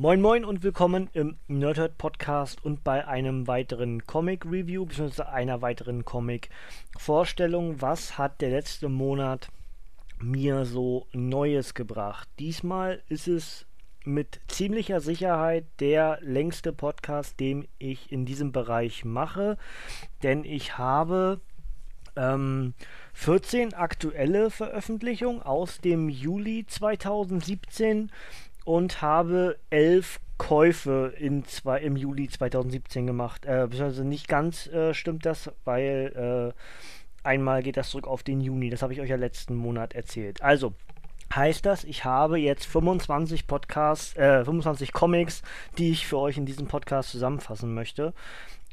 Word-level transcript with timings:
Moin 0.00 0.20
Moin 0.20 0.44
und 0.44 0.62
willkommen 0.62 1.10
im 1.12 1.38
Nerdhurt 1.48 1.98
Podcast 1.98 2.64
und 2.64 2.84
bei 2.84 3.08
einem 3.08 3.48
weiteren 3.48 4.06
Comic 4.06 4.44
Review 4.44 4.86
bzw. 4.86 5.22
einer 5.22 5.60
weiteren 5.60 6.04
Comic 6.04 6.50
Vorstellung. 6.96 7.82
Was 7.82 8.16
hat 8.16 8.40
der 8.40 8.50
letzte 8.50 8.88
Monat 8.88 9.48
mir 10.20 10.66
so 10.66 11.08
Neues 11.12 11.74
gebracht? 11.74 12.28
Diesmal 12.38 13.02
ist 13.08 13.26
es 13.26 13.66
mit 14.04 14.38
ziemlicher 14.46 15.00
Sicherheit 15.00 15.64
der 15.80 16.20
längste 16.20 16.72
Podcast, 16.72 17.40
den 17.40 17.66
ich 17.80 18.12
in 18.12 18.24
diesem 18.24 18.52
Bereich 18.52 19.04
mache, 19.04 19.58
denn 20.22 20.44
ich 20.44 20.78
habe 20.78 21.40
ähm, 22.14 22.74
14 23.14 23.74
aktuelle 23.74 24.50
Veröffentlichungen 24.50 25.42
aus 25.42 25.80
dem 25.80 26.08
Juli 26.08 26.66
2017 26.68 28.12
und 28.68 29.00
habe 29.00 29.56
elf 29.70 30.20
Käufe 30.36 31.14
in 31.18 31.46
zwei, 31.46 31.80
im 31.80 31.96
Juli 31.96 32.28
2017 32.28 33.06
gemacht. 33.06 33.46
Äh, 33.46 33.66
beziehungsweise 33.66 34.04
nicht 34.04 34.28
ganz 34.28 34.66
äh, 34.66 34.92
stimmt 34.92 35.24
das, 35.24 35.50
weil 35.64 36.52
äh, 36.54 37.26
einmal 37.26 37.62
geht 37.62 37.78
das 37.78 37.88
zurück 37.88 38.06
auf 38.06 38.22
den 38.22 38.42
Juni. 38.42 38.68
Das 38.68 38.82
habe 38.82 38.92
ich 38.92 39.00
euch 39.00 39.08
ja 39.08 39.16
letzten 39.16 39.54
Monat 39.54 39.94
erzählt. 39.94 40.42
Also, 40.42 40.74
heißt 41.34 41.64
das, 41.64 41.84
ich 41.84 42.04
habe 42.04 42.38
jetzt 42.38 42.66
25 42.66 43.46
Podcasts, 43.46 44.14
äh, 44.18 44.44
25 44.44 44.92
Comics, 44.92 45.40
die 45.78 45.90
ich 45.90 46.06
für 46.06 46.18
euch 46.18 46.36
in 46.36 46.44
diesem 46.44 46.66
Podcast 46.66 47.10
zusammenfassen 47.10 47.72
möchte. 47.72 48.12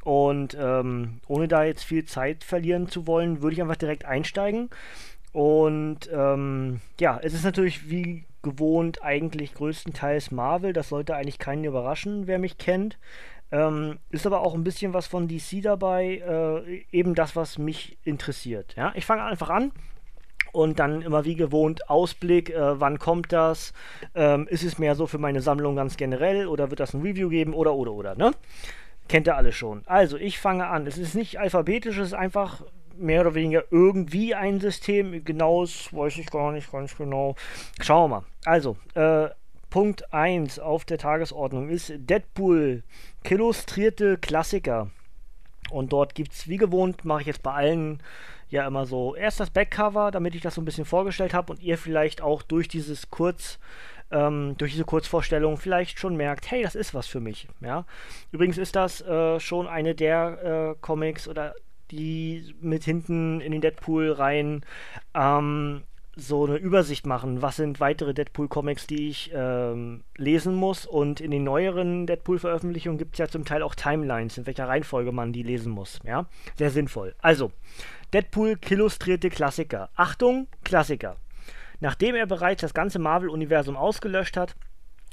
Und 0.04 0.58
ähm, 0.60 1.22
ohne 1.26 1.48
da 1.48 1.64
jetzt 1.64 1.86
viel 1.86 2.04
Zeit 2.04 2.44
verlieren 2.44 2.90
zu 2.90 3.08
wollen, 3.08 3.42
würde 3.42 3.54
ich 3.54 3.62
einfach 3.62 3.78
direkt 3.78 4.04
einsteigen. 4.04 4.70
Und 5.32 6.10
ähm, 6.14 6.82
ja, 7.00 7.18
es 7.24 7.34
ist 7.34 7.46
natürlich 7.46 7.90
wie 7.90 8.26
gewohnt 8.46 9.04
eigentlich 9.04 9.54
größtenteils 9.56 10.32
Marvel. 10.32 10.72
Das 10.72 10.90
sollte 10.90 11.16
eigentlich 11.16 11.40
keinen 11.40 11.66
überraschen, 11.66 12.28
wer 12.28 12.40
mich 12.40 12.58
kennt. 12.58 12.98
Ähm, 13.52 14.00
ist 14.10 14.26
aber 14.26 14.42
auch 14.42 14.54
ein 14.54 14.64
bisschen 14.64 14.94
was 14.94 15.08
von 15.08 15.28
DC 15.28 15.62
dabei, 15.62 16.24
äh, 16.26 16.84
eben 16.92 17.16
das, 17.16 17.36
was 17.36 17.58
mich 17.58 17.98
interessiert. 18.04 18.76
Ja? 18.76 18.94
Ich 18.96 19.06
fange 19.06 19.24
einfach 19.24 19.50
an 19.50 19.72
und 20.52 20.80
dann 20.80 21.02
immer 21.02 21.26
wie 21.26 21.36
gewohnt 21.36 21.90
Ausblick, 21.90 22.50
äh, 22.50 22.80
wann 22.80 23.00
kommt 23.00 23.34
das? 23.34 23.74
Ähm, 24.14 24.48
ist 24.48 24.64
es 24.64 24.80
mehr 24.80 24.96
so 24.96 25.08
für 25.08 25.18
meine 25.18 25.42
Sammlung 25.42 25.76
ganz 25.76 25.98
generell 25.98 26.48
oder 26.48 26.70
wird 26.70 26.80
das 26.80 26.94
ein 26.94 27.02
Review 27.02 27.30
geben 27.30 27.54
oder 27.54 27.76
oder 27.76 27.92
oder, 27.92 28.16
ne? 28.16 28.32
Kennt 29.08 29.28
ihr 29.28 29.36
alle 29.36 29.52
schon. 29.52 29.84
Also, 29.86 30.18
ich 30.18 30.40
fange 30.40 30.66
an. 30.66 30.88
Es 30.88 30.98
ist 30.98 31.14
nicht 31.14 31.40
alphabetisch, 31.40 31.98
es 31.98 32.08
ist 32.08 32.14
einfach 32.14 32.64
mehr 32.98 33.22
oder 33.22 33.36
weniger 33.36 33.64
irgendwie 33.72 34.36
ein 34.36 34.60
System. 34.60 35.24
Genaues 35.24 35.94
weiß 35.94 36.18
ich 36.18 36.28
gar 36.28 36.52
nicht 36.52 36.72
ganz 36.72 36.96
genau. 36.98 37.36
Schauen 37.82 38.10
wir 38.10 38.20
mal. 38.20 38.26
Also, 38.46 38.78
äh, 38.94 39.30
Punkt 39.70 40.14
1 40.14 40.60
auf 40.60 40.86
der 40.86 40.98
Tagesordnung 40.98 41.70
ist 41.70 41.92
Deadpool, 41.98 42.84
illustrierte 43.24 44.18
Klassiker. 44.18 44.90
Und 45.70 45.92
dort 45.92 46.16
gibt 46.16 46.32
es, 46.32 46.48
wie 46.48 46.58
gewohnt, 46.58 47.04
mache 47.06 47.22
ich 47.22 47.28
jetzt 47.28 47.44
bei 47.44 47.52
allen 47.52 48.00
ja 48.50 48.66
immer 48.68 48.86
so 48.86 49.16
erst 49.16 49.40
das 49.40 49.50
Backcover, 49.50 50.12
damit 50.12 50.36
ich 50.36 50.42
das 50.42 50.56
so 50.56 50.62
ein 50.62 50.66
bisschen 50.66 50.86
vorgestellt 50.86 51.34
habe 51.34 51.52
und 51.52 51.62
ihr 51.62 51.78
vielleicht 51.78 52.22
auch 52.22 52.42
durch 52.42 52.68
dieses 52.68 53.10
Kurz, 53.10 53.60
ähm, 54.12 54.56
durch 54.58 54.72
diese 54.72 54.86
Kurzvorstellung 54.86 55.58
vielleicht 55.58 56.00
schon 56.00 56.16
merkt, 56.16 56.50
hey, 56.52 56.64
das 56.64 56.76
ist 56.76 56.94
was 56.94 57.08
für 57.08 57.20
mich. 57.20 57.48
Ja? 57.60 57.86
Übrigens 58.32 58.58
ist 58.58 58.76
das 58.76 59.02
äh, 59.02 59.40
schon 59.40 59.68
eine 59.68 59.96
der 59.96 60.76
äh, 60.76 60.80
Comics 60.80 61.28
oder 61.28 61.56
die 61.92 62.56
mit 62.62 62.84
hinten 62.84 63.42
in 63.42 63.52
den 63.52 63.62
Deadpool 63.62 64.12
rein 64.12 64.64
ähm, 65.14 65.84
so 66.16 66.46
eine 66.46 66.56
Übersicht 66.56 67.06
machen, 67.06 67.42
was 67.42 67.58
sind 67.58 67.80
weitere 67.80 68.14
Deadpool-Comics, 68.14 68.88
die 68.88 69.10
ich 69.10 69.32
ähm, 69.34 70.04
lesen 70.16 70.56
muss. 70.56 70.86
Und 70.86 71.20
in 71.20 71.32
den 71.32 71.44
neueren 71.44 72.08
Deadpool-Veröffentlichungen 72.08 72.98
gibt 72.98 73.16
es 73.16 73.20
ja 73.20 73.28
zum 73.28 73.44
Teil 73.44 73.62
auch 73.62 73.76
Timelines, 73.76 74.38
in 74.38 74.46
welcher 74.46 74.68
Reihenfolge 74.68 75.12
man 75.12 75.34
die 75.34 75.44
lesen 75.44 75.72
muss. 75.72 76.00
Ja, 76.06 76.28
sehr 76.58 76.72
sinnvoll. 76.72 77.16
Also, 77.22 77.52
Deadpool 78.14 78.58
illustrierte 78.70 79.30
Klassiker. 79.30 79.90
Achtung, 79.96 80.48
Klassiker. 80.64 81.18
Nachdem 81.82 82.16
er 82.16 82.26
bereits 82.26 82.62
das 82.62 82.74
ganze 82.74 83.00
Marvel-Universum 83.00 83.76
ausgelöscht 83.76 84.38
hat, 84.38 84.56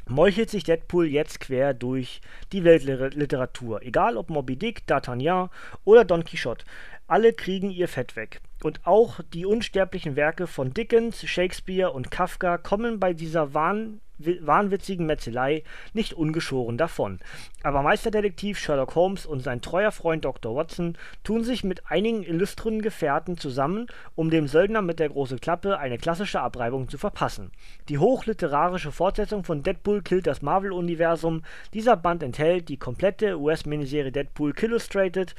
meuchelt 0.07 0.51
sich 0.51 0.65
Deadpool 0.65 1.07
jetzt 1.07 1.41
quer 1.41 1.75
durch 1.75 2.21
die 2.53 2.65
Weltliteratur. 2.65 3.83
Egal 3.83 4.17
ob 4.17 4.31
Moby 4.31 4.57
Dick, 4.57 4.83
D'Artagnan 4.87 5.49
oder 5.85 6.05
Don 6.05 6.25
Quixote. 6.25 6.65
Alle 7.07 7.33
kriegen 7.33 7.71
ihr 7.71 7.89
Fett 7.89 8.17
weg. 8.17 8.41
Und 8.63 8.87
auch 8.87 9.21
die 9.33 9.47
unsterblichen 9.47 10.15
Werke 10.15 10.47
von 10.47 10.73
Dickens, 10.73 11.25
Shakespeare 11.25 11.91
und 11.91 12.11
Kafka 12.11 12.59
kommen 12.59 13.01
bei 13.01 13.13
dieser 13.13 13.55
Wahn 13.55 14.01
wahnwitzigen 14.19 15.06
Metzelei 15.06 15.65
nicht 15.93 16.15
ungeschoren 16.15 16.78
davon. 16.78 17.19
Aber 17.62 17.83
Meisterdetektiv 17.83 18.59
Sherlock 18.59 18.95
Holmes 18.95 19.27
und 19.27 19.41
sein 19.41 19.61
treuer 19.61 19.93
Freund 19.93 20.25
Dr. 20.25 20.55
Watson 20.55 20.97
tun 21.25 21.45
sich 21.45 21.65
mit 21.65 21.91
einigen 21.91 22.22
illustren 22.22 22.83
Gefährten 22.83 23.37
zusammen, 23.37 23.87
um 24.15 24.31
dem 24.31 24.47
Söldner 24.49 24.83
mit 24.83 24.99
der 24.99 25.09
großen 25.09 25.41
Klappe 25.41 25.78
eine 25.78 25.99
klassische 25.99 26.41
Abreibung 26.41 26.89
zu 26.89 26.99
verpassen. 26.99 27.51
Die 27.89 27.99
hochliterarische 27.99 28.93
Fortsetzung 28.93 29.45
von 29.45 29.62
Deadpool 29.62 30.03
killt 30.03 30.27
das 30.27 30.43
Marvel-Universum. 30.43 31.43
Dieser 31.75 31.97
Band 31.97 32.22
enthält 32.22 32.69
die 32.69 32.78
komplette 32.78 33.39
US-Miniserie 33.39 34.12
Deadpool 34.12 34.53
Illustrated, 34.61 35.34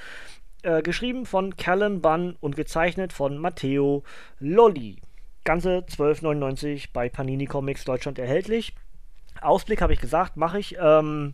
äh, 0.64 0.82
geschrieben 0.82 1.26
von 1.26 1.56
Callan 1.58 2.02
Bunn 2.02 2.36
und 2.40 2.56
gezeichnet 2.56 3.14
von 3.14 3.38
Matteo 3.38 4.04
Lolli 4.40 4.98
ganze 5.44 5.80
12,99 5.80 6.90
bei 6.94 7.10
Panini 7.10 7.46
Comics 7.46 7.86
Deutschland 7.86 8.20
erhältlich. 8.20 8.74
Ausblick 9.42 9.82
habe 9.82 9.94
ich 9.94 10.02
gesagt, 10.02 10.38
mache 10.38 10.60
ich. 10.60 10.78
Ähm, 10.80 11.34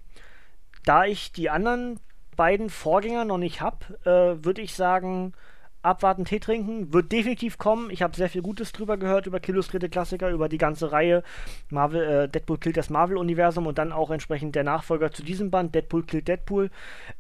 da 0.86 1.06
ich 1.06 1.32
die 1.32 1.50
anderen 1.50 2.00
beiden 2.36 2.70
Vorgänger 2.70 3.26
noch 3.26 3.38
nicht 3.38 3.62
habe, 3.62 3.86
äh, 4.06 4.44
würde 4.44 4.62
ich 4.62 4.74
sagen, 4.74 5.34
abwarten, 5.82 6.26
Tee 6.26 6.40
trinken. 6.40 6.94
Wird 6.94 7.12
definitiv 7.12 7.58
kommen. 7.58 7.90
Ich 7.90 8.02
habe 8.02 8.16
sehr 8.16 8.30
viel 8.30 8.42
Gutes 8.42 8.72
drüber 8.72 8.98
gehört, 8.98 9.28
über 9.28 9.40
illustrierte 9.46 9.90
Klassiker, 9.90 10.30
über 10.30 10.50
die 10.50 10.58
ganze 10.58 10.92
Reihe. 10.92 11.24
Marvel, 11.70 12.04
äh, 12.04 12.30
Deadpool 12.30 12.58
killt 12.58 12.78
das 12.78 12.90
Marvel-Universum 12.90 13.68
und 13.68 13.78
dann 13.78 13.92
auch 13.92 14.12
entsprechend 14.12 14.56
der 14.56 14.64
Nachfolger 14.64 15.12
zu 15.12 15.24
diesem 15.24 15.52
Band, 15.52 15.76
Deadpool 15.76 16.04
killt 16.04 16.28
Deadpool. 16.28 16.70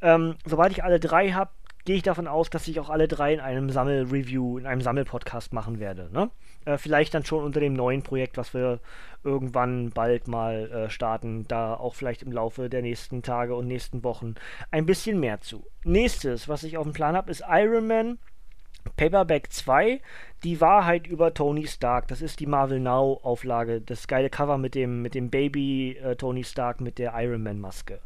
Ähm, 0.01 0.35
sobald 0.45 0.72
ich 0.72 0.83
alle 0.83 0.99
drei 0.99 1.31
habe, 1.31 1.51
gehe 1.89 1.97
ich 1.97 2.03
davon 2.03 2.27
aus, 2.27 2.51
dass 2.51 2.67
ich 2.67 2.79
auch 2.79 2.91
alle 2.91 3.07
drei 3.07 3.33
in 3.33 3.39
einem 3.39 3.72
Sammel-Review, 3.72 4.59
in 4.59 4.67
einem 4.67 4.81
Sammelpodcast 4.81 5.53
machen 5.53 5.79
werde. 5.79 6.07
Ne? 6.13 6.29
Äh, 6.63 6.77
vielleicht 6.77 7.16
dann 7.16 7.25
schon 7.25 7.44
unter 7.44 7.59
dem 7.59 7.73
neuen 7.73 8.03
Projekt, 8.03 8.38
was 8.38 8.53
wir 8.53 8.79
irgendwann 9.23 9.89
bald 9.89 10.28
mal 10.28 10.69
äh, 10.69 10.89
starten, 10.91 11.47
da 11.47 11.73
auch 11.73 11.95
vielleicht 11.95 12.22
im 12.22 12.31
Laufe 12.31 12.69
der 12.69 12.83
nächsten 12.83 13.23
Tage 13.23 13.55
und 13.55 13.66
nächsten 13.66 14.03
Wochen 14.03 14.35
ein 14.69 14.85
bisschen 14.85 15.19
mehr 15.19 15.41
zu. 15.41 15.66
Nächstes, 15.83 16.47
was 16.47 16.61
ich 16.61 16.78
auf 16.78 16.83
dem 16.83 16.94
Plan 16.94 17.16
habe, 17.16 17.31
ist 17.31 17.44
Iron 17.49 17.88
Man 17.88 18.19
Paperback 18.95 19.51
2, 19.51 20.01
die 20.44 20.61
Wahrheit 20.61 21.07
über 21.07 21.33
Tony 21.33 21.67
Stark. 21.67 22.07
Das 22.07 22.22
ist 22.22 22.39
die 22.39 22.45
Marvel 22.45 22.79
Now 22.79 23.19
Auflage, 23.23 23.81
das 23.81 24.07
geile 24.07 24.29
Cover 24.29 24.57
mit 24.57 24.75
dem, 24.75 25.01
mit 25.01 25.16
dem 25.16 25.29
Baby 25.29 25.97
äh, 25.97 26.16
Tony 26.16 26.44
Stark 26.44 26.81
mit 26.81 26.97
der 26.97 27.13
Iron 27.16 27.44
Man 27.44 27.59
Maske. 27.59 27.99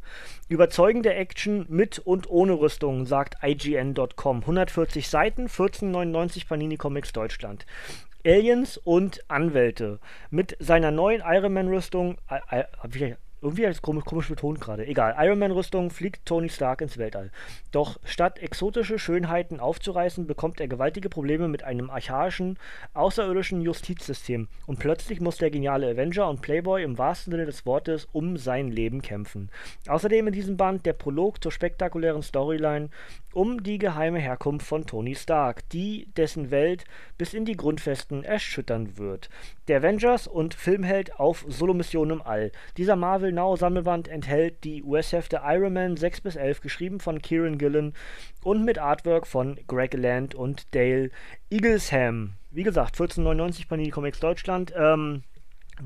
Überzeugende 0.49 1.13
Action 1.13 1.65
mit 1.69 1.99
und 1.99 2.29
ohne 2.29 2.53
Rüstung, 2.53 3.05
sagt 3.05 3.37
IGN.com. 3.43 4.41
140 4.41 5.07
Seiten, 5.07 5.47
14,99 5.47 6.47
Panini 6.47 6.77
Comics 6.77 7.13
Deutschland. 7.13 7.65
Aliens 8.25 8.77
und 8.77 9.29
Anwälte. 9.29 9.99
Mit 10.29 10.55
seiner 10.59 10.91
neuen 10.91 11.21
Iron 11.25 11.53
Man 11.53 11.67
Rüstung, 11.67 12.17
äh, 12.29 12.61
äh, 12.61 12.63
irgendwie 13.43 13.65
ist 13.65 13.81
komisch, 13.81 14.05
komisch 14.05 14.29
betont 14.29 14.61
gerade. 14.61 14.87
Egal. 14.87 15.15
Iron 15.19 15.37
Man-Rüstung 15.37 15.89
fliegt 15.89 16.25
Tony 16.25 16.47
Stark 16.47 16.79
ins 16.79 16.97
Weltall. 16.97 17.29
Doch 17.71 17.99
statt 18.05 18.39
exotische 18.39 18.97
Schönheiten 18.97 19.59
aufzureißen, 19.59 20.25
bekommt 20.25 20.61
er 20.61 20.69
gewaltige 20.69 21.09
Probleme 21.09 21.49
mit 21.49 21.63
einem 21.63 21.89
archaischen, 21.89 22.57
außerirdischen 22.93 23.61
Justizsystem. 23.61 24.47
Und 24.65 24.79
plötzlich 24.79 25.19
muss 25.19 25.37
der 25.37 25.51
geniale 25.51 25.89
Avenger 25.89 26.29
und 26.29 26.41
Playboy 26.41 26.83
im 26.83 26.97
wahrsten 26.97 27.31
Sinne 27.31 27.45
des 27.45 27.65
Wortes 27.65 28.07
um 28.13 28.37
sein 28.37 28.71
Leben 28.71 29.01
kämpfen. 29.01 29.49
Außerdem 29.87 30.27
in 30.27 30.33
diesem 30.33 30.55
Band 30.55 30.85
der 30.85 30.93
Prolog 30.93 31.43
zur 31.43 31.51
spektakulären 31.51 32.23
Storyline 32.23 32.89
um 33.33 33.63
die 33.63 33.77
geheime 33.77 34.19
Herkunft 34.19 34.65
von 34.65 34.85
Tony 34.85 35.15
Stark, 35.15 35.67
die 35.69 36.07
dessen 36.17 36.51
Welt 36.51 36.85
bis 37.17 37.33
in 37.33 37.45
die 37.45 37.57
Grundfesten 37.57 38.23
erschüttern 38.23 38.97
wird. 38.97 39.29
Der 39.67 39.79
Avengers 39.79 40.27
und 40.27 40.53
Filmheld 40.53 41.19
auf 41.19 41.45
Solomission 41.47 42.11
im 42.11 42.21
All. 42.21 42.51
Dieser 42.77 42.95
Marvel 42.95 43.31
Now 43.31 43.55
Sammelband 43.55 44.07
enthält 44.07 44.63
die 44.63 44.83
US-Hefte 44.83 45.41
Iron 45.43 45.73
Man 45.73 45.97
6 45.97 46.21
bis 46.21 46.35
11, 46.35 46.61
geschrieben 46.61 46.99
von 46.99 47.21
Kieran 47.21 47.57
Gillen 47.57 47.93
und 48.43 48.63
mit 48.63 48.77
Artwork 48.77 49.25
von 49.27 49.59
Greg 49.67 49.93
Land 49.93 50.35
und 50.35 50.73
Dale 50.75 51.09
Eaglesham. 51.49 52.33
Wie 52.51 52.63
gesagt, 52.63 52.95
14,99 52.97 53.67
Panini 53.67 53.89
Comics 53.89 54.19
Deutschland. 54.19 54.73
Ähm, 54.77 55.23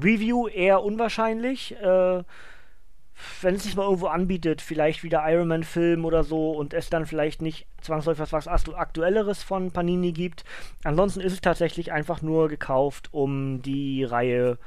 Review 0.01 0.47
eher 0.47 0.83
unwahrscheinlich. 0.83 1.75
Äh, 1.81 2.23
wenn 3.41 3.55
es 3.55 3.63
sich 3.63 3.75
mal 3.75 3.83
irgendwo 3.83 4.07
anbietet, 4.07 4.61
vielleicht 4.61 5.03
wieder 5.03 5.23
Iron 5.27 5.47
Man 5.47 5.63
Film 5.63 6.05
oder 6.05 6.23
so 6.23 6.51
und 6.51 6.73
es 6.73 6.89
dann 6.89 7.05
vielleicht 7.05 7.41
nicht 7.41 7.67
zwangsläufig 7.81 8.31
was, 8.31 8.45
was 8.47 8.73
aktuelleres 8.73 9.43
von 9.43 9.71
Panini 9.71 10.11
gibt. 10.11 10.43
Ansonsten 10.83 11.21
ist 11.21 11.33
es 11.33 11.41
tatsächlich 11.41 11.91
einfach 11.91 12.21
nur 12.21 12.47
gekauft, 12.49 13.09
um 13.11 13.61
die 13.61 14.03
Reihe 14.03 14.57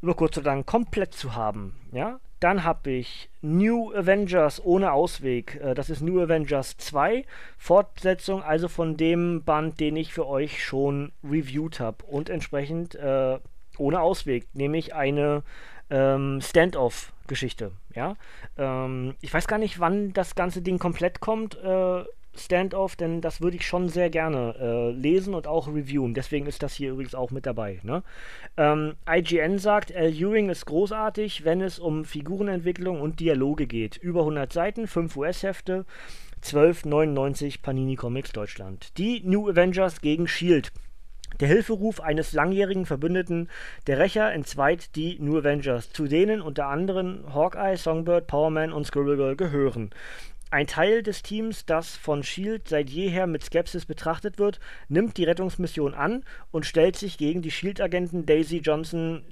über 0.00 0.14
kurz 0.14 0.36
oder 0.36 0.50
lang 0.50 0.66
komplett 0.66 1.14
zu 1.14 1.34
haben. 1.34 1.76
Ja, 1.92 2.18
Dann 2.40 2.64
habe 2.64 2.90
ich 2.90 3.30
New 3.40 3.92
Avengers 3.94 4.64
ohne 4.64 4.92
Ausweg. 4.92 5.60
Äh, 5.62 5.74
das 5.74 5.90
ist 5.90 6.00
New 6.02 6.20
Avengers 6.20 6.76
2, 6.76 7.24
Fortsetzung 7.56 8.42
also 8.42 8.68
von 8.68 8.96
dem 8.96 9.44
Band, 9.44 9.78
den 9.78 9.96
ich 9.96 10.12
für 10.12 10.26
euch 10.26 10.64
schon 10.64 11.12
reviewed 11.22 11.78
habe. 11.78 12.04
Und 12.04 12.30
entsprechend 12.30 12.96
äh, 12.96 13.38
ohne 13.78 14.00
Ausweg, 14.00 14.48
nämlich 14.54 14.94
eine 14.94 15.44
ähm, 15.90 16.40
Standoff-Geschichte. 17.32 17.72
Ja? 17.94 18.16
Ähm, 18.58 19.14
ich 19.20 19.32
weiß 19.32 19.46
gar 19.46 19.58
nicht, 19.58 19.80
wann 19.80 20.12
das 20.12 20.34
ganze 20.34 20.62
Ding 20.62 20.78
komplett 20.78 21.20
kommt. 21.20 21.56
Äh, 21.56 22.04
Standoff, 22.34 22.96
denn 22.96 23.20
das 23.20 23.42
würde 23.42 23.56
ich 23.58 23.66
schon 23.66 23.90
sehr 23.90 24.08
gerne 24.08 24.54
äh, 24.58 24.90
lesen 24.92 25.34
und 25.34 25.46
auch 25.46 25.68
reviewen. 25.68 26.14
Deswegen 26.14 26.46
ist 26.46 26.62
das 26.62 26.72
hier 26.72 26.92
übrigens 26.92 27.14
auch 27.14 27.30
mit 27.30 27.44
dabei. 27.44 27.80
Ne? 27.82 28.02
Ähm, 28.56 28.94
IGN 29.06 29.58
sagt, 29.58 29.94
Al 29.94 30.14
Ewing 30.14 30.48
ist 30.48 30.64
großartig, 30.64 31.44
wenn 31.44 31.60
es 31.60 31.78
um 31.78 32.06
Figurenentwicklung 32.06 33.02
und 33.02 33.20
Dialoge 33.20 33.66
geht. 33.66 33.98
Über 33.98 34.20
100 34.20 34.50
Seiten, 34.50 34.86
5 34.86 35.14
US-Hefte, 35.14 35.84
12,99 36.42 37.60
Panini 37.60 37.96
Comics 37.96 38.32
Deutschland. 38.32 38.96
Die 38.96 39.20
New 39.24 39.50
Avengers 39.50 40.00
gegen 40.00 40.26
Shield. 40.26 40.72
Der 41.40 41.48
Hilferuf 41.48 42.00
eines 42.00 42.32
langjährigen 42.32 42.86
Verbündeten, 42.86 43.48
der 43.86 43.98
Rächer, 43.98 44.32
entzweit 44.32 44.94
die 44.96 45.18
New 45.18 45.38
Avengers, 45.38 45.92
zu 45.92 46.06
denen 46.06 46.42
unter 46.42 46.66
anderem 46.66 47.24
Hawkeye, 47.34 47.76
Songbird, 47.76 48.26
Powerman 48.26 48.72
und 48.72 48.86
Squirrel 48.86 49.16
Girl 49.16 49.36
gehören. 49.36 49.90
Ein 50.50 50.66
Teil 50.66 51.02
des 51.02 51.22
Teams, 51.22 51.64
das 51.64 51.96
von 51.96 52.22
Shield 52.22 52.68
seit 52.68 52.90
jeher 52.90 53.26
mit 53.26 53.42
Skepsis 53.42 53.86
betrachtet 53.86 54.38
wird, 54.38 54.60
nimmt 54.88 55.16
die 55.16 55.24
Rettungsmission 55.24 55.94
an 55.94 56.24
und 56.50 56.66
stellt 56.66 56.96
sich 56.96 57.16
gegen 57.16 57.40
die 57.40 57.50
Shield-Agenten 57.50 58.26
Daisy 58.26 58.58
Johnson, 58.58 59.22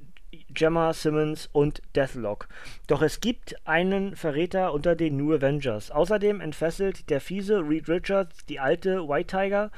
Gemma 0.48 0.92
Simmons 0.94 1.48
und 1.52 1.82
Deathlock. 1.94 2.48
Doch 2.86 3.02
es 3.02 3.20
gibt 3.20 3.54
einen 3.66 4.16
Verräter 4.16 4.72
unter 4.72 4.96
den 4.96 5.16
New 5.16 5.34
Avengers. 5.34 5.90
Außerdem 5.90 6.40
entfesselt 6.40 7.10
der 7.10 7.20
fiese 7.20 7.58
Reed 7.68 7.88
Richards 7.88 8.46
die 8.46 8.58
alte 8.58 9.08
White 9.08 9.36
Tiger 9.36 9.70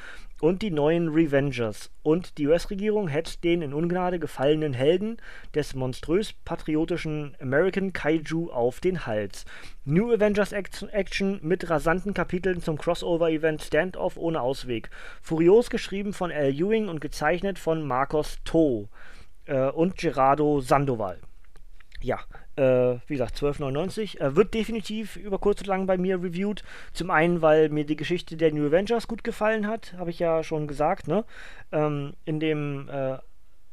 und 0.43 0.61
die 0.61 0.73
neuen 0.73 1.09
Revengers. 1.09 1.89
Und 2.03 2.37
die 2.37 2.49
US-Regierung 2.49 3.07
hetzt 3.07 3.45
den 3.45 3.63
in 3.63 3.73
Ungnade 3.73 4.19
gefallenen 4.19 4.73
Helden 4.73 5.19
des 5.55 5.77
monströs 5.77 6.33
patriotischen 6.33 7.37
American 7.41 7.93
Kaiju 7.93 8.51
auf 8.51 8.81
den 8.81 9.07
Hals. 9.07 9.45
New 9.85 10.13
Avengers 10.13 10.51
Action 10.51 11.39
mit 11.43 11.71
rasanten 11.71 12.13
Kapiteln 12.13 12.61
zum 12.61 12.77
Crossover-Event 12.77 13.63
Standoff 13.63 14.17
ohne 14.17 14.41
Ausweg. 14.41 14.91
Furios 15.21 15.71
geschrieben 15.71 16.13
von 16.13 16.33
Al 16.33 16.53
Ewing 16.53 16.89
und 16.89 17.01
gezeichnet 17.01 17.61
von 17.61 17.87
Marcos 17.87 18.39
To 18.43 18.89
äh, 19.47 19.69
und 19.69 19.97
Gerardo 19.97 20.61
Sandoval. 20.61 21.21
Ja, 22.01 22.19
äh, 22.57 22.97
wie 23.07 23.15
gesagt, 23.15 23.37
12,99. 23.37 24.21
Äh, 24.21 24.37
wird 24.37 24.55
definitiv 24.55 25.17
über 25.17 25.39
kurz 25.39 25.61
oder 25.61 25.71
lang 25.71 25.87
bei 25.87 25.97
mir 25.97 26.23
reviewed. 26.23 26.63
Zum 26.93 27.11
einen, 27.11 27.43
weil 27.43 27.69
mir 27.69 27.85
die 27.85 27.97
Geschichte 27.97 28.37
der 28.37 28.53
New 28.53 28.67
Avengers 28.67 29.09
gut 29.09 29.25
gefallen 29.25 29.67
hat, 29.67 29.95
habe 29.99 30.11
ich 30.11 30.19
ja 30.19 30.43
schon 30.43 30.67
gesagt, 30.67 31.09
ne? 31.09 31.25
Ähm, 31.73 32.15
in 32.25 32.41
dem, 32.41 32.89
äh, 32.89 33.19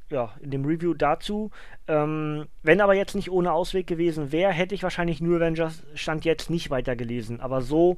ja, 0.09 0.33
in 0.41 0.51
dem 0.51 0.65
Review 0.65 0.93
dazu. 0.93 1.51
Ähm, 1.87 2.47
wenn 2.63 2.81
aber 2.81 2.95
jetzt 2.95 3.15
nicht 3.15 3.31
ohne 3.31 3.51
Ausweg 3.53 3.87
gewesen 3.87 4.31
wäre, 4.31 4.51
hätte 4.51 4.75
ich 4.75 4.83
wahrscheinlich 4.83 5.21
New 5.21 5.35
Avengers 5.35 5.83
Stand 5.93 6.25
jetzt 6.25 6.49
nicht 6.49 6.69
weitergelesen. 6.69 7.41
Aber 7.41 7.61
so 7.61 7.97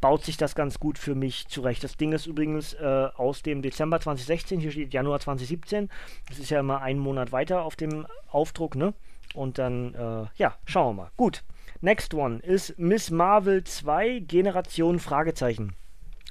baut 0.00 0.24
sich 0.24 0.36
das 0.36 0.54
ganz 0.54 0.78
gut 0.78 0.98
für 0.98 1.14
mich 1.14 1.48
zurecht. 1.48 1.82
Das 1.82 1.96
Ding 1.96 2.12
ist 2.12 2.26
übrigens 2.26 2.74
äh, 2.74 3.08
aus 3.16 3.42
dem 3.42 3.62
Dezember 3.62 4.00
2016, 4.00 4.60
hier 4.60 4.70
steht 4.70 4.94
Januar 4.94 5.20
2017. 5.20 5.88
Das 6.28 6.38
ist 6.38 6.50
ja 6.50 6.60
immer 6.60 6.82
einen 6.82 7.00
Monat 7.00 7.32
weiter 7.32 7.62
auf 7.62 7.74
dem 7.74 8.06
Aufdruck, 8.30 8.76
ne? 8.76 8.94
Und 9.38 9.58
dann, 9.58 9.94
äh, 9.94 10.26
ja, 10.34 10.56
schauen 10.64 10.96
wir 10.96 11.02
mal. 11.04 11.10
Gut. 11.16 11.44
Next 11.80 12.12
one 12.12 12.40
ist 12.40 12.76
Miss 12.76 13.12
Marvel 13.12 13.62
2 13.62 14.18
Generation 14.26 14.98
Fragezeichen. 14.98 15.76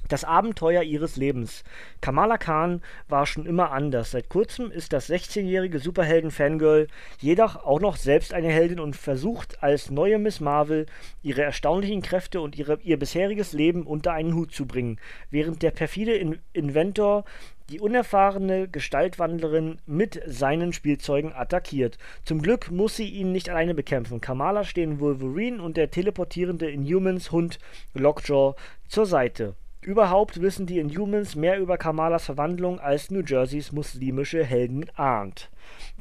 Das 0.10 0.26
Abenteuer 0.26 0.84
ihres 0.84 1.16
Lebens. 1.16 1.64
Kamala 2.02 2.38
Khan 2.38 2.82
war 3.08 3.26
schon 3.26 3.46
immer 3.46 3.72
anders. 3.72 4.12
Seit 4.12 4.28
kurzem 4.28 4.72
ist 4.72 4.92
das 4.92 5.10
16-jährige 5.10 5.80
Superhelden-Fangirl 5.80 6.88
jedoch 7.20 7.56
auch 7.56 7.80
noch 7.80 7.96
selbst 7.96 8.34
eine 8.34 8.50
Heldin 8.50 8.82
und 8.82 8.98
versucht 8.98 9.64
als 9.64 9.90
neue 9.90 10.20
Miss 10.20 10.42
Marvel 10.42 10.86
ihre 11.24 11.44
erstaunlichen 11.44 12.02
Kräfte 12.02 12.42
und 12.42 12.58
ihre, 12.58 12.80
ihr 12.82 13.00
bisheriges 13.00 13.54
Leben 13.54 13.88
unter 13.88 14.12
einen 14.12 14.34
Hut 14.34 14.54
zu 14.54 14.66
bringen, 14.66 15.00
während 15.30 15.62
der 15.62 15.72
perfide 15.72 16.16
In 16.16 16.40
Inventor 16.52 17.24
die 17.70 17.80
unerfahrene 17.80 18.68
Gestaltwandlerin 18.68 19.80
mit 19.86 20.22
seinen 20.26 20.72
Spielzeugen 20.72 21.34
attackiert. 21.34 21.98
Zum 22.24 22.42
Glück 22.42 22.72
muss 22.72 22.96
sie 22.96 23.10
ihn 23.10 23.32
nicht 23.32 23.50
alleine 23.50 23.74
bekämpfen. 23.74 24.22
Kamala 24.22 24.64
stehen 24.64 25.00
Wolverine 25.00 25.62
und 25.62 25.76
der 25.76 25.92
teleportierende 25.92 26.70
Inhumans 26.70 27.32
Hund 27.32 27.60
Lockjaw 27.94 28.56
zur 28.88 29.06
Seite. 29.06 29.56
Überhaupt 29.88 30.42
wissen 30.42 30.66
die 30.66 30.80
Inhumans 30.80 31.38
mehr 31.38 31.58
über 31.58 31.78
Kamalas 31.78 32.26
Verwandlung 32.26 32.78
als 32.78 33.10
New 33.10 33.22
Jerseys 33.22 33.72
muslimische 33.72 34.44
Helden 34.44 34.86
ahnt. 34.98 35.50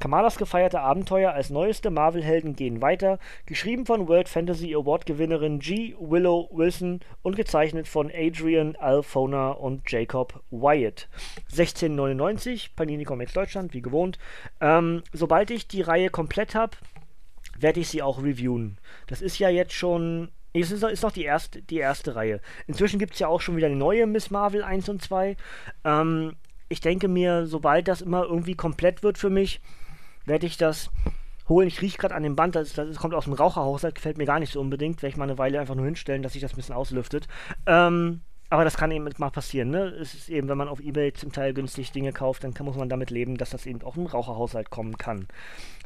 Kamalas 0.00 0.38
gefeierte 0.38 0.80
Abenteuer 0.80 1.30
als 1.30 1.50
neueste 1.50 1.90
Marvel-Helden 1.90 2.56
gehen 2.56 2.82
weiter, 2.82 3.20
geschrieben 3.46 3.86
von 3.86 4.08
World 4.08 4.28
Fantasy 4.28 4.74
Award-Gewinnerin 4.74 5.60
G. 5.60 5.94
Willow 6.00 6.48
Wilson 6.50 6.98
und 7.22 7.36
gezeichnet 7.36 7.86
von 7.86 8.10
Adrian 8.12 8.74
Alfona 8.74 9.52
und 9.52 9.88
Jacob 9.88 10.42
Wyatt. 10.50 11.08
1699, 11.52 12.74
Panini 12.74 13.04
Comics 13.04 13.34
Deutschland, 13.34 13.72
wie 13.72 13.82
gewohnt. 13.82 14.18
Ähm, 14.60 15.04
sobald 15.12 15.52
ich 15.52 15.68
die 15.68 15.82
Reihe 15.82 16.10
komplett 16.10 16.56
habe, 16.56 16.76
werde 17.56 17.78
ich 17.78 17.86
sie 17.86 18.02
auch 18.02 18.20
reviewen. 18.20 18.78
Das 19.06 19.22
ist 19.22 19.38
ja 19.38 19.48
jetzt 19.48 19.74
schon 19.74 20.32
es 20.60 20.70
ist, 20.70 20.82
ist 20.82 21.02
noch 21.02 21.12
die 21.12 21.24
erste, 21.24 21.62
die 21.62 21.78
erste 21.78 22.14
Reihe. 22.14 22.40
Inzwischen 22.66 22.98
gibt 22.98 23.14
es 23.14 23.18
ja 23.18 23.28
auch 23.28 23.40
schon 23.40 23.56
wieder 23.56 23.66
eine 23.66 23.76
neue 23.76 24.06
Miss 24.06 24.30
Marvel 24.30 24.62
1 24.62 24.88
und 24.88 25.02
2. 25.02 25.36
Ähm, 25.84 26.36
ich 26.68 26.80
denke 26.80 27.08
mir, 27.08 27.46
sobald 27.46 27.88
das 27.88 28.02
immer 28.02 28.24
irgendwie 28.24 28.54
komplett 28.54 29.02
wird 29.02 29.18
für 29.18 29.30
mich, 29.30 29.60
werde 30.24 30.46
ich 30.46 30.56
das 30.56 30.90
holen. 31.48 31.68
Ich 31.68 31.80
rieche 31.80 31.98
gerade 31.98 32.14
an 32.14 32.22
dem 32.22 32.36
Band, 32.36 32.56
das, 32.56 32.72
das, 32.72 32.96
kommt 32.96 33.14
aus 33.14 33.24
dem 33.24 33.34
Raucherhaushalt, 33.34 33.94
gefällt 33.94 34.18
mir 34.18 34.26
gar 34.26 34.40
nicht 34.40 34.52
so 34.52 34.60
unbedingt. 34.60 35.02
Werde 35.02 35.12
ich 35.12 35.16
mal 35.16 35.24
eine 35.24 35.38
Weile 35.38 35.60
einfach 35.60 35.74
nur 35.74 35.84
hinstellen, 35.84 36.22
dass 36.22 36.32
sich 36.32 36.42
das 36.42 36.52
ein 36.52 36.56
bisschen 36.56 36.74
auslüftet. 36.74 37.28
Ähm, 37.66 38.22
aber 38.48 38.64
das 38.64 38.76
kann 38.76 38.90
eben 38.90 39.08
mal 39.18 39.30
passieren, 39.30 39.70
ne? 39.70 39.86
Es 39.86 40.14
ist 40.14 40.28
eben, 40.28 40.48
wenn 40.48 40.58
man 40.58 40.68
auf 40.68 40.80
Ebay 40.80 41.12
zum 41.12 41.32
Teil 41.32 41.52
günstig 41.52 41.90
Dinge 41.90 42.12
kauft, 42.12 42.44
dann 42.44 42.54
kann, 42.54 42.66
muss 42.66 42.76
man 42.76 42.88
damit 42.88 43.10
leben, 43.10 43.36
dass 43.36 43.50
das 43.50 43.66
eben 43.66 43.82
auch 43.82 43.96
im 43.96 44.06
Raucherhaushalt 44.06 44.70
kommen 44.70 44.96
kann. 44.98 45.26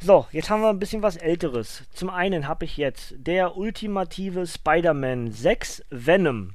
So, 0.01 0.27
jetzt 0.33 0.51
haben 0.51 0.63
wir 0.63 0.69
ein 0.69 0.79
bisschen 0.79 1.03
was 1.03 1.17
Älteres. 1.17 1.85
Zum 1.93 2.11
einen 2.11 2.49
habe 2.49 2.67
ich 2.67 2.77
jetzt 2.77 3.15
der 3.17 3.57
ultimative 3.57 4.47
Spider-Man 4.47 5.33
6 5.33 5.85
Venom. 5.91 6.55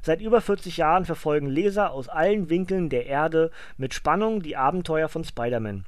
Seit 0.00 0.20
über 0.20 0.40
40 0.40 0.78
Jahren 0.78 1.04
verfolgen 1.04 1.46
Leser 1.46 1.92
aus 1.92 2.08
allen 2.08 2.48
Winkeln 2.50 2.88
der 2.88 3.06
Erde 3.06 3.50
mit 3.76 3.94
Spannung 3.94 4.42
die 4.42 4.56
Abenteuer 4.56 5.08
von 5.08 5.22
Spider-Man 5.22 5.84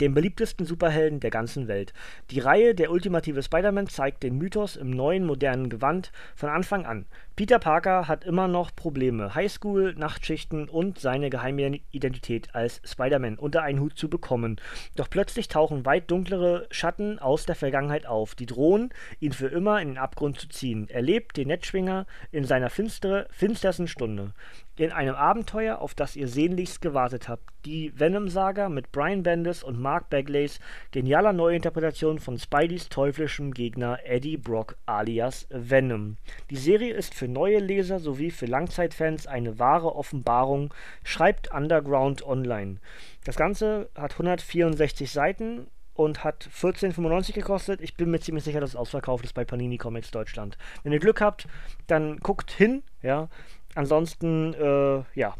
dem 0.00 0.14
beliebtesten 0.14 0.66
Superhelden 0.66 1.20
der 1.20 1.30
ganzen 1.30 1.68
Welt. 1.68 1.92
Die 2.30 2.40
Reihe 2.40 2.74
Der 2.74 2.90
ultimative 2.90 3.42
Spider-Man 3.42 3.88
zeigt 3.88 4.22
den 4.22 4.36
Mythos 4.38 4.76
im 4.76 4.90
neuen, 4.90 5.24
modernen 5.24 5.68
Gewand 5.68 6.12
von 6.34 6.48
Anfang 6.48 6.86
an. 6.86 7.06
Peter 7.36 7.58
Parker 7.58 8.06
hat 8.06 8.22
immer 8.22 8.46
noch 8.46 8.76
Probleme, 8.76 9.34
Highschool, 9.34 9.94
Nachtschichten 9.96 10.68
und 10.68 11.00
seine 11.00 11.30
geheime 11.30 11.80
Identität 11.90 12.54
als 12.54 12.80
Spider-Man 12.84 13.38
unter 13.38 13.62
einen 13.62 13.80
Hut 13.80 13.98
zu 13.98 14.08
bekommen. 14.08 14.60
Doch 14.94 15.10
plötzlich 15.10 15.48
tauchen 15.48 15.84
weit 15.84 16.12
dunklere 16.12 16.68
Schatten 16.70 17.18
aus 17.18 17.44
der 17.44 17.56
Vergangenheit 17.56 18.06
auf, 18.06 18.36
die 18.36 18.46
drohen, 18.46 18.90
ihn 19.18 19.32
für 19.32 19.48
immer 19.48 19.82
in 19.82 19.88
den 19.88 19.98
Abgrund 19.98 20.38
zu 20.38 20.48
ziehen. 20.48 20.86
Er 20.88 21.02
lebt 21.02 21.36
den 21.36 21.48
Netzschwinger 21.48 22.06
in 22.30 22.44
seiner 22.44 22.70
finstere, 22.70 23.26
finstersten 23.32 23.88
Stunde 23.88 24.32
in 24.76 24.90
einem 24.90 25.14
Abenteuer, 25.14 25.78
auf 25.78 25.94
das 25.94 26.16
ihr 26.16 26.26
sehnlichst 26.26 26.80
gewartet 26.80 27.28
habt. 27.28 27.42
Die 27.64 27.92
Venom-Saga 27.98 28.68
mit 28.68 28.90
Brian 28.90 29.22
Bendis 29.22 29.62
und 29.62 29.80
Mark 29.80 30.10
Bagleys 30.10 30.58
genialer 30.90 31.32
Neuinterpretation 31.32 32.18
von 32.18 32.38
Spideys 32.38 32.88
teuflischem 32.88 33.54
Gegner 33.54 34.00
Eddie 34.04 34.36
Brock 34.36 34.76
alias 34.84 35.46
Venom. 35.50 36.16
Die 36.50 36.56
Serie 36.56 36.92
ist 36.92 37.14
für 37.14 37.23
neue 37.28 37.58
Leser 37.58 37.98
sowie 37.98 38.30
für 38.30 38.46
Langzeitfans 38.46 39.26
eine 39.26 39.58
wahre 39.58 39.94
Offenbarung, 39.94 40.72
schreibt 41.04 41.52
Underground 41.52 42.26
Online. 42.26 42.76
Das 43.24 43.36
Ganze 43.36 43.88
hat 43.94 44.12
164 44.12 45.10
Seiten 45.10 45.66
und 45.94 46.24
hat 46.24 46.48
14,95 46.52 47.32
gekostet. 47.32 47.80
Ich 47.80 47.96
bin 47.96 48.10
mir 48.10 48.20
ziemlich 48.20 48.44
sicher, 48.44 48.60
dass 48.60 48.70
es 48.70 48.76
ausverkauft 48.76 49.24
ist 49.24 49.34
bei 49.34 49.44
Panini 49.44 49.78
Comics 49.78 50.10
Deutschland. 50.10 50.58
Wenn 50.82 50.92
ihr 50.92 50.98
Glück 50.98 51.20
habt, 51.20 51.46
dann 51.86 52.18
guckt 52.18 52.50
hin, 52.50 52.82
ja. 53.02 53.28
Ansonsten, 53.74 54.54
äh, 54.54 55.02
ja. 55.18 55.34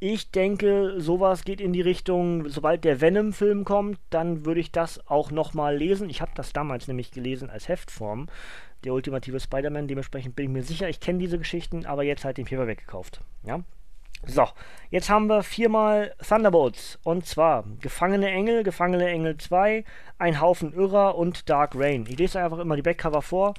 Ich 0.00 0.32
denke, 0.32 1.00
sowas 1.00 1.44
geht 1.44 1.60
in 1.60 1.72
die 1.72 1.80
Richtung, 1.80 2.48
sobald 2.48 2.84
der 2.84 3.00
Venom-Film 3.00 3.64
kommt, 3.64 3.98
dann 4.10 4.44
würde 4.44 4.60
ich 4.60 4.70
das 4.70 5.06
auch 5.08 5.30
nochmal 5.30 5.76
lesen. 5.76 6.10
Ich 6.10 6.20
habe 6.20 6.32
das 6.34 6.52
damals 6.52 6.88
nämlich 6.88 7.10
gelesen 7.10 7.48
als 7.48 7.68
Heftform, 7.68 8.26
der 8.84 8.94
ultimative 8.94 9.40
Spider-Man. 9.40 9.88
Dementsprechend 9.88 10.36
bin 10.36 10.46
ich 10.46 10.50
mir 10.50 10.62
sicher, 10.62 10.88
ich 10.88 11.00
kenne 11.00 11.18
diese 11.18 11.38
Geschichten, 11.38 11.86
aber 11.86 12.02
jetzt 12.02 12.24
halt 12.24 12.38
den 12.38 12.46
Paperback 12.46 12.78
gekauft. 12.78 13.20
Ja. 13.44 13.60
So, 14.26 14.46
jetzt 14.90 15.10
haben 15.10 15.26
wir 15.26 15.42
viermal 15.42 16.14
Thunderbolts. 16.26 16.98
Und 17.02 17.26
zwar 17.26 17.64
Gefangene 17.80 18.30
Engel, 18.30 18.62
Gefangene 18.62 19.08
Engel 19.08 19.36
2, 19.36 19.84
Ein 20.18 20.40
Haufen 20.40 20.72
Irrer 20.72 21.16
und 21.16 21.48
Dark 21.50 21.74
Rain. 21.74 22.06
Ich 22.08 22.18
lese 22.18 22.40
einfach 22.40 22.58
immer 22.58 22.76
die 22.76 22.82
Backcover 22.82 23.20
vor 23.20 23.54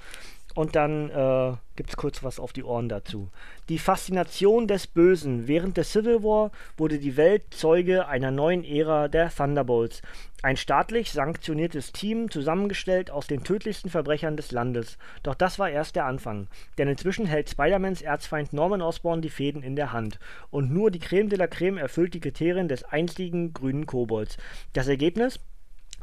und 0.55 0.75
dann 0.75 1.10
äh, 1.10 1.53
gibt 1.75 1.89
es 1.89 1.98
kurz 1.98 2.24
was 2.24 2.39
auf 2.39 2.53
die 2.53 2.63
Ohren 2.63 2.88
dazu. 2.88 3.29
Die 3.67 3.77
Faszination 3.77 4.67
des 4.67 4.88
Bösen. 4.88 5.48
Während 5.48 5.75
des 5.75 5.91
Civil 5.91 6.24
War 6.24 6.51
wurde 6.77 6.98
die 6.98 7.17
Welt 7.17 7.44
Zeuge 7.51 8.08
einer 8.08 8.32
neuen 8.32 8.63
Ära 8.63 9.10
der 9.10 9.29
Thunderbolts. 9.29 10.01
Ein 10.46 10.58
staatlich 10.58 11.12
sanktioniertes 11.12 11.92
Team, 11.92 12.30
zusammengestellt 12.30 13.10
aus 13.10 13.25
den 13.25 13.44
tödlichsten 13.44 13.90
Verbrechern 13.90 14.38
des 14.38 14.52
Landes. 14.52 15.00
Doch 15.24 15.34
das 15.34 15.58
war 15.58 15.72
erst 15.72 15.96
der 15.96 16.06
Anfang. 16.06 16.50
Denn 16.78 16.88
inzwischen 16.88 17.25
hält 17.25 17.50
Spider-Mans 17.50 18.04
Erzfeind 18.04 18.54
Norman 18.54 18.84
Osborn 18.84 19.24
die 19.24 19.32
Fäden 19.32 19.64
in 19.64 19.75
der 19.75 19.92
Hand. 19.92 20.20
Und 20.52 20.72
nur 20.72 20.92
die 20.92 21.00
Creme 21.00 21.30
de 21.30 21.40
la 21.40 21.48
Creme 21.48 21.80
erfüllt 21.80 22.14
die 22.14 22.20
Kriterien 22.20 22.68
des 22.68 22.84
einstigen 22.84 23.56
grünen 23.56 23.88
Kobolds. 23.88 24.38
Das 24.74 24.88
Ergebnis? 24.88 25.40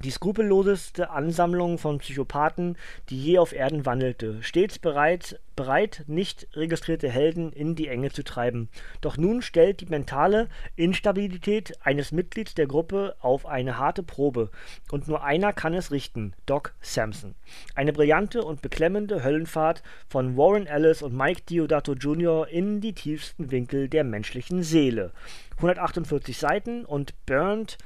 die 0.03 0.11
skrupelloseste 0.11 1.11
Ansammlung 1.11 1.79
von 1.79 1.99
Psychopathen, 1.99 2.77
die 3.09 3.23
je 3.23 3.39
auf 3.39 3.53
Erden 3.53 3.87
wandelte, 3.87 4.43
stets 4.43 4.81
bereit, 4.81 5.39
bereit, 5.57 6.05
nicht 6.07 6.49
registrierte 6.55 7.09
Helden 7.09 7.53
in 7.53 7.75
die 7.75 7.89
Enge 7.89 8.11
zu 8.11 8.23
treiben. 8.23 8.69
Doch 9.01 9.17
nun 9.17 9.43
stellt 9.43 9.81
die 9.81 9.87
mentale 9.87 10.49
Instabilität 10.77 11.79
eines 11.83 12.13
Mitglieds 12.13 12.55
der 12.55 12.67
Gruppe 12.67 13.17
auf 13.21 13.47
eine 13.47 13.79
harte 13.79 14.03
Probe, 14.03 14.51
und 14.91 15.09
nur 15.09 15.25
einer 15.25 15.53
kann 15.53 15.75
es 15.75 15.91
richten, 15.91 16.35
Doc 16.47 16.75
Samson. 16.81 17.35
Eine 17.75 17.93
brillante 17.93 18.43
und 18.43 18.63
beklemmende 18.63 19.25
Höllenfahrt 19.25 19.83
von 20.09 20.37
Warren 20.37 20.67
Ellis 20.67 21.03
und 21.03 21.17
Mike 21.17 21.43
Diodato 21.49 21.95
Jr. 21.95 22.49
in 22.49 22.81
die 22.81 22.95
tiefsten 22.95 23.51
Winkel 23.51 23.89
der 23.89 24.05
menschlichen 24.05 24.63
Seele. 24.63 25.13
148 25.57 26.37
Seiten 26.37 26.85
und 26.85 27.15
Burnt 27.27 27.79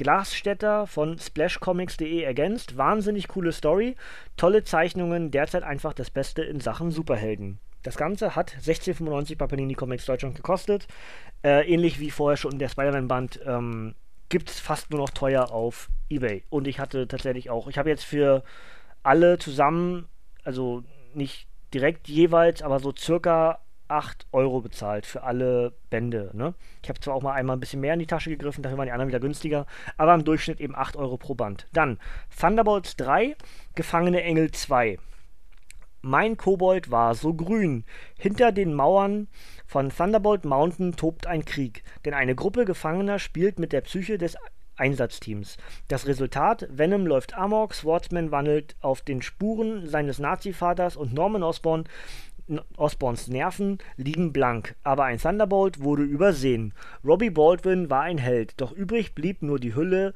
Glasstätter 0.00 0.86
von 0.86 1.18
splashcomics.de 1.18 2.22
ergänzt. 2.22 2.78
Wahnsinnig 2.78 3.28
coole 3.28 3.52
Story, 3.52 3.96
tolle 4.38 4.64
Zeichnungen, 4.64 5.30
derzeit 5.30 5.62
einfach 5.62 5.92
das 5.92 6.08
Beste 6.08 6.40
in 6.40 6.58
Sachen 6.58 6.90
Superhelden. 6.90 7.58
Das 7.82 7.98
Ganze 7.98 8.34
hat 8.34 8.56
16,95 8.64 9.36
bei 9.36 9.46
Panini 9.46 9.74
Comics 9.74 10.06
Deutschland 10.06 10.36
gekostet. 10.36 10.88
Äh, 11.44 11.70
ähnlich 11.70 12.00
wie 12.00 12.10
vorher 12.10 12.38
schon 12.38 12.58
der 12.58 12.70
Spider-Man-Band 12.70 13.40
ähm, 13.44 13.94
gibt 14.30 14.48
es 14.48 14.58
fast 14.58 14.90
nur 14.90 15.00
noch 15.00 15.10
teuer 15.10 15.52
auf 15.52 15.90
Ebay. 16.08 16.44
Und 16.48 16.66
ich 16.66 16.80
hatte 16.80 17.06
tatsächlich 17.06 17.50
auch, 17.50 17.68
ich 17.68 17.76
habe 17.76 17.90
jetzt 17.90 18.04
für 18.04 18.42
alle 19.02 19.36
zusammen, 19.36 20.08
also 20.44 20.82
nicht 21.12 21.46
direkt 21.74 22.08
jeweils, 22.08 22.62
aber 22.62 22.80
so 22.80 22.94
circa 22.96 23.58
8 23.90 24.26
Euro 24.32 24.60
bezahlt 24.60 25.06
für 25.06 25.22
alle 25.22 25.72
Bände. 25.90 26.30
Ne? 26.32 26.54
Ich 26.82 26.88
habe 26.88 27.00
zwar 27.00 27.14
auch 27.14 27.22
mal 27.22 27.32
einmal 27.32 27.56
ein 27.56 27.60
bisschen 27.60 27.80
mehr 27.80 27.94
in 27.94 28.00
die 28.00 28.06
Tasche 28.06 28.30
gegriffen, 28.30 28.62
dafür 28.62 28.78
waren 28.78 28.86
die 28.86 28.92
anderen 28.92 29.08
wieder 29.08 29.20
günstiger, 29.20 29.66
aber 29.96 30.14
im 30.14 30.24
Durchschnitt 30.24 30.60
eben 30.60 30.74
8 30.74 30.96
Euro 30.96 31.16
pro 31.16 31.34
Band. 31.34 31.66
Dann 31.72 31.98
Thunderbolts 32.38 32.96
3, 32.96 33.36
Gefangene 33.74 34.22
Engel 34.22 34.50
2. 34.50 34.98
Mein 36.02 36.38
Kobold 36.38 36.90
war 36.90 37.14
so 37.14 37.34
grün. 37.34 37.84
Hinter 38.18 38.52
den 38.52 38.72
Mauern 38.72 39.28
von 39.66 39.90
Thunderbolt 39.90 40.46
Mountain 40.46 40.92
tobt 40.96 41.26
ein 41.26 41.44
Krieg, 41.44 41.82
denn 42.04 42.14
eine 42.14 42.34
Gruppe 42.34 42.64
Gefangener 42.64 43.18
spielt 43.18 43.58
mit 43.58 43.72
der 43.72 43.82
Psyche 43.82 44.16
des 44.16 44.36
Einsatzteams. 44.80 45.58
Das 45.88 46.06
Resultat: 46.06 46.66
Venom 46.70 47.06
läuft 47.06 47.36
amok, 47.36 47.74
Swordsman 47.74 48.30
wandelt 48.30 48.76
auf 48.80 49.02
den 49.02 49.20
Spuren 49.20 49.86
seines 49.86 50.18
Nazi-Vaters 50.18 50.96
und 50.96 51.12
Norman 51.12 51.42
Osborn 51.42 51.84
Osborns 52.76 53.28
Nerven 53.28 53.78
liegen 53.96 54.32
blank, 54.32 54.74
aber 54.82 55.04
ein 55.04 55.18
Thunderbolt 55.18 55.80
wurde 55.82 56.02
übersehen. 56.02 56.72
Robbie 57.04 57.30
Baldwin 57.30 57.90
war 57.90 58.02
ein 58.02 58.18
Held, 58.18 58.60
doch 58.60 58.72
übrig 58.72 59.14
blieb 59.14 59.42
nur 59.42 59.58
die 59.58 59.74
Hülle 59.74 60.14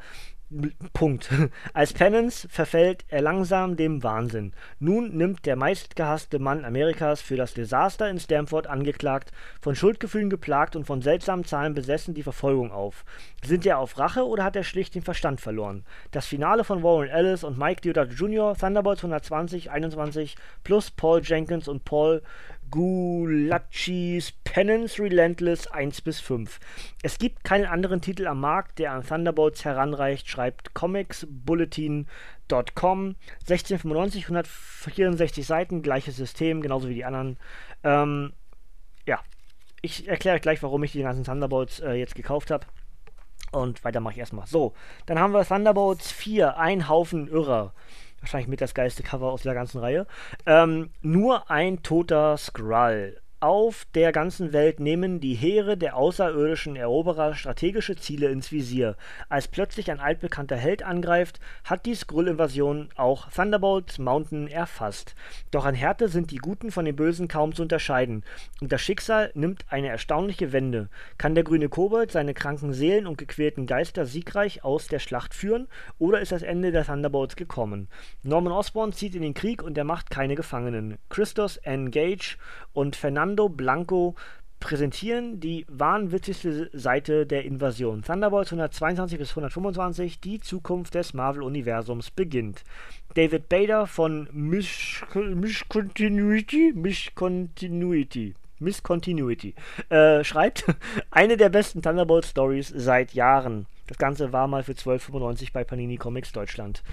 Punkt. 0.93 1.31
Als 1.73 1.93
Penance 1.93 2.47
verfällt 2.49 3.05
er 3.09 3.23
langsam 3.23 3.77
dem 3.77 4.03
Wahnsinn. 4.03 4.53
Nun 4.79 5.17
nimmt 5.17 5.47
der 5.47 5.57
meistgehasste 5.57 6.39
Mann 6.39 6.65
Amerikas 6.65 7.21
für 7.21 7.37
das 7.37 7.55
Desaster 7.55 8.09
in 8.09 8.21
Stamford 8.21 8.67
angeklagt, 8.67 9.33
von 9.61 9.75
Schuldgefühlen 9.75 10.31
geplagt 10.31 10.77
und 10.77 10.85
von 10.85 11.03
seltsamen 11.03 11.45
Zahlen 11.45 11.75
besessen 11.75 12.15
die 12.15 12.23
Verfolgung 12.23 12.73
auf. 12.73 13.05
Sind 13.45 13.67
er 13.67 13.79
auf 13.79 13.99
Rache 13.99 14.27
oder 14.27 14.45
hat 14.45 14.57
er 14.57 14.65
schlicht 14.65 14.95
den 14.95 15.03
Verstand 15.03 15.41
verloren? 15.41 15.85
Das 16.11 16.27
Finale 16.27 16.63
von 16.63 16.83
Warren 16.83 17.09
Ellis 17.09 17.43
und 17.43 17.59
Mike 17.59 17.81
Deodato 17.81 18.13
Jr., 18.13 18.55
Thunderbolts 18.57 19.03
120, 19.03 19.71
21 19.71 20.37
plus 20.63 20.91
Paul 20.91 21.23
Jenkins 21.23 21.69
und 21.69 21.85
Paul 21.85 22.23
Gulacci's 22.71 24.33
Penance 24.45 25.03
Relentless 25.03 25.67
1 25.69 26.03
bis 26.03 26.21
5. 26.21 26.61
Es 27.03 27.19
gibt 27.19 27.45
keinen 27.45 27.67
anderen 27.67 28.01
Titel 28.01 28.27
am 28.27 28.41
Markt, 28.41 28.79
der 28.79 28.93
an 28.93 29.07
Thunderbolts 29.07 29.65
heranreicht, 29.65 30.29
schreibt 30.29 30.75
comicsbulletin.com. 30.75 32.07
1695, 32.49 34.25
164 34.25 35.47
Seiten, 35.47 35.83
gleiches 35.83 36.17
System, 36.17 36.61
genauso 36.61 36.89
wie 36.89 36.95
die 36.95 37.05
anderen. 37.05 37.39
Ähm, 37.83 38.33
ja, 39.07 39.21
ich 39.83 40.09
erkläre 40.09 40.41
gleich, 40.41 40.63
warum 40.63 40.83
ich 40.83 40.93
die 40.93 41.03
ganzen 41.03 41.25
Thunderbolts 41.25 41.81
äh, 41.81 41.93
jetzt 41.93 42.15
gekauft 42.15 42.51
habe. 42.51 42.67
Und 43.53 43.85
weiter 43.85 44.01
mache 44.01 44.15
ich 44.15 44.19
erstmal. 44.19 44.47
So, 44.47 44.75
dann 45.07 45.19
haben 45.19 45.33
wir 45.33 45.45
Thunderbolts 45.45 46.11
4, 46.11 46.59
ein 46.59 46.89
Haufen 46.89 47.29
Irrer 47.29 47.73
wahrscheinlich 48.25 48.49
mit 48.49 48.61
das 48.61 48.75
geilste 48.75 49.03
Cover 49.03 49.31
aus 49.31 49.43
der 49.43 49.55
ganzen 49.55 49.79
Reihe. 49.79 50.07
Ähm, 50.47 50.91
nur 51.03 51.51
ein 51.51 51.83
toter 51.83 52.37
Skrull 52.37 53.21
auf 53.45 53.87
der 53.95 54.11
ganzen 54.11 54.55
Welt 54.55 54.81
nehmen 54.81 55.21
die 55.21 55.35
Heere 55.35 55.77
der 55.77 55.97
außerirdischen 55.99 56.77
Eroberer 56.77 57.35
strategische 57.35 57.95
Ziele 57.95 58.29
ins 58.29 58.51
Visier. 58.51 58.97
Als 59.29 59.49
plötzlich 59.49 59.91
ein 59.91 60.01
altbekannter 60.01 60.57
Held 60.57 60.83
angreift, 60.83 61.41
hat 61.63 61.85
die 61.85 61.95
Skrull-Invasion 61.95 62.89
auch 62.97 63.31
Thunderbolts 63.31 63.99
Mountain 63.99 64.49
erfasst. 64.49 65.15
Doch 65.51 65.67
an 65.67 65.75
Härte 65.75 66.09
sind 66.09 66.31
die 66.31 66.39
Guten 66.39 66.71
von 66.71 66.87
den 66.87 66.97
Bösen 66.97 67.29
kaum 67.29 67.55
zu 67.55 67.61
unterscheiden. 67.61 68.25
Und 68.63 68.73
das 68.73 68.81
Schicksal 68.81 69.31
nimmt 69.35 69.67
eine 69.69 69.89
erstaunliche 69.89 70.53
Wende. 70.55 70.89
Kann 71.19 71.35
der 71.35 71.45
grüne 71.45 71.69
Kobold 71.69 72.13
seine 72.13 72.33
kranken 72.33 72.73
Seelen 72.73 73.07
und 73.07 73.19
gequälten 73.19 73.67
Geister 73.67 74.07
siegreich 74.07 74.65
aus 74.65 74.87
der 74.87 75.01
Schlacht 75.01 75.35
führen, 75.35 75.69
oder 75.99 76.23
ist 76.23 76.33
das 76.33 76.43
Ende 76.43 76.73
der 76.73 76.87
Thunderbolts 76.87 77.37
gekommen? 77.37 77.89
Norman 78.23 78.55
Osborn 78.55 78.95
zieht 78.95 79.15
in 79.15 79.21
den 79.21 79.35
Krieg 79.35 79.63
und 79.63 79.77
er 79.77 79.85
macht 79.85 80.09
keine 80.09 80.35
Gefangenen. 80.35 80.97
Christos 81.11 81.59
N. 81.59 81.91
Gage 81.91 82.39
und 82.73 82.97
Fernando 82.97 83.34
Fernando 83.35 83.49
Blanco 83.49 84.15
präsentieren 84.61 85.41
die 85.41 85.67
wahnwitzigste 85.69 86.71
Seite 86.73 87.27
der 87.27 87.45
Invasion. 87.45 88.03
Thunderbolts 88.03 88.53
122 88.53 89.19
bis 89.19 89.31
125, 89.31 90.21
die 90.21 90.39
Zukunft 90.39 90.95
des 90.95 91.15
Marvel-Universums 91.15 92.13
beginnt. 92.13 92.63
David 93.15 93.49
Bader 93.49 93.89
von 93.89 94.29
Miscontinuity, 94.33 96.75
Miscontinuity, 96.77 98.35
Miscontinuity 98.61 99.57
äh, 99.89 100.23
schreibt, 100.23 100.67
eine 101.11 101.37
der 101.37 101.49
besten 101.49 101.83
Thunderbolt-Stories 101.83 102.69
seit 102.69 103.15
Jahren. 103.15 103.67
Das 103.89 103.99
Ganze 103.99 104.33
war 104.33 104.47
mal 104.47 104.63
für 104.63 104.75
12,95 104.75 105.53
bei 105.53 105.65
Panini 105.65 105.97
Comics 105.97 106.31
Deutschland 106.31 106.85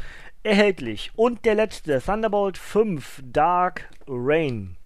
erhältlich. 0.42 1.12
Und 1.16 1.46
der 1.46 1.54
letzte, 1.54 2.02
Thunderbolt 2.02 2.58
5, 2.58 3.22
Dark 3.24 3.88
Rain. 4.08 4.78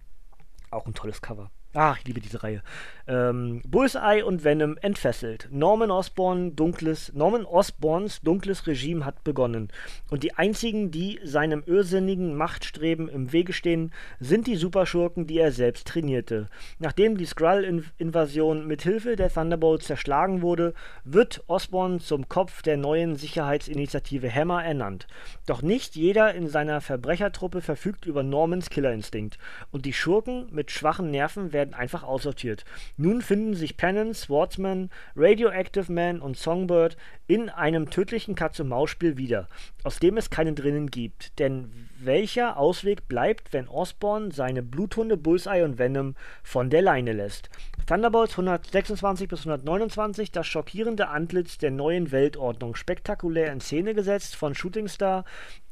Auch 0.70 0.86
ein 0.86 0.94
tolles 0.94 1.20
Cover. 1.22 1.50
Ach, 1.74 1.98
ich 1.98 2.04
liebe 2.06 2.20
diese 2.20 2.42
Reihe. 2.42 2.62
Ähm, 3.08 3.62
Bullseye 3.66 4.24
und 4.24 4.42
Venom 4.42 4.76
entfesselt. 4.78 5.48
Norman 5.52 5.92
Osborn 5.92 6.56
dunkles, 6.56 7.12
Norman 7.14 7.44
Osborns 7.44 8.20
dunkles 8.20 8.66
Regime 8.66 9.04
hat 9.04 9.22
begonnen. 9.22 9.68
Und 10.10 10.24
die 10.24 10.34
einzigen, 10.34 10.90
die 10.90 11.20
seinem 11.22 11.62
irrsinnigen 11.66 12.34
Machtstreben 12.36 13.08
im 13.08 13.32
Wege 13.32 13.52
stehen, 13.52 13.92
sind 14.18 14.48
die 14.48 14.56
Superschurken, 14.56 15.26
die 15.26 15.38
er 15.38 15.52
selbst 15.52 15.86
trainierte. 15.86 16.48
Nachdem 16.80 17.16
die 17.16 17.26
Skrull-Invasion 17.26 18.66
mit 18.66 18.82
Hilfe 18.82 19.14
der 19.14 19.32
Thunderbolts 19.32 19.86
zerschlagen 19.86 20.42
wurde, 20.42 20.74
wird 21.04 21.44
Osborn 21.46 22.00
zum 22.00 22.28
Kopf 22.28 22.62
der 22.62 22.76
neuen 22.76 23.14
Sicherheitsinitiative 23.14 24.32
Hammer 24.34 24.64
ernannt. 24.64 25.06
Doch 25.46 25.62
nicht 25.62 25.94
jeder 25.94 26.34
in 26.34 26.48
seiner 26.48 26.80
Verbrechertruppe 26.80 27.60
verfügt 27.60 28.04
über 28.06 28.24
Normans 28.24 28.68
Killerinstinkt. 28.68 29.38
Und 29.70 29.84
die 29.86 29.92
Schurken 29.92 30.48
mit 30.50 30.72
schwachen 30.72 31.12
Nerven 31.12 31.52
werden 31.52 31.74
einfach 31.74 32.02
aussortiert. 32.02 32.64
Nun 32.98 33.20
finden 33.20 33.54
sich 33.54 33.76
Penance, 33.76 34.22
Swordsman, 34.22 34.90
Radioactive 35.14 35.92
Man 35.92 36.20
und 36.20 36.38
Songbird 36.38 36.96
in 37.26 37.50
einem 37.50 37.90
tödlichen 37.90 38.34
Katz-und-Maus-Spiel 38.34 39.18
wieder, 39.18 39.48
aus 39.84 39.98
dem 39.98 40.16
es 40.16 40.30
keinen 40.30 40.54
drinnen 40.54 40.90
gibt. 40.90 41.38
Denn 41.38 41.70
welcher 41.98 42.56
Ausweg 42.56 43.06
bleibt, 43.06 43.52
wenn 43.52 43.68
Osborn 43.68 44.30
seine 44.30 44.62
Bluthunde 44.62 45.18
Bullseye 45.18 45.62
und 45.62 45.78
Venom 45.78 46.14
von 46.42 46.70
der 46.70 46.80
Leine 46.80 47.12
lässt? 47.12 47.50
Thunderbolts 47.86 48.32
126 48.32 49.28
bis 49.28 49.40
129, 49.40 50.32
das 50.32 50.46
schockierende 50.46 51.08
Antlitz 51.08 51.58
der 51.58 51.72
neuen 51.72 52.12
Weltordnung, 52.12 52.74
spektakulär 52.76 53.52
in 53.52 53.60
Szene 53.60 53.94
gesetzt 53.94 54.36
von 54.36 54.54
Shootingstar 54.54 55.24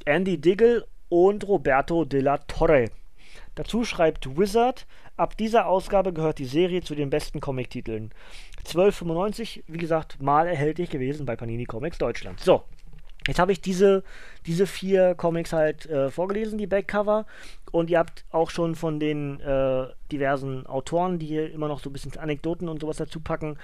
Andy 0.04 0.38
Diggle 0.38 0.86
und 1.08 1.48
Roberto 1.48 2.04
de 2.04 2.20
la 2.20 2.38
Torre. 2.38 2.90
Dazu 3.54 3.84
schreibt 3.84 4.36
Wizard 4.36 4.86
Ab 5.16 5.36
dieser 5.36 5.66
Ausgabe 5.66 6.12
gehört 6.12 6.38
die 6.38 6.44
Serie 6.44 6.82
zu 6.82 6.94
den 6.94 7.10
besten 7.10 7.40
Comic-Titeln. 7.40 8.10
12,95, 8.66 9.62
wie 9.68 9.78
gesagt, 9.78 10.20
mal 10.20 10.46
erhältlich 10.46 10.90
gewesen 10.90 11.26
bei 11.26 11.36
Panini 11.36 11.64
Comics 11.64 11.98
Deutschland. 11.98 12.40
So, 12.40 12.64
Jetzt 13.26 13.38
habe 13.38 13.52
ich 13.52 13.62
diese, 13.62 14.04
diese 14.44 14.66
vier 14.66 15.14
Comics 15.14 15.54
halt 15.54 15.86
äh, 15.86 16.10
vorgelesen, 16.10 16.58
die 16.58 16.66
Backcover. 16.66 17.24
Und 17.72 17.88
ihr 17.88 17.98
habt 17.98 18.24
auch 18.30 18.50
schon 18.50 18.74
von 18.74 19.00
den 19.00 19.40
äh, 19.40 19.86
diversen 20.12 20.66
Autoren, 20.66 21.18
die 21.18 21.26
hier 21.26 21.50
immer 21.50 21.68
noch 21.68 21.80
so 21.80 21.88
ein 21.88 21.92
bisschen 21.94 22.16
Anekdoten 22.18 22.68
und 22.68 22.80
sowas 22.82 22.98
dazu 22.98 23.20
packen, 23.20 23.56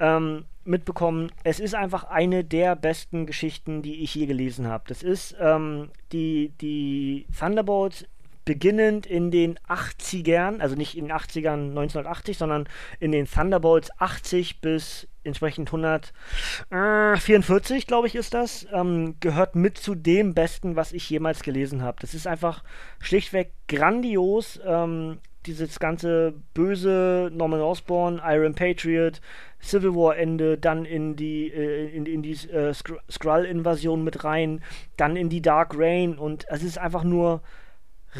ähm, 0.00 0.44
mitbekommen. 0.64 1.32
Es 1.44 1.60
ist 1.60 1.74
einfach 1.74 2.04
eine 2.04 2.44
der 2.44 2.76
besten 2.76 3.24
Geschichten, 3.24 3.80
die 3.80 4.02
ich 4.02 4.14
je 4.14 4.26
gelesen 4.26 4.68
habe. 4.68 4.84
Das 4.86 5.02
ist 5.02 5.34
ähm, 5.40 5.88
die, 6.12 6.52
die 6.60 7.26
Thunderbolts 7.38 8.04
beginnend 8.46 9.04
in 9.04 9.30
den 9.30 9.58
80ern, 9.68 10.60
also 10.60 10.76
nicht 10.76 10.96
in 10.96 11.08
den 11.08 11.12
80ern 11.12 11.68
1980, 11.70 12.38
sondern 12.38 12.66
in 13.00 13.12
den 13.12 13.26
Thunderbolts 13.26 13.90
80 13.98 14.62
bis 14.62 15.06
entsprechend 15.24 15.68
144, 15.68 17.86
glaube 17.86 18.06
ich, 18.06 18.14
ist 18.14 18.32
das, 18.32 18.66
ähm, 18.72 19.16
gehört 19.20 19.56
mit 19.56 19.76
zu 19.76 19.94
dem 19.94 20.32
Besten, 20.32 20.76
was 20.76 20.92
ich 20.92 21.10
jemals 21.10 21.42
gelesen 21.42 21.82
habe. 21.82 21.98
Das 22.00 22.14
ist 22.14 22.26
einfach 22.26 22.64
schlichtweg 23.00 23.52
grandios. 23.68 24.58
Ähm, 24.64 25.18
dieses 25.46 25.78
ganze 25.78 26.34
böse 26.54 27.30
Norman 27.32 27.60
Osborn, 27.60 28.20
Iron 28.24 28.54
Patriot, 28.54 29.20
Civil 29.60 29.94
War 29.94 30.16
Ende, 30.16 30.58
dann 30.58 30.84
in 30.84 31.16
die 31.16 31.52
äh, 31.52 31.94
in, 31.94 32.06
in 32.06 32.22
die 32.22 32.32
äh, 32.32 32.74
Skrull 32.74 33.44
Invasion 33.44 34.02
mit 34.02 34.24
rein, 34.24 34.62
dann 34.96 35.16
in 35.16 35.28
die 35.28 35.42
Dark 35.42 35.74
Rain 35.76 36.18
und 36.18 36.46
es 36.48 36.62
ist 36.62 36.78
einfach 36.78 37.04
nur 37.04 37.42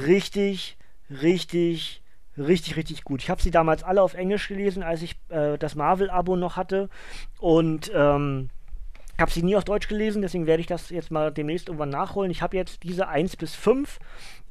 richtig, 0.05 0.77
richtig, 1.11 2.03
richtig, 2.37 2.77
richtig 2.77 3.05
gut. 3.05 3.23
Ich 3.23 3.31
habe 3.31 3.43
sie 3.43 3.51
damals 3.51 3.83
alle 3.83 4.03
auf 4.03 4.15
Englisch 4.15 4.49
gelesen, 4.49 4.83
als 4.83 5.03
ich 5.03 5.17
äh, 5.29 5.57
das 5.59 5.75
Marvel-Abo 5.75 6.37
noch 6.37 6.57
hatte. 6.57 6.89
Und 7.39 7.91
ähm, 7.95 8.51
habe 9.19 9.31
sie 9.31 9.43
nie 9.43 9.57
auf 9.57 9.65
Deutsch 9.65 9.89
gelesen, 9.89 10.23
deswegen 10.23 10.47
werde 10.47 10.61
ich 10.61 10.67
das 10.67 10.91
jetzt 10.91 11.11
mal 11.11 11.33
demnächst 11.33 11.69
irgendwann 11.69 11.89
nachholen. 11.89 12.31
Ich 12.31 12.43
habe 12.43 12.57
jetzt 12.57 12.83
diese 12.83 13.09
1 13.09 13.37
bis 13.37 13.55
5. 13.55 13.99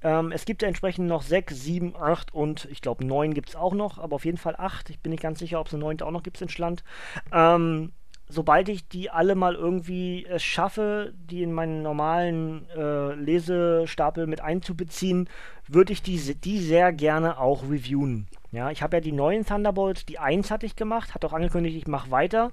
Ähm, 0.01 0.31
es 0.31 0.45
gibt 0.45 0.61
ja 0.61 0.67
entsprechend 0.67 1.07
noch 1.07 1.21
6, 1.21 1.55
7, 1.55 1.95
8 1.95 2.33
und 2.33 2.65
ich 2.71 2.81
glaube 2.81 3.05
9 3.05 3.33
gibt 3.33 3.49
es 3.49 3.55
auch 3.55 3.73
noch, 3.73 3.99
aber 3.99 4.15
auf 4.15 4.25
jeden 4.25 4.37
Fall 4.37 4.55
8. 4.57 4.89
Ich 4.89 4.99
bin 4.99 5.11
nicht 5.11 5.21
ganz 5.21 5.39
sicher, 5.39 5.59
ob 5.59 5.67
es 5.67 5.73
eine 5.73 5.83
9 5.83 6.01
auch 6.01 6.11
noch 6.11 6.23
gibt 6.23 6.41
in 6.41 6.49
Schland. 6.49 6.83
Ähm, 7.31 7.91
sobald 8.27 8.69
ich 8.69 8.87
die 8.87 9.09
alle 9.09 9.35
mal 9.35 9.55
irgendwie 9.55 10.25
es 10.25 10.43
schaffe, 10.43 11.13
die 11.15 11.43
in 11.43 11.53
meinen 11.53 11.81
normalen 11.81 12.67
äh, 12.75 13.13
Lesestapel 13.13 14.27
mit 14.27 14.41
einzubeziehen, 14.41 15.29
würde 15.67 15.93
ich 15.93 16.01
die, 16.01 16.17
die 16.17 16.59
sehr 16.59 16.91
gerne 16.91 17.39
auch 17.39 17.63
reviewen. 17.63 18.27
Ja, 18.51 18.71
ich 18.71 18.81
habe 18.81 18.97
ja 18.97 19.01
die 19.01 19.11
neuen 19.11 19.45
Thunderbolts, 19.45 20.05
die 20.05 20.17
1 20.17 20.49
hatte 20.49 20.65
ich 20.65 20.77
gemacht, 20.77 21.13
hat 21.13 21.25
auch 21.25 21.33
angekündigt, 21.33 21.75
ich 21.75 21.87
mache 21.87 22.09
weiter. 22.09 22.51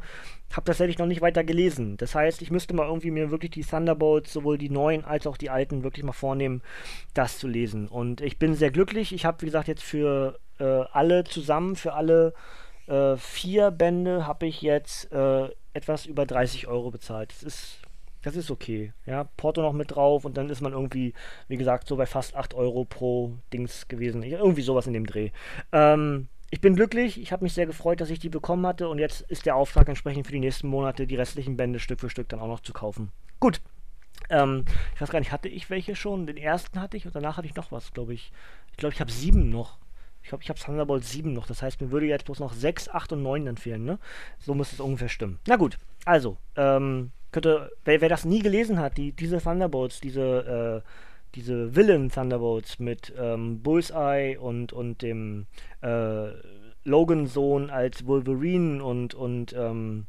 Habe 0.53 0.65
tatsächlich 0.65 0.99
noch 0.99 1.07
nicht 1.07 1.21
weiter 1.21 1.45
gelesen. 1.45 1.97
Das 1.97 2.15
heißt, 2.15 2.43
ich 2.43 2.51
müsste 2.51 2.75
mal 2.75 2.89
irgendwie 2.89 3.13
mir 3.13 3.31
wirklich 3.31 3.53
die 3.53 3.63
Thunderbolts, 3.63 4.33
sowohl 4.33 4.59
die 4.59 4.69
neuen 4.69 5.05
als 5.05 5.27
auch 5.29 5.37
die 5.37 5.49
alten, 5.49 5.85
wirklich 5.85 6.05
mal 6.05 6.13
vornehmen, 6.13 6.61
das 7.15 7.39
zu 7.39 7.47
lesen. 7.47 7.87
Und 7.87 8.21
ich 8.21 8.39
bin 8.39 8.55
sehr 8.55 8.73
glücklich. 8.73 9.13
Ich 9.13 9.25
habe, 9.25 9.41
wie 9.43 9.47
gesagt, 9.47 9.69
jetzt 9.69 9.85
für 9.85 10.41
äh, 10.59 10.65
alle 10.65 11.23
zusammen, 11.23 11.77
für 11.77 11.95
alle 11.95 12.35
äh, 12.89 13.17
vier 13.17 13.71
Bände 13.71 14.27
habe 14.27 14.47
ich 14.47 14.61
jetzt 14.61 15.13
äh, 15.13 15.49
etwas 15.75 16.07
über 16.07 16.27
30 16.27 16.67
Euro 16.67 16.91
bezahlt. 16.91 17.33
Das 17.33 17.43
ist, 17.43 17.79
das 18.23 18.37
ist 18.37 18.51
okay. 18.51 18.93
Ja, 19.07 19.25
Porto 19.37 19.63
noch 19.63 19.73
mit 19.73 19.95
drauf 19.95 20.25
und 20.25 20.37
dann 20.37 20.51
ist 20.51 20.61
man 20.61 20.73
irgendwie, 20.73 21.15
wie 21.49 21.57
gesagt, 21.57 21.89
so 21.89 21.97
bei 21.97 22.07
fast 22.07 22.35
8 22.35 22.55
Euro 22.55 22.85
pro 22.85 23.33
Dings 23.53 23.89
gewesen. 23.89 24.23
Irgendwie 24.23 24.63
sowas 24.63 24.87
in 24.87 24.93
dem 24.93 25.07
Dreh. 25.07 25.31
Ähm, 25.73 26.29
ich 26.51 26.61
bin 26.61 26.77
glücklich, 26.77 27.19
ich 27.19 27.33
habe 27.33 27.45
mich 27.45 27.55
sehr 27.55 27.65
gefreut, 27.65 28.01
dass 28.03 28.11
ich 28.11 28.19
die 28.19 28.29
bekommen 28.29 28.67
hatte 28.67 28.89
und 28.89 28.99
jetzt 28.99 29.23
ist 29.23 29.47
der 29.47 29.57
Auftrag 29.57 29.89
entsprechend 29.89 30.27
für 30.27 30.33
die 30.33 30.39
nächsten 30.39 30.69
Monate, 30.69 31.07
die 31.07 31.17
restlichen 31.17 31.57
Bände 31.57 31.79
Stück 31.79 32.01
für 32.01 32.11
Stück 32.11 32.29
dann 32.29 32.41
auch 32.41 32.49
noch 32.49 32.61
zu 32.61 32.75
kaufen. 32.75 33.11
Gut. 33.41 33.63
Ähm, 34.29 34.67
ich 34.95 35.01
weiß 35.01 35.11
gar 35.11 35.19
nicht, 35.19 35.33
hatte 35.33 35.49
ich 35.49 35.71
welche 35.71 35.97
schon? 35.97 36.27
Den 36.27 36.37
ersten 36.37 36.79
hatte 36.81 36.99
ich 36.99 37.07
und 37.07 37.15
danach 37.15 37.39
hatte 37.39 37.47
ich 37.47 37.55
noch 37.55 37.73
was, 37.73 37.93
glaube 37.93 38.13
ich. 38.13 38.33
Ich 38.71 38.77
glaube, 38.77 38.95
ich 38.95 39.01
habe 39.01 39.11
sieben 39.11 39.49
noch. 39.49 39.79
Ich 40.23 40.29
glaube, 40.29 40.43
ich 40.43 40.49
habe 40.49 40.59
Thunderbolt 40.59 41.05
7 41.05 41.33
noch. 41.33 41.47
Das 41.47 41.63
heißt, 41.63 41.81
mir 41.81 41.91
würde 41.91 42.07
jetzt 42.07 42.25
bloß 42.25 42.41
noch 42.41 42.53
6, 42.53 42.89
8 42.89 43.13
und 43.13 43.23
9 43.23 43.47
empfehlen. 43.47 43.85
Ne? 43.85 43.99
So 44.39 44.55
muss 44.55 44.73
es 44.73 44.81
ungefähr 44.81 45.09
stimmen. 45.09 45.39
Na 45.47 45.57
gut, 45.57 45.79
also, 46.05 46.37
ähm, 46.57 47.11
könnte, 47.33 47.73
wer, 47.85 48.01
wer, 48.01 48.09
das 48.09 48.25
nie 48.25 48.41
gelesen 48.41 48.79
hat, 48.79 48.99
die, 48.99 49.13
diese 49.13 49.39
Thunderbolts, 49.39 50.01
diese, 50.01 50.83
äh, 50.85 50.89
diese 51.35 51.75
Villain 51.75 52.11
Thunderbolts 52.11 52.79
mit 52.79 53.13
ähm, 53.19 53.63
Bullseye 53.63 54.37
und, 54.39 54.73
und 54.73 55.03
dem 55.03 55.47
äh, 55.81 56.29
Logan-Sohn 56.85 57.71
als 57.71 58.07
Wolverine 58.07 58.85
und, 58.85 59.15
und 59.15 59.55
ähm, 59.55 60.07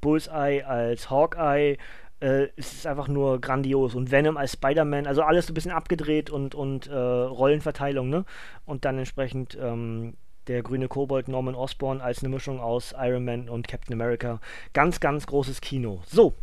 Bullseye 0.00 0.62
als 0.62 1.10
Hawkeye 1.10 1.78
äh, 2.22 2.48
es 2.56 2.72
ist 2.72 2.86
einfach 2.86 3.08
nur 3.08 3.40
grandios. 3.40 3.94
Und 3.94 4.10
Venom 4.10 4.36
als 4.36 4.52
Spider-Man, 4.52 5.06
also 5.06 5.22
alles 5.22 5.46
so 5.46 5.52
ein 5.52 5.54
bisschen 5.54 5.72
abgedreht 5.72 6.30
und, 6.30 6.54
und 6.54 6.86
äh, 6.86 6.94
Rollenverteilung, 6.94 8.08
ne? 8.08 8.24
Und 8.64 8.84
dann 8.84 8.98
entsprechend 8.98 9.58
ähm, 9.60 10.14
der 10.46 10.62
grüne 10.62 10.88
Kobold 10.88 11.28
Norman 11.28 11.54
Osborn 11.54 12.00
als 12.00 12.20
eine 12.20 12.28
Mischung 12.28 12.60
aus 12.60 12.94
Iron 12.98 13.24
Man 13.24 13.48
und 13.48 13.68
Captain 13.68 13.92
America. 13.92 14.40
Ganz, 14.72 15.00
ganz 15.00 15.26
großes 15.26 15.60
Kino. 15.60 16.02
So, 16.06 16.34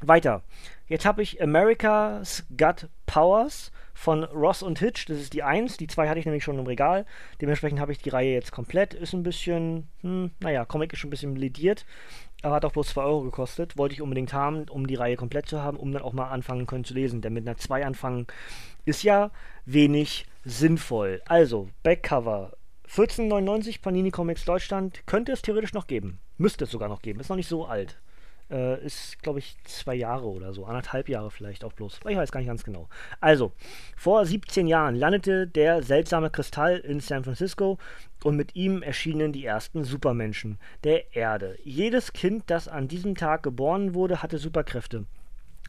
weiter. 0.00 0.42
Jetzt 0.88 1.06
habe 1.06 1.22
ich 1.22 1.40
America's 1.40 2.44
Got 2.56 2.88
Powers 3.06 3.72
von 3.94 4.24
Ross 4.24 4.62
und 4.62 4.78
Hitch. 4.78 5.06
Das 5.06 5.18
ist 5.18 5.32
die 5.32 5.42
1. 5.42 5.76
Die 5.76 5.86
2 5.86 6.08
hatte 6.08 6.18
ich 6.18 6.26
nämlich 6.26 6.44
schon 6.44 6.58
im 6.58 6.66
Regal. 6.66 7.06
Dementsprechend 7.40 7.80
habe 7.80 7.92
ich 7.92 7.98
die 7.98 8.08
Reihe 8.08 8.32
jetzt 8.32 8.52
komplett. 8.52 8.94
Ist 8.94 9.12
ein 9.12 9.22
bisschen, 9.22 9.88
hm, 10.00 10.30
naja, 10.40 10.64
Comic 10.64 10.92
ist 10.92 10.98
schon 10.98 11.08
ein 11.08 11.10
bisschen 11.10 11.36
lediert. 11.36 11.84
Aber 12.42 12.56
hat 12.56 12.64
auch 12.64 12.72
bloß 12.72 12.88
2 12.88 13.02
Euro 13.02 13.22
gekostet. 13.22 13.76
Wollte 13.76 13.94
ich 13.94 14.02
unbedingt 14.02 14.32
haben, 14.32 14.68
um 14.68 14.86
die 14.86 14.96
Reihe 14.96 15.16
komplett 15.16 15.46
zu 15.46 15.62
haben, 15.62 15.76
um 15.76 15.92
dann 15.92 16.02
auch 16.02 16.12
mal 16.12 16.28
anfangen 16.28 16.66
können 16.66 16.84
zu 16.84 16.94
lesen. 16.94 17.20
Denn 17.20 17.32
mit 17.32 17.46
einer 17.46 17.56
2 17.56 17.86
anfangen 17.86 18.26
ist 18.84 19.02
ja 19.02 19.30
wenig 19.64 20.26
sinnvoll. 20.44 21.22
Also, 21.26 21.68
Backcover. 21.82 22.52
14,99 22.88 23.80
Panini 23.80 24.10
Comics 24.10 24.44
Deutschland 24.44 25.02
könnte 25.06 25.32
es 25.32 25.40
theoretisch 25.40 25.72
noch 25.72 25.86
geben. 25.86 26.18
Müsste 26.36 26.64
es 26.64 26.70
sogar 26.70 26.88
noch 26.88 27.00
geben. 27.00 27.20
Ist 27.20 27.30
noch 27.30 27.36
nicht 27.36 27.48
so 27.48 27.64
alt. 27.64 27.98
Äh, 28.52 28.84
ist, 28.84 29.22
glaube 29.22 29.38
ich, 29.38 29.56
zwei 29.64 29.94
Jahre 29.94 30.26
oder 30.26 30.52
so. 30.52 30.66
Anderthalb 30.66 31.08
Jahre 31.08 31.30
vielleicht 31.30 31.64
auch 31.64 31.72
bloß. 31.72 32.00
Ich 32.06 32.16
weiß 32.16 32.30
gar 32.30 32.40
nicht 32.40 32.48
ganz 32.48 32.64
genau. 32.64 32.86
Also, 33.18 33.52
vor 33.96 34.26
17 34.26 34.66
Jahren 34.66 34.94
landete 34.94 35.46
der 35.46 35.82
seltsame 35.82 36.28
Kristall 36.28 36.76
in 36.76 37.00
San 37.00 37.24
Francisco 37.24 37.78
und 38.22 38.36
mit 38.36 38.54
ihm 38.54 38.82
erschienen 38.82 39.32
die 39.32 39.46
ersten 39.46 39.84
Supermenschen 39.84 40.58
der 40.84 41.16
Erde. 41.16 41.56
Jedes 41.64 42.12
Kind, 42.12 42.44
das 42.48 42.68
an 42.68 42.88
diesem 42.88 43.14
Tag 43.14 43.42
geboren 43.42 43.94
wurde, 43.94 44.22
hatte 44.22 44.36
Superkräfte. 44.36 45.06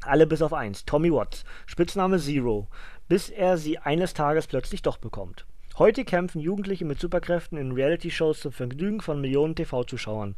Alle 0.02 0.28
bis 0.28 0.42
auf 0.42 0.52
eins. 0.52 0.84
Tommy 0.84 1.10
Watts, 1.14 1.46
Spitzname 1.66 2.20
Zero, 2.20 2.68
bis 3.08 3.30
er 3.30 3.58
sie 3.58 3.78
eines 3.78 4.14
Tages 4.14 4.48
plötzlich 4.48 4.82
doch 4.82 4.98
bekommt. 4.98 5.46
Heute 5.78 6.04
kämpfen 6.04 6.42
Jugendliche 6.42 6.84
mit 6.84 7.00
Superkräften 7.00 7.58
in 7.58 7.72
Reality-Shows 7.72 8.42
zum 8.42 8.52
Vergnügen 8.52 9.00
von 9.00 9.22
Millionen 9.22 9.56
TV-Zuschauern. 9.56 10.36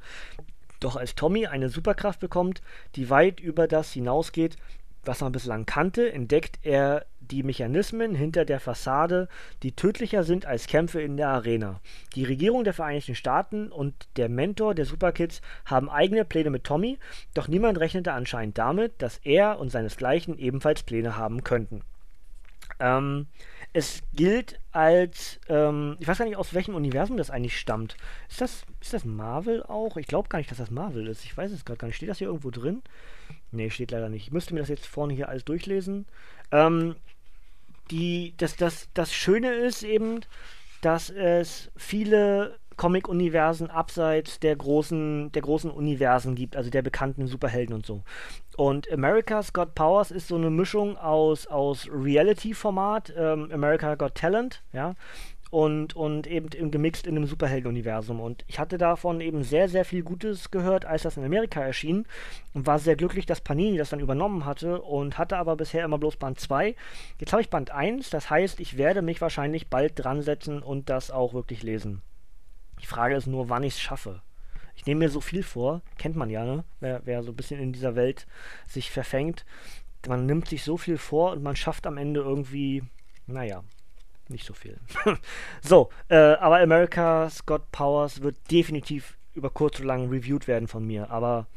Doch 0.79 0.95
als 0.95 1.15
Tommy 1.15 1.47
eine 1.47 1.69
Superkraft 1.69 2.19
bekommt, 2.19 2.61
die 2.95 3.09
weit 3.09 3.39
über 3.39 3.67
das 3.67 3.91
hinausgeht, 3.91 4.57
was 5.05 5.21
man 5.21 5.31
bislang 5.31 5.65
kannte, 5.65 6.11
entdeckt 6.11 6.59
er 6.63 7.05
die 7.19 7.43
Mechanismen 7.43 8.15
hinter 8.15 8.45
der 8.45 8.59
Fassade, 8.59 9.27
die 9.63 9.71
tödlicher 9.71 10.23
sind 10.23 10.45
als 10.45 10.67
Kämpfe 10.67 11.01
in 11.01 11.17
der 11.17 11.29
Arena. 11.29 11.79
Die 12.15 12.23
Regierung 12.23 12.63
der 12.63 12.73
Vereinigten 12.73 13.15
Staaten 13.15 13.71
und 13.71 13.93
der 14.17 14.29
Mentor 14.29 14.75
der 14.75 14.85
Superkids 14.85 15.41
haben 15.65 15.89
eigene 15.89 16.25
Pläne 16.25 16.49
mit 16.49 16.63
Tommy, 16.63 16.97
doch 17.33 17.47
niemand 17.47 17.79
rechnete 17.79 18.13
anscheinend 18.13 18.57
damit, 18.57 19.01
dass 19.01 19.19
er 19.19 19.59
und 19.59 19.69
seinesgleichen 19.69 20.37
ebenfalls 20.37 20.83
Pläne 20.83 21.17
haben 21.17 21.43
könnten. 21.43 21.81
Ähm, 22.79 23.27
es 23.73 24.01
gilt 24.13 24.59
als, 24.71 25.39
ähm, 25.49 25.97
ich 25.99 26.07
weiß 26.07 26.17
gar 26.17 26.25
nicht, 26.25 26.37
aus 26.37 26.53
welchem 26.53 26.75
Universum 26.75 27.17
das 27.17 27.29
eigentlich 27.29 27.59
stammt. 27.59 27.97
Ist 28.29 28.41
das, 28.41 28.65
ist 28.79 28.93
das 28.93 29.05
Marvel 29.05 29.63
auch? 29.63 29.97
Ich 29.97 30.07
glaube 30.07 30.29
gar 30.29 30.39
nicht, 30.39 30.49
dass 30.49 30.59
das 30.59 30.71
Marvel 30.71 31.07
ist. 31.07 31.25
Ich 31.25 31.35
weiß 31.35 31.51
es 31.51 31.65
gerade 31.65 31.77
gar 31.79 31.87
nicht. 31.87 31.97
Steht 31.97 32.09
das 32.09 32.19
hier 32.19 32.27
irgendwo 32.27 32.51
drin? 32.51 32.81
Nee, 33.51 33.69
steht 33.69 33.91
leider 33.91 34.09
nicht. 34.09 34.27
Ich 34.27 34.31
müsste 34.31 34.53
mir 34.53 34.61
das 34.61 34.69
jetzt 34.69 34.87
vorne 34.87 35.13
hier 35.13 35.29
alles 35.29 35.45
durchlesen. 35.45 36.05
Ähm, 36.51 36.95
die, 37.91 38.33
das, 38.37 38.55
das, 38.55 38.89
das 38.93 39.13
Schöne 39.13 39.53
ist 39.53 39.83
eben, 39.83 40.21
dass 40.81 41.09
es 41.09 41.69
viele 41.75 42.57
Comic-Universen 42.77 43.69
abseits 43.69 44.39
der 44.39 44.55
großen, 44.55 45.31
der 45.31 45.41
großen 45.41 45.71
Universen 45.71 46.35
gibt, 46.35 46.55
also 46.55 46.69
der 46.69 46.81
bekannten 46.81 47.27
Superhelden 47.27 47.75
und 47.75 47.85
so. 47.85 48.03
Und 48.57 48.91
America's 48.91 49.53
Got 49.53 49.75
Powers 49.75 50.11
ist 50.11 50.27
so 50.27 50.35
eine 50.35 50.49
Mischung 50.49 50.97
aus, 50.97 51.47
aus 51.47 51.87
Reality-Format, 51.91 53.13
ähm, 53.17 53.49
America 53.51 53.95
Got 53.95 54.15
Talent, 54.15 54.63
ja, 54.73 54.95
und, 55.55 55.95
und 55.95 56.27
eben 56.27 56.71
gemixt 56.71 57.07
in 57.07 57.15
einem 57.15 57.27
Superhelden-Universum. 57.27 58.19
Und 58.19 58.43
ich 58.47 58.59
hatte 58.59 58.77
davon 58.77 59.21
eben 59.21 59.43
sehr, 59.43 59.69
sehr 59.69 59.85
viel 59.85 60.03
Gutes 60.03 60.51
gehört, 60.51 60.85
als 60.85 61.03
das 61.03 61.15
in 61.15 61.23
Amerika 61.23 61.61
erschien 61.61 62.05
und 62.53 62.67
war 62.67 62.77
sehr 62.77 62.97
glücklich, 62.97 63.25
dass 63.25 63.39
Panini 63.39 63.77
das 63.77 63.91
dann 63.91 64.01
übernommen 64.01 64.45
hatte 64.45 64.81
und 64.81 65.17
hatte 65.17 65.37
aber 65.37 65.55
bisher 65.55 65.85
immer 65.85 65.97
bloß 65.97 66.17
Band 66.17 66.41
2. 66.41 66.75
Jetzt 67.19 67.31
habe 67.31 67.41
ich 67.41 67.49
Band 67.49 67.71
1, 67.71 68.09
das 68.09 68.29
heißt, 68.29 68.59
ich 68.59 68.77
werde 68.77 69.01
mich 69.01 69.21
wahrscheinlich 69.21 69.69
bald 69.69 69.93
dran 69.95 70.21
setzen 70.21 70.61
und 70.61 70.89
das 70.89 71.09
auch 71.09 71.33
wirklich 71.33 71.63
lesen. 71.63 72.01
Die 72.81 72.85
Frage 72.85 73.15
ist 73.15 73.27
nur, 73.27 73.49
wann 73.49 73.63
ich 73.63 73.75
es 73.75 73.81
schaffe. 73.81 74.21
Ich 74.75 74.85
nehme 74.85 74.99
mir 74.99 75.09
so 75.09 75.21
viel 75.21 75.43
vor, 75.43 75.81
kennt 75.97 76.15
man 76.15 76.29
ja, 76.29 76.43
ne? 76.43 76.63
Wer, 76.79 77.01
wer 77.05 77.23
so 77.23 77.31
ein 77.31 77.35
bisschen 77.35 77.59
in 77.59 77.73
dieser 77.73 77.95
Welt 77.95 78.27
sich 78.67 78.91
verfängt. 78.91 79.45
Man 80.07 80.25
nimmt 80.25 80.49
sich 80.49 80.63
so 80.63 80.77
viel 80.77 80.97
vor 80.97 81.31
und 81.31 81.41
man 81.41 81.55
schafft 81.55 81.87
am 81.87 81.97
Ende 81.97 82.19
irgendwie, 82.19 82.83
naja, 83.25 83.63
nicht 84.27 84.45
so 84.45 84.53
viel. 84.53 84.79
so, 85.61 85.89
äh, 86.09 86.15
aber 86.15 86.59
America's 86.59 87.45
Got 87.45 87.71
Powers 87.71 88.21
wird 88.21 88.37
definitiv 88.51 89.17
über 89.33 89.49
kurz 89.49 89.79
oder 89.79 89.87
lang 89.87 90.09
reviewed 90.09 90.47
werden 90.47 90.67
von 90.67 90.85
mir, 90.85 91.09
aber 91.09 91.47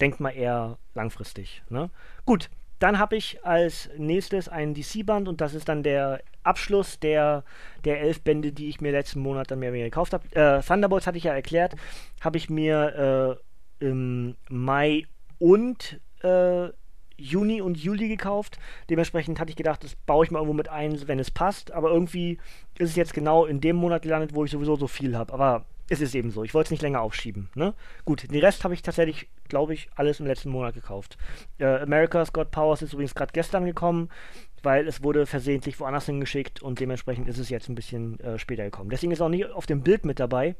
denkt 0.00 0.20
mal 0.20 0.30
eher 0.30 0.78
langfristig. 0.94 1.62
Ne? 1.68 1.90
Gut, 2.24 2.50
dann 2.78 2.98
habe 2.98 3.16
ich 3.16 3.44
als 3.44 3.90
nächstes 3.96 4.48
ein 4.48 4.74
DC-Band 4.74 5.28
und 5.28 5.40
das 5.40 5.54
ist 5.54 5.68
dann 5.68 5.82
der 5.82 6.20
Abschluss 6.42 6.98
der, 7.00 7.44
der 7.84 8.00
elf 8.00 8.22
Bände, 8.22 8.52
die 8.52 8.68
ich 8.68 8.80
mir 8.80 8.92
letzten 8.92 9.20
Monat 9.20 9.50
dann 9.50 9.58
mehr 9.58 9.70
oder 9.70 9.80
gekauft 9.80 10.12
habe. 10.12 10.24
Äh, 10.34 10.62
Thunderbolts 10.62 11.06
hatte 11.06 11.18
ich 11.18 11.24
ja 11.24 11.34
erklärt, 11.34 11.74
habe 12.20 12.38
ich 12.38 12.48
mir 12.48 13.38
äh, 13.80 13.84
im 13.84 14.36
Mai 14.48 15.06
und 15.38 16.00
äh, 16.22 16.68
Juni 17.16 17.60
und 17.60 17.76
Juli 17.76 18.08
gekauft. 18.08 18.58
Dementsprechend 18.88 19.40
hatte 19.40 19.50
ich 19.50 19.56
gedacht, 19.56 19.82
das 19.82 19.96
baue 19.96 20.24
ich 20.24 20.30
mal 20.30 20.38
irgendwo 20.38 20.54
mit 20.54 20.68
ein, 20.68 21.06
wenn 21.08 21.18
es 21.18 21.32
passt. 21.32 21.72
Aber 21.72 21.90
irgendwie 21.90 22.38
ist 22.78 22.90
es 22.90 22.96
jetzt 22.96 23.12
genau 23.12 23.44
in 23.44 23.60
dem 23.60 23.76
Monat 23.76 24.02
gelandet, 24.02 24.34
wo 24.34 24.44
ich 24.44 24.52
sowieso 24.52 24.76
so 24.76 24.86
viel 24.86 25.16
habe. 25.16 25.32
Aber 25.32 25.64
es 25.88 26.00
ist 26.00 26.14
eben 26.14 26.30
so. 26.30 26.44
Ich 26.44 26.54
wollte 26.54 26.68
es 26.68 26.70
nicht 26.70 26.82
länger 26.82 27.00
aufschieben. 27.00 27.48
Ne? 27.54 27.74
Gut, 28.04 28.30
den 28.30 28.40
Rest 28.40 28.64
habe 28.64 28.74
ich 28.74 28.82
tatsächlich, 28.82 29.28
glaube 29.48 29.74
ich, 29.74 29.88
alles 29.94 30.20
im 30.20 30.26
letzten 30.26 30.50
Monat 30.50 30.74
gekauft. 30.74 31.16
Äh, 31.58 31.80
America's 31.80 32.32
Got 32.32 32.50
Powers 32.50 32.82
ist 32.82 32.92
übrigens 32.92 33.14
gerade 33.14 33.32
gestern 33.32 33.64
gekommen, 33.64 34.10
weil 34.62 34.86
es 34.86 35.02
wurde 35.02 35.26
versehentlich 35.26 35.80
woanders 35.80 36.06
hingeschickt 36.06 36.62
und 36.62 36.80
dementsprechend 36.80 37.28
ist 37.28 37.38
es 37.38 37.48
jetzt 37.48 37.68
ein 37.68 37.74
bisschen 37.74 38.20
äh, 38.20 38.38
später 38.38 38.64
gekommen. 38.64 38.90
Deswegen 38.90 39.12
ist 39.12 39.20
auch 39.20 39.28
nicht 39.28 39.50
auf 39.50 39.66
dem 39.66 39.82
Bild 39.82 40.04
mit 40.04 40.20
dabei, 40.20 40.56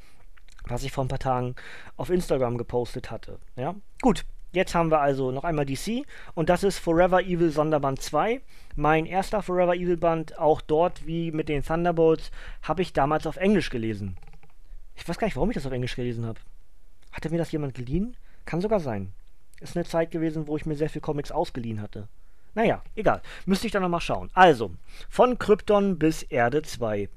was 0.66 0.82
ich 0.82 0.92
vor 0.92 1.04
ein 1.04 1.08
paar 1.08 1.18
Tagen 1.18 1.54
auf 1.96 2.10
Instagram 2.10 2.58
gepostet 2.58 3.10
hatte. 3.10 3.38
Ja, 3.56 3.74
gut. 4.00 4.24
Jetzt 4.50 4.74
haben 4.74 4.90
wir 4.90 5.00
also 5.00 5.30
noch 5.30 5.44
einmal 5.44 5.66
DC 5.66 6.06
und 6.34 6.48
das 6.48 6.64
ist 6.64 6.78
Forever 6.78 7.20
Evil 7.20 7.50
Sonderband 7.50 8.00
2. 8.00 8.40
Mein 8.76 9.04
erster 9.04 9.42
Forever 9.42 9.74
Evil 9.74 9.98
Band, 9.98 10.38
auch 10.38 10.62
dort 10.62 11.06
wie 11.06 11.30
mit 11.32 11.50
den 11.50 11.62
Thunderbolts, 11.62 12.30
habe 12.62 12.80
ich 12.80 12.94
damals 12.94 13.26
auf 13.26 13.36
Englisch 13.36 13.68
gelesen. 13.68 14.16
Ich 14.98 15.08
weiß 15.08 15.18
gar 15.18 15.26
nicht, 15.26 15.36
warum 15.36 15.50
ich 15.50 15.54
das 15.54 15.64
auf 15.64 15.72
Englisch 15.72 15.96
gelesen 15.96 16.26
habe. 16.26 16.40
Hatte 17.12 17.30
mir 17.30 17.38
das 17.38 17.52
jemand 17.52 17.74
geliehen? 17.74 18.16
Kann 18.44 18.60
sogar 18.60 18.80
sein. 18.80 19.12
Ist 19.60 19.76
eine 19.76 19.86
Zeit 19.86 20.10
gewesen, 20.10 20.46
wo 20.46 20.56
ich 20.56 20.66
mir 20.66 20.76
sehr 20.76 20.90
viel 20.90 21.00
Comics 21.00 21.30
ausgeliehen 21.30 21.80
hatte. 21.80 22.08
Naja, 22.54 22.82
egal. 22.96 23.22
Müsste 23.46 23.66
ich 23.66 23.72
dann 23.72 23.82
nochmal 23.82 24.00
schauen. 24.00 24.30
Also, 24.34 24.72
von 25.08 25.38
Krypton 25.38 25.98
bis 25.98 26.24
Erde 26.24 26.62
2. 26.62 27.08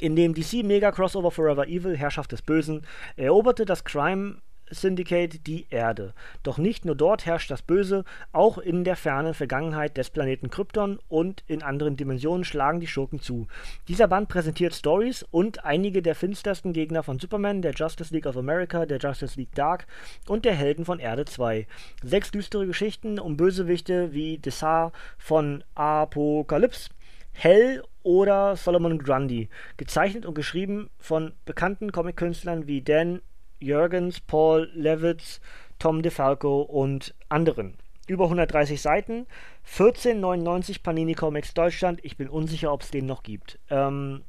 In 0.00 0.16
dem 0.16 0.34
DC 0.34 0.64
Mega 0.64 0.90
Crossover 0.90 1.30
Forever 1.30 1.68
Evil, 1.68 1.96
Herrschaft 1.96 2.32
des 2.32 2.42
Bösen, 2.42 2.84
eroberte 3.16 3.64
das 3.64 3.84
Crime 3.84 4.38
Syndicate 4.72 5.46
die 5.46 5.66
Erde. 5.70 6.14
Doch 6.42 6.58
nicht 6.58 6.84
nur 6.84 6.94
dort 6.94 7.26
herrscht 7.26 7.50
das 7.50 7.62
Böse, 7.62 8.04
auch 8.32 8.58
in 8.58 8.84
der 8.84 8.96
fernen 8.96 9.34
Vergangenheit 9.34 9.96
des 9.96 10.10
Planeten 10.10 10.50
Krypton 10.50 10.98
und 11.08 11.44
in 11.46 11.62
anderen 11.62 11.96
Dimensionen 11.96 12.44
schlagen 12.44 12.80
die 12.80 12.86
Schurken 12.86 13.20
zu. 13.20 13.46
Dieser 13.88 14.08
Band 14.08 14.28
präsentiert 14.28 14.74
Stories 14.74 15.24
und 15.30 15.64
einige 15.64 16.02
der 16.02 16.14
finstersten 16.14 16.72
Gegner 16.72 17.02
von 17.02 17.18
Superman, 17.18 17.62
der 17.62 17.72
Justice 17.72 18.12
League 18.12 18.26
of 18.26 18.36
America, 18.36 18.86
der 18.86 18.98
Justice 18.98 19.38
League 19.38 19.54
Dark 19.54 19.86
und 20.26 20.44
der 20.44 20.54
Helden 20.54 20.84
von 20.84 20.98
Erde 20.98 21.24
2. 21.24 21.66
Sechs 22.02 22.30
düstere 22.30 22.66
Geschichten 22.66 23.18
um 23.18 23.36
Bösewichte 23.36 24.12
wie 24.12 24.38
Desar 24.38 24.92
von 25.18 25.62
Apokalypse, 25.74 26.90
Hell 27.32 27.82
oder 28.02 28.56
Solomon 28.56 28.98
Grundy, 28.98 29.48
gezeichnet 29.76 30.26
und 30.26 30.34
geschrieben 30.34 30.90
von 30.98 31.32
bekannten 31.44 31.92
Comic-Künstlern 31.92 32.66
wie 32.66 32.82
Dan 32.82 33.20
Jürgens, 33.62 34.20
Paul 34.20 34.70
Levitz, 34.74 35.40
Tom 35.78 36.02
DeFalco 36.02 36.62
und 36.62 37.14
anderen. 37.28 37.74
Über 38.08 38.24
130 38.24 38.80
Seiten, 38.80 39.26
14,99 39.66 40.82
Panini 40.82 41.14
Comics 41.14 41.54
Deutschland. 41.54 42.00
Ich 42.02 42.16
bin 42.16 42.28
unsicher, 42.28 42.72
ob 42.72 42.82
es 42.82 42.90
den 42.90 43.06
noch 43.06 43.22
gibt. 43.22 43.58
Ähm, 43.70 44.22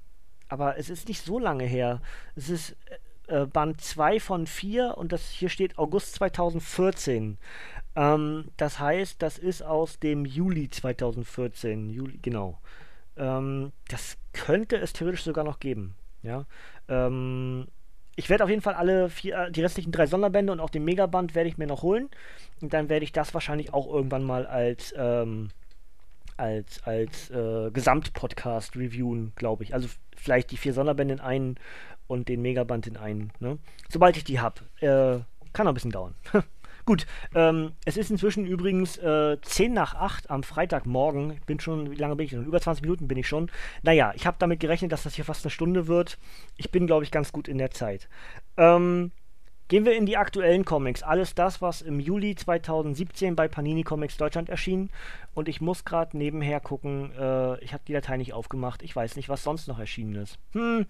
aber 0.48 0.78
es 0.78 0.90
ist 0.90 1.08
nicht 1.08 1.26
so 1.26 1.40
lange 1.40 1.66
her. 1.66 2.02
Es 2.36 2.50
ist 2.50 2.76
äh, 3.28 3.42
äh 3.42 3.46
Band 3.48 3.82
2 3.82 4.20
von 4.20 4.46
4 4.46 4.98
und 4.98 5.12
das 5.12 5.30
hier 5.30 5.50
steht 5.50 5.78
August 5.80 6.16
2014. 6.16 7.38
Ähm, 7.96 8.46
das 8.58 8.80
heißt, 8.80 9.22
das 9.22 9.38
ist 9.38 9.64
aus 9.64 10.00
dem 10.00 10.26
Juli 10.26 10.70
2014. 10.70 11.90
Juli, 11.90 12.20
genau. 12.22 12.60
Ähm, 13.18 13.72
das 13.90 14.18
könnte 14.34 14.78
es 14.78 14.94
theoretisch 14.94 15.24
sogar 15.24 15.44
noch 15.44 15.60
geben. 15.60 15.96
Ja. 16.24 16.46
Ähm, 16.88 17.68
ich 18.16 18.30
werde 18.30 18.44
auf 18.44 18.50
jeden 18.50 18.62
Fall 18.62 18.76
alle 18.76 19.10
vier, 19.10 19.50
die 19.50 19.62
restlichen 19.62 19.92
drei 19.92 20.06
Sonderbände 20.06 20.54
und 20.54 20.60
auch 20.60 20.70
den 20.70 20.86
Megaband 20.86 21.36
werde 21.36 21.50
ich 21.50 21.58
mir 21.58 21.68
noch 21.68 21.82
holen. 21.82 22.10
Und 22.62 22.74
dann 22.74 22.90
werde 22.90 23.04
ich 23.04 23.12
das 23.12 23.34
wahrscheinlich 23.34 23.74
auch 23.74 23.88
irgendwann 23.88 24.24
mal 24.24 24.46
als, 24.46 24.94
ähm, 24.98 25.50
als, 26.38 26.84
als 26.84 27.30
äh, 27.32 27.72
Gesamtpodcast 27.72 28.76
reviewen, 28.76 29.34
glaube 29.36 29.64
ich. 29.64 29.74
Also 29.74 29.88
vielleicht 30.16 30.52
die 30.52 30.58
vier 30.58 30.74
Sonderbände 30.74 31.16
in 31.16 31.20
einen 31.20 31.60
und 32.08 32.30
den 32.30 32.42
Megaband 32.42 32.88
in 32.88 32.98
einen. 32.98 33.32
Ne? 33.40 33.58
Sobald 33.90 34.18
ich 34.18 34.24
die 34.24 34.40
habe. 34.40 34.62
Äh, 34.80 35.24
kann 35.54 35.66
noch 35.66 35.72
ein 35.72 35.76
bisschen 35.76 35.92
dauern. 35.92 36.16
Gut, 36.86 37.06
ähm, 37.34 37.72
es 37.86 37.96
ist 37.96 38.12
inzwischen 38.12 38.46
übrigens 38.46 38.98
äh, 38.98 39.38
10 39.42 39.74
nach 39.74 39.96
8 39.96 40.30
am 40.30 40.44
Freitagmorgen. 40.44 41.32
Ich 41.32 41.46
bin 41.46 41.60
schon, 41.60 41.92
wie 41.92 41.96
lange 41.96 42.16
bin 42.16 42.26
ich 42.26 42.32
denn? 42.32 42.44
Über 42.44 42.60
20 42.60 42.82
Minuten 42.82 43.08
bin 43.08 43.18
ich 43.18 43.28
schon. 43.28 43.50
Naja, 43.84 44.12
ich 44.16 44.28
habe 44.28 44.38
damit 44.40 44.60
gerechnet, 44.60 44.92
dass 44.92 45.04
das 45.04 45.16
hier 45.16 45.24
fast 45.24 45.46
eine 45.46 45.52
Stunde 45.52 45.88
wird. 45.88 46.18
Ich 46.58 46.72
bin, 46.72 46.86
glaube 46.86 47.06
ich, 47.06 47.12
ganz 47.12 47.32
gut 47.32 47.48
in 47.48 47.58
der 47.58 47.72
Zeit. 47.72 48.10
Ähm, 48.58 49.12
gehen 49.70 49.86
wir 49.86 49.96
in 49.96 50.06
die 50.06 50.18
aktuellen 50.18 50.66
Comics. 50.66 51.04
Alles 51.04 51.36
das, 51.36 51.62
was 51.62 51.82
im 51.82 52.02
Juli 52.02 52.36
2017 52.36 53.38
bei 53.38 53.48
Panini 53.48 53.84
Comics 53.84 54.18
Deutschland 54.18 54.50
erschien. 54.50 54.90
Und 55.34 55.48
ich 55.48 55.62
muss 55.62 55.86
gerade 55.86 56.18
nebenher 56.18 56.60
gucken. 56.60 57.14
Äh, 57.18 57.64
ich 57.64 57.74
habe 57.74 57.84
die 57.88 57.94
Datei 57.94 58.18
nicht 58.18 58.34
aufgemacht. 58.34 58.84
Ich 58.84 58.94
weiß 58.94 59.16
nicht, 59.16 59.30
was 59.30 59.44
sonst 59.44 59.68
noch 59.68 59.80
erschienen 59.80 60.16
ist. 60.16 60.38
Hm, 60.52 60.86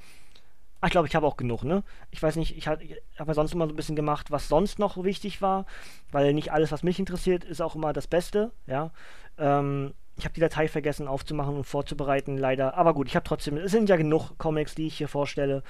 Ach, 0.84 0.88
ich 0.88 0.92
glaube, 0.92 1.08
ich 1.08 1.16
habe 1.16 1.26
auch 1.26 1.38
genug, 1.38 1.64
ne? 1.64 1.82
Ich 2.12 2.22
weiß 2.22 2.36
nicht, 2.36 2.58
ich 2.58 2.68
habe 2.68 2.84
hab 3.18 3.30
ja 3.30 3.34
sonst 3.34 3.54
immer 3.54 3.68
so 3.68 3.72
ein 3.74 3.78
bisschen 3.78 3.96
gemacht, 3.96 4.32
was 4.32 4.50
sonst 4.50 4.80
noch 4.80 5.02
wichtig 5.02 5.42
war, 5.42 5.66
weil 6.12 6.34
nicht 6.34 6.52
alles, 6.52 6.74
was 6.74 6.84
mich 6.84 7.00
interessiert, 7.00 7.46
ist 7.46 7.62
auch 7.62 7.76
immer 7.76 7.94
das 7.94 8.06
Beste, 8.06 8.52
ja. 8.68 8.92
Ähm, 9.38 9.94
ich 10.18 10.26
habe 10.26 10.34
die 10.34 10.42
Datei 10.42 10.68
vergessen 10.68 11.08
aufzumachen 11.08 11.56
und 11.56 11.64
vorzubereiten, 11.64 12.38
leider. 12.38 12.76
Aber 12.76 12.94
gut, 12.94 13.08
ich 13.08 13.16
habe 13.16 13.24
trotzdem, 13.24 13.56
es 13.56 13.72
sind 13.72 13.88
ja 13.88 13.96
genug 13.96 14.38
Comics, 14.38 14.76
die 14.76 14.88
ich 14.88 14.98
hier 14.98 15.08
vorstelle. 15.08 15.64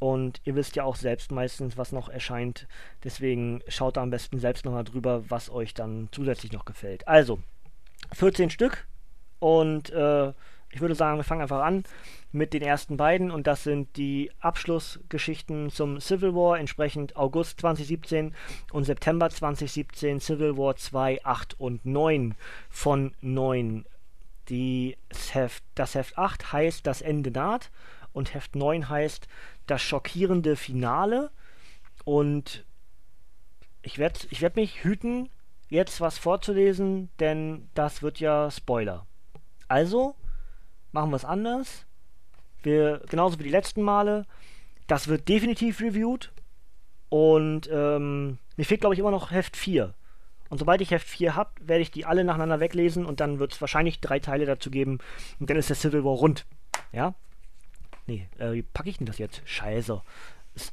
Und 0.00 0.40
ihr 0.44 0.54
wisst 0.54 0.74
ja 0.74 0.84
auch 0.84 0.96
selbst 0.96 1.32
meistens, 1.32 1.76
was 1.76 1.92
noch 1.92 2.08
erscheint. 2.08 2.66
Deswegen 3.04 3.60
schaut 3.68 3.98
da 3.98 4.02
am 4.02 4.08
besten 4.08 4.38
selbst 4.38 4.64
nochmal 4.64 4.84
drüber, 4.84 5.24
was 5.28 5.50
euch 5.50 5.74
dann 5.74 6.08
zusätzlich 6.12 6.52
noch 6.52 6.64
gefällt. 6.64 7.06
Also, 7.06 7.40
14 8.14 8.48
Stück. 8.48 8.86
Und 9.38 9.90
äh, 9.90 10.32
ich 10.76 10.82
würde 10.82 10.94
sagen, 10.94 11.16
wir 11.16 11.24
fangen 11.24 11.40
einfach 11.40 11.62
an 11.62 11.84
mit 12.32 12.52
den 12.52 12.60
ersten 12.60 12.98
beiden 12.98 13.30
und 13.30 13.46
das 13.46 13.64
sind 13.64 13.96
die 13.96 14.30
Abschlussgeschichten 14.40 15.70
zum 15.70 16.02
Civil 16.02 16.34
War, 16.34 16.58
entsprechend 16.58 17.16
August 17.16 17.62
2017 17.62 18.34
und 18.72 18.84
September 18.84 19.30
2017, 19.30 20.20
Civil 20.20 20.58
War 20.58 20.76
2, 20.76 21.24
8 21.24 21.58
und 21.58 21.86
9 21.86 22.34
von 22.68 23.14
9. 23.22 23.86
Die 24.50 24.98
Heft, 25.32 25.64
das 25.74 25.94
Heft 25.94 26.18
8 26.18 26.52
heißt 26.52 26.86
Das 26.86 27.00
Ende 27.00 27.30
naht 27.30 27.70
und 28.12 28.34
Heft 28.34 28.54
9 28.54 28.90
heißt 28.90 29.28
Das 29.66 29.80
schockierende 29.80 30.56
Finale 30.56 31.30
und 32.04 32.66
ich 33.80 33.96
werde 33.96 34.20
ich 34.28 34.42
werd 34.42 34.56
mich 34.56 34.84
hüten, 34.84 35.30
jetzt 35.70 36.02
was 36.02 36.18
vorzulesen, 36.18 37.08
denn 37.18 37.70
das 37.72 38.02
wird 38.02 38.20
ja 38.20 38.50
Spoiler. 38.50 39.06
Also, 39.68 40.14
machen 40.96 41.10
wir 41.10 41.16
es 41.16 41.24
anders. 41.24 41.86
Wir, 42.62 43.02
genauso 43.08 43.38
wie 43.38 43.44
die 43.44 43.50
letzten 43.50 43.82
Male. 43.82 44.26
Das 44.86 45.08
wird 45.08 45.28
definitiv 45.28 45.80
reviewed. 45.80 46.32
Und 47.10 47.68
ähm, 47.70 48.38
mir 48.56 48.64
fehlt, 48.64 48.80
glaube 48.80 48.94
ich, 48.94 48.98
immer 48.98 49.10
noch 49.10 49.30
Heft 49.30 49.56
4. 49.56 49.94
Und 50.48 50.58
sobald 50.58 50.80
ich 50.80 50.90
Heft 50.90 51.06
4 51.06 51.36
habe, 51.36 51.50
werde 51.60 51.82
ich 51.82 51.90
die 51.90 52.06
alle 52.06 52.24
nacheinander 52.24 52.60
weglesen 52.60 53.04
und 53.04 53.20
dann 53.20 53.38
wird 53.38 53.52
es 53.52 53.60
wahrscheinlich 53.60 54.00
drei 54.00 54.20
Teile 54.20 54.46
dazu 54.46 54.70
geben. 54.70 54.98
Und 55.38 55.50
dann 55.50 55.56
ist 55.56 55.68
der 55.68 55.76
Civil 55.76 56.02
War 56.02 56.14
rund. 56.14 56.46
Ja? 56.92 57.14
Nee, 58.06 58.26
äh, 58.38 58.52
wie 58.52 58.62
packe 58.62 58.88
ich 58.88 58.98
denn 58.98 59.06
das 59.06 59.18
jetzt? 59.18 59.42
Scheiße. 59.44 60.00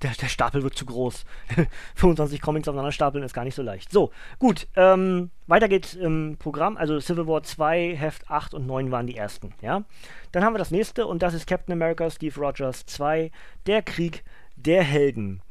Der, 0.01 0.11
der 0.11 0.27
Stapel 0.27 0.63
wird 0.63 0.75
zu 0.75 0.85
groß. 0.85 1.25
25 1.95 2.41
Comics 2.41 2.67
aufeinander 2.67 2.91
stapeln 2.91 3.23
ist 3.23 3.33
gar 3.33 3.43
nicht 3.43 3.55
so 3.55 3.61
leicht. 3.61 3.91
So, 3.91 4.11
gut. 4.39 4.67
Ähm, 4.75 5.29
weiter 5.47 5.67
geht's 5.67 5.93
im 5.93 6.37
Programm. 6.39 6.77
Also 6.77 6.99
Civil 6.99 7.27
War 7.27 7.43
2, 7.43 7.95
Heft 7.95 8.29
8 8.29 8.53
und 8.53 8.65
9 8.65 8.91
waren 8.91 9.07
die 9.07 9.17
ersten. 9.17 9.53
Ja? 9.61 9.83
Dann 10.31 10.43
haben 10.43 10.53
wir 10.53 10.59
das 10.59 10.71
nächste 10.71 11.05
und 11.05 11.21
das 11.21 11.33
ist 11.33 11.47
Captain 11.47 11.73
America 11.73 12.09
Steve 12.09 12.39
Rogers 12.39 12.85
2, 12.85 13.31
Der 13.65 13.81
Krieg 13.81 14.23
der 14.55 14.83
Helden. 14.83 15.41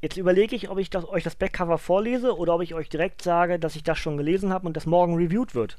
Jetzt 0.00 0.16
überlege 0.16 0.56
ich, 0.56 0.68
ob 0.68 0.78
ich 0.78 0.90
das, 0.90 1.08
euch 1.08 1.22
das 1.22 1.36
Backcover 1.36 1.78
vorlese 1.78 2.36
oder 2.36 2.54
ob 2.54 2.62
ich 2.62 2.74
euch 2.74 2.88
direkt 2.88 3.22
sage, 3.22 3.58
dass 3.58 3.76
ich 3.76 3.84
das 3.84 3.98
schon 3.98 4.16
gelesen 4.16 4.52
habe 4.52 4.66
und 4.66 4.76
das 4.76 4.86
morgen 4.86 5.14
reviewed 5.14 5.54
wird. 5.54 5.76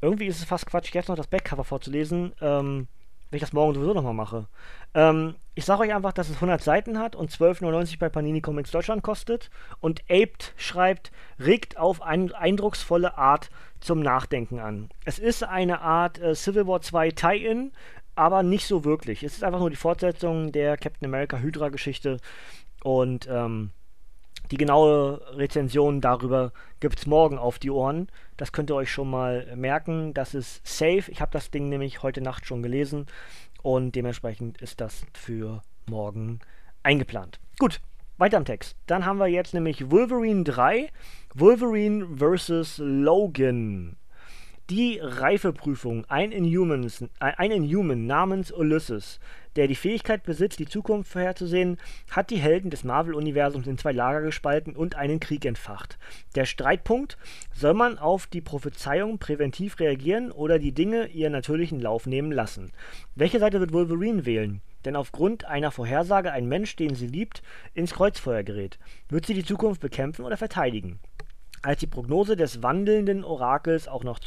Irgendwie 0.00 0.26
ist 0.26 0.38
es 0.38 0.44
fast 0.44 0.66
Quatsch, 0.66 0.92
jetzt 0.94 1.08
noch 1.08 1.16
das 1.16 1.28
Backcover 1.28 1.64
vorzulesen. 1.64 2.32
Ähm, 2.40 2.88
wenn 3.30 3.38
ich 3.38 3.42
das 3.42 3.52
morgen 3.52 3.74
sowieso 3.74 3.94
nochmal 3.94 4.14
mache. 4.14 4.46
Ähm, 4.94 5.34
ich 5.54 5.64
sage 5.64 5.82
euch 5.82 5.94
einfach, 5.94 6.12
dass 6.12 6.28
es 6.28 6.36
100 6.36 6.62
Seiten 6.62 6.98
hat 6.98 7.16
und 7.16 7.30
12,99 7.30 7.98
bei 7.98 8.08
Panini 8.08 8.40
Comics 8.40 8.70
Deutschland 8.70 9.02
kostet. 9.02 9.50
Und 9.80 10.02
Aped 10.10 10.52
schreibt, 10.56 11.12
regt 11.38 11.78
auf 11.78 12.02
eine 12.02 12.34
eindrucksvolle 12.36 13.16
Art 13.16 13.50
zum 13.80 14.00
Nachdenken 14.00 14.60
an. 14.60 14.90
Es 15.04 15.18
ist 15.18 15.42
eine 15.44 15.80
Art 15.80 16.20
äh, 16.20 16.34
Civil 16.34 16.66
War 16.66 16.82
2 16.82 17.10
Tie-In, 17.10 17.72
aber 18.14 18.42
nicht 18.42 18.66
so 18.66 18.84
wirklich. 18.84 19.22
Es 19.22 19.34
ist 19.34 19.44
einfach 19.44 19.60
nur 19.60 19.70
die 19.70 19.76
Fortsetzung 19.76 20.52
der 20.52 20.76
Captain 20.76 21.06
America 21.06 21.38
Hydra 21.38 21.68
Geschichte. 21.68 22.18
Und 22.82 23.28
ähm, 23.30 23.70
die 24.50 24.56
genaue 24.56 25.20
Rezension 25.36 26.00
darüber 26.00 26.52
gibt 26.80 26.98
es 26.98 27.06
morgen 27.06 27.38
auf 27.38 27.58
die 27.58 27.70
Ohren. 27.70 28.08
Das 28.36 28.52
könnt 28.52 28.70
ihr 28.70 28.76
euch 28.76 28.90
schon 28.90 29.10
mal 29.10 29.54
merken. 29.56 30.14
Das 30.14 30.34
ist 30.34 30.66
safe. 30.66 31.10
Ich 31.10 31.20
habe 31.20 31.32
das 31.32 31.50
Ding 31.50 31.68
nämlich 31.68 32.02
heute 32.02 32.20
Nacht 32.20 32.46
schon 32.46 32.62
gelesen 32.62 33.06
und 33.62 33.94
dementsprechend 33.94 34.60
ist 34.60 34.80
das 34.80 35.04
für 35.12 35.62
morgen 35.88 36.40
eingeplant. 36.82 37.40
Gut, 37.58 37.80
weiter 38.18 38.36
am 38.36 38.44
Text. 38.44 38.76
Dann 38.86 39.04
haben 39.04 39.18
wir 39.18 39.26
jetzt 39.26 39.54
nämlich 39.54 39.90
Wolverine 39.90 40.44
3, 40.44 40.90
Wolverine 41.34 42.06
vs. 42.16 42.78
Logan 42.78 43.96
die 44.70 44.98
Reifeprüfung. 45.00 46.04
Ein 46.06 46.32
Inhumans, 46.32 47.02
äh, 47.02 47.08
ein 47.20 47.50
Inhuman 47.50 48.06
namens 48.06 48.52
Ulysses, 48.52 49.20
der 49.56 49.68
die 49.68 49.74
Fähigkeit 49.74 50.22
besitzt, 50.22 50.58
die 50.58 50.66
Zukunft 50.66 51.10
vorherzusehen, 51.10 51.78
hat 52.10 52.30
die 52.30 52.38
Helden 52.38 52.70
des 52.70 52.84
Marvel-Universums 52.84 53.66
in 53.66 53.78
zwei 53.78 53.92
Lager 53.92 54.20
gespalten 54.20 54.76
und 54.76 54.94
einen 54.94 55.20
Krieg 55.20 55.44
entfacht. 55.44 55.98
Der 56.34 56.44
Streitpunkt: 56.44 57.16
Soll 57.52 57.74
man 57.74 57.98
auf 57.98 58.26
die 58.26 58.40
Prophezeiung 58.40 59.18
präventiv 59.18 59.80
reagieren 59.80 60.30
oder 60.30 60.58
die 60.58 60.72
Dinge 60.72 61.08
ihren 61.08 61.32
natürlichen 61.32 61.80
Lauf 61.80 62.06
nehmen 62.06 62.32
lassen? 62.32 62.72
Welche 63.14 63.38
Seite 63.38 63.60
wird 63.60 63.72
Wolverine 63.72 64.26
wählen? 64.26 64.60
Denn 64.84 64.94
aufgrund 64.94 65.44
einer 65.46 65.72
Vorhersage 65.72 66.30
ein 66.30 66.46
Mensch, 66.46 66.76
den 66.76 66.94
sie 66.94 67.08
liebt, 67.08 67.42
ins 67.74 67.92
Kreuzfeuer 67.92 68.44
gerät. 68.44 68.78
Wird 69.08 69.26
sie 69.26 69.34
die 69.34 69.44
Zukunft 69.44 69.80
bekämpfen 69.80 70.24
oder 70.24 70.36
verteidigen? 70.36 71.00
Als 71.62 71.80
die 71.80 71.88
Prognose 71.88 72.36
des 72.36 72.62
wandelnden 72.62 73.24
Orakels 73.24 73.88
auch 73.88 74.04
noch 74.04 74.20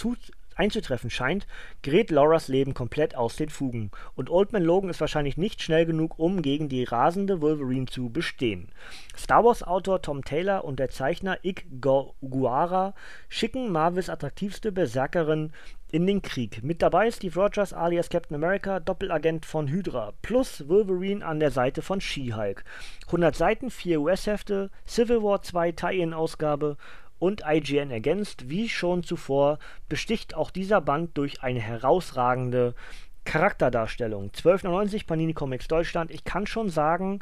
einzutreffen 0.59 1.09
scheint, 1.09 1.47
gerät 1.81 2.11
Lauras 2.11 2.47
Leben 2.47 2.73
komplett 2.73 3.15
aus 3.15 3.35
den 3.35 3.49
Fugen, 3.49 3.91
und 4.15 4.29
Old 4.29 4.53
Man 4.53 4.63
Logan 4.63 4.89
ist 4.89 5.01
wahrscheinlich 5.01 5.37
nicht 5.37 5.61
schnell 5.61 5.85
genug, 5.85 6.19
um 6.19 6.41
gegen 6.41 6.69
die 6.69 6.83
rasende 6.83 7.41
Wolverine 7.41 7.87
zu 7.87 8.09
bestehen. 8.09 8.69
Star-Wars-Autor 9.17 10.01
Tom 10.01 10.23
Taylor 10.23 10.65
und 10.65 10.79
der 10.79 10.89
Zeichner 10.89 11.39
Ig 11.43 11.65
Guara 11.81 12.93
schicken 13.29 13.71
Marvels 13.71 14.09
attraktivste 14.09 14.71
Berserkerin 14.71 15.51
in 15.91 16.05
den 16.05 16.21
Krieg. 16.21 16.63
Mit 16.63 16.81
dabei 16.81 17.09
Steve 17.09 17.39
Rogers 17.39 17.73
alias 17.73 18.09
Captain 18.09 18.35
America, 18.35 18.79
Doppelagent 18.79 19.45
von 19.45 19.67
Hydra, 19.67 20.13
plus 20.21 20.67
Wolverine 20.67 21.25
an 21.25 21.39
der 21.39 21.51
Seite 21.51 21.81
von 21.81 21.99
She-Hulk. 21.99 22.63
100 23.07 23.35
Seiten, 23.35 23.71
4 23.71 24.01
US-Hefte, 24.01 24.69
Civil 24.85 25.23
War 25.23 25.41
2 25.41 25.71
Tie-In-Ausgabe 25.71 26.77
und 27.19 27.43
IGN 27.45 27.91
ergänzt, 27.91 28.49
wie 28.49 28.69
schon 28.69 29.03
zuvor, 29.03 29.59
besticht 29.87 30.35
auch 30.35 30.51
dieser 30.51 30.81
Band 30.81 31.17
durch 31.17 31.43
eine 31.43 31.59
herausragende 31.59 32.73
Charakterdarstellung. 33.25 34.31
12,99 34.31 35.05
Panini 35.05 35.33
Comics 35.33 35.67
Deutschland. 35.67 36.09
Ich 36.09 36.23
kann 36.23 36.47
schon 36.47 36.69
sagen, 36.69 37.19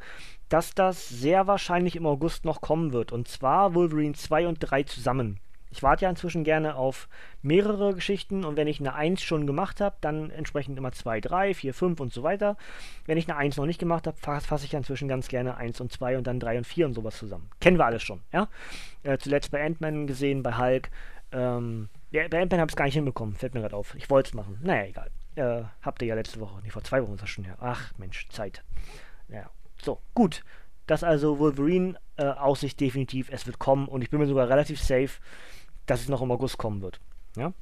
dass 0.48 0.74
das 0.74 1.10
sehr 1.10 1.48
wahrscheinlich 1.48 1.96
im 1.96 2.06
August 2.06 2.46
noch 2.46 2.62
kommen 2.62 2.94
wird. 2.94 3.12
Und 3.12 3.28
zwar 3.28 3.76
Wolverine 3.76 4.14
2 4.14 4.48
und 4.48 4.60
3 4.60 4.84
zusammen. 4.84 5.40
Ich 5.78 5.84
warte 5.84 6.06
ja 6.06 6.10
inzwischen 6.10 6.44
gerne 6.44 6.76
auf 6.76 7.08
mehrere 7.44 7.94
Geschichten 7.94 8.44
und 8.44 8.58
wenn 8.58 8.66
ich 8.66 8.80
eine 8.80 8.96
1 8.96 9.22
schon 9.22 9.46
gemacht 9.46 9.80
habe, 9.80 9.96
dann 10.02 10.32
entsprechend 10.32 10.76
immer 10.76 10.92
2, 10.92 11.22
3, 11.22 11.54
4, 11.54 11.72
5 11.72 12.00
und 12.00 12.12
so 12.12 12.24
weiter. 12.24 12.58
Wenn 13.06 13.20
ich 13.20 13.30
eine 13.30 13.38
1 13.38 13.58
noch 13.58 13.68
nicht 13.68 13.80
gemacht 13.80 14.08
habe, 14.08 14.18
fasse 14.18 14.66
ich 14.66 14.72
ja 14.72 14.80
inzwischen 14.80 15.08
ganz 15.08 15.28
gerne 15.28 15.56
1 15.56 15.80
und 15.80 15.92
2 15.92 16.18
und 16.18 16.26
dann 16.26 16.40
3 16.40 16.58
und 16.58 16.64
4 16.66 16.88
und 16.88 16.94
sowas 16.96 17.16
zusammen. 17.20 17.52
Kennen 17.62 17.78
wir 17.78 17.86
alles 17.86 18.02
schon, 18.02 18.22
ja? 18.34 18.50
Äh, 19.04 19.20
zuletzt 19.20 19.52
bei 19.52 19.64
Ant-Man 19.64 20.08
gesehen, 20.08 20.42
bei 20.42 20.58
Hulk. 20.58 20.90
Ähm, 21.32 21.90
ja, 22.10 22.28
bei 22.28 22.42
Ant-Man 22.42 22.60
habe 22.60 22.70
ich 22.70 22.74
es 22.74 22.76
gar 22.76 22.86
nicht 22.86 22.96
hinbekommen, 22.96 23.36
fällt 23.36 23.54
mir 23.54 23.62
gerade 23.62 23.76
auf. 23.76 23.94
Ich 23.94 24.10
wollte 24.10 24.30
es 24.30 24.34
machen. 24.34 24.60
Naja, 24.64 24.86
egal. 24.86 25.12
Äh, 25.36 25.64
habt 25.84 26.02
ihr 26.02 26.08
ja 26.08 26.16
letzte 26.16 26.40
Woche, 26.40 26.60
nicht 26.64 26.72
vor 26.72 26.84
zwei 26.84 27.04
Wochen 27.04 27.14
ist 27.14 27.22
das 27.22 27.30
schon 27.30 27.44
her. 27.44 27.58
Ach, 27.62 27.92
Mensch, 28.00 28.28
Zeit. 28.30 28.64
Ja, 29.30 29.52
so, 29.80 30.02
gut. 30.16 30.44
Das 30.88 31.04
also 31.04 31.38
Wolverine, 31.38 32.00
äh, 32.16 32.24
Aussicht 32.24 32.80
definitiv, 32.80 33.30
es 33.30 33.46
wird 33.46 33.60
kommen 33.60 33.88
und 33.88 34.02
ich 34.02 34.10
bin 34.10 34.20
mir 34.20 34.26
sogar 34.26 34.50
relativ 34.50 34.82
safe, 34.82 35.20
dass 35.88 36.02
es 36.02 36.10
noch 36.10 36.22
im 36.22 36.32
August 36.32 36.58
kommen 36.58 36.82
wird. 36.82 37.00
Ja? 37.36 37.54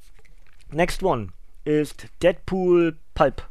Next 0.72 1.02
one 1.04 1.30
ist 1.64 2.08
Deadpool 2.22 2.98
Pulp. 3.14 3.48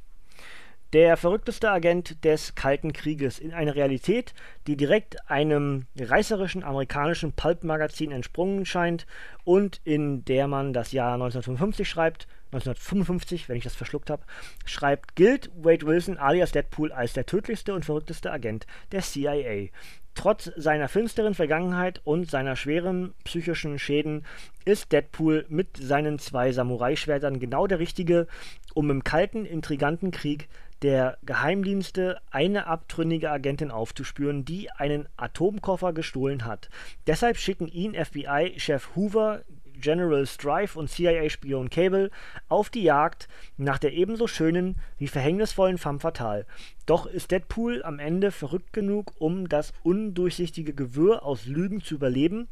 Der 0.92 1.16
verrückteste 1.16 1.72
Agent 1.72 2.24
des 2.24 2.54
Kalten 2.54 2.92
Krieges 2.92 3.40
in 3.40 3.52
einer 3.52 3.74
Realität, 3.74 4.32
die 4.68 4.76
direkt 4.76 5.28
einem 5.28 5.87
reißerischen 5.98 6.62
amerikanischen 6.62 7.32
Pulp-Magazin 7.32 8.12
entsprungen 8.12 8.64
scheint 8.64 9.04
und 9.42 9.80
in 9.82 10.24
der 10.24 10.46
man 10.46 10.72
das 10.72 10.92
Jahr 10.92 11.14
1955 11.14 11.88
schreibt, 11.88 12.28
1955, 12.52 13.48
wenn 13.48 13.56
ich 13.56 13.64
das 13.64 13.74
verschluckt 13.74 14.08
habe, 14.08 14.22
schreibt, 14.64 15.16
gilt 15.16 15.50
Wade 15.56 15.84
Wilson 15.84 16.16
alias 16.16 16.52
Deadpool 16.52 16.92
als 16.92 17.12
der 17.12 17.26
tödlichste 17.26 17.74
und 17.74 17.84
verrückteste 17.84 18.30
Agent 18.30 18.64
der 18.92 19.02
CIA. 19.02 19.70
Trotz 20.14 20.50
seiner 20.57 20.88
finsteren 20.88 21.35
Vergangenheit 21.35 22.00
und 22.05 22.31
seiner 22.31 22.57
schweren 22.57 23.14
psychischen 23.24 23.79
Schäden 23.79 24.24
ist 24.64 24.92
Deadpool 24.92 25.44
mit 25.48 25.77
seinen 25.77 26.18
zwei 26.18 26.53
Samurai-Schwertern 26.53 27.40
genau 27.40 27.66
der 27.66 27.81
Richtige, 27.81 28.27
um 28.74 28.90
im 28.90 29.05
kalten, 29.05 29.44
intriganten 29.44 30.12
Krieg 30.12 30.48
der 30.83 31.16
Geheimdienste 31.22 32.20
eine 32.31 32.66
abtrünnige 32.66 33.31
Agentin 33.31 33.70
aufzuspüren, 33.70 34.44
die 34.44 34.70
einen 34.70 35.09
Atomkoffer 35.16 35.92
gestohlen 35.92 36.44
hat. 36.44 36.68
Deshalb 37.07 37.38
schicken 37.38 37.68
ihn 37.68 37.94
FBI-Chef 37.94 38.94
Hoover, 38.94 39.42
General 39.84 40.26
Strife 40.26 40.78
und 40.78 40.88
CIA-Spion 40.88 41.68
Cable 41.68 42.10
auf 42.48 42.70
die 42.70 42.84
Jagd 42.84 43.28
nach 43.58 43.78
der 43.78 43.92
ebenso 43.92 44.26
schönen 44.26 44.76
wie 44.96 45.08
verhängnisvollen 45.08 45.76
Femme 45.76 46.00
Fatale. 46.00 46.46
Doch 46.86 47.04
ist 47.04 47.30
Deadpool 47.30 47.82
am 47.84 47.98
Ende 47.98 48.30
verrückt 48.30 48.72
genug, 48.72 49.12
um 49.18 49.46
das 49.46 49.74
undurchsichtige 49.82 50.72
Gewirr 50.72 51.22
aus 51.22 51.44
Lügen 51.44 51.82
zu 51.82 51.96
überleben, 51.96 52.48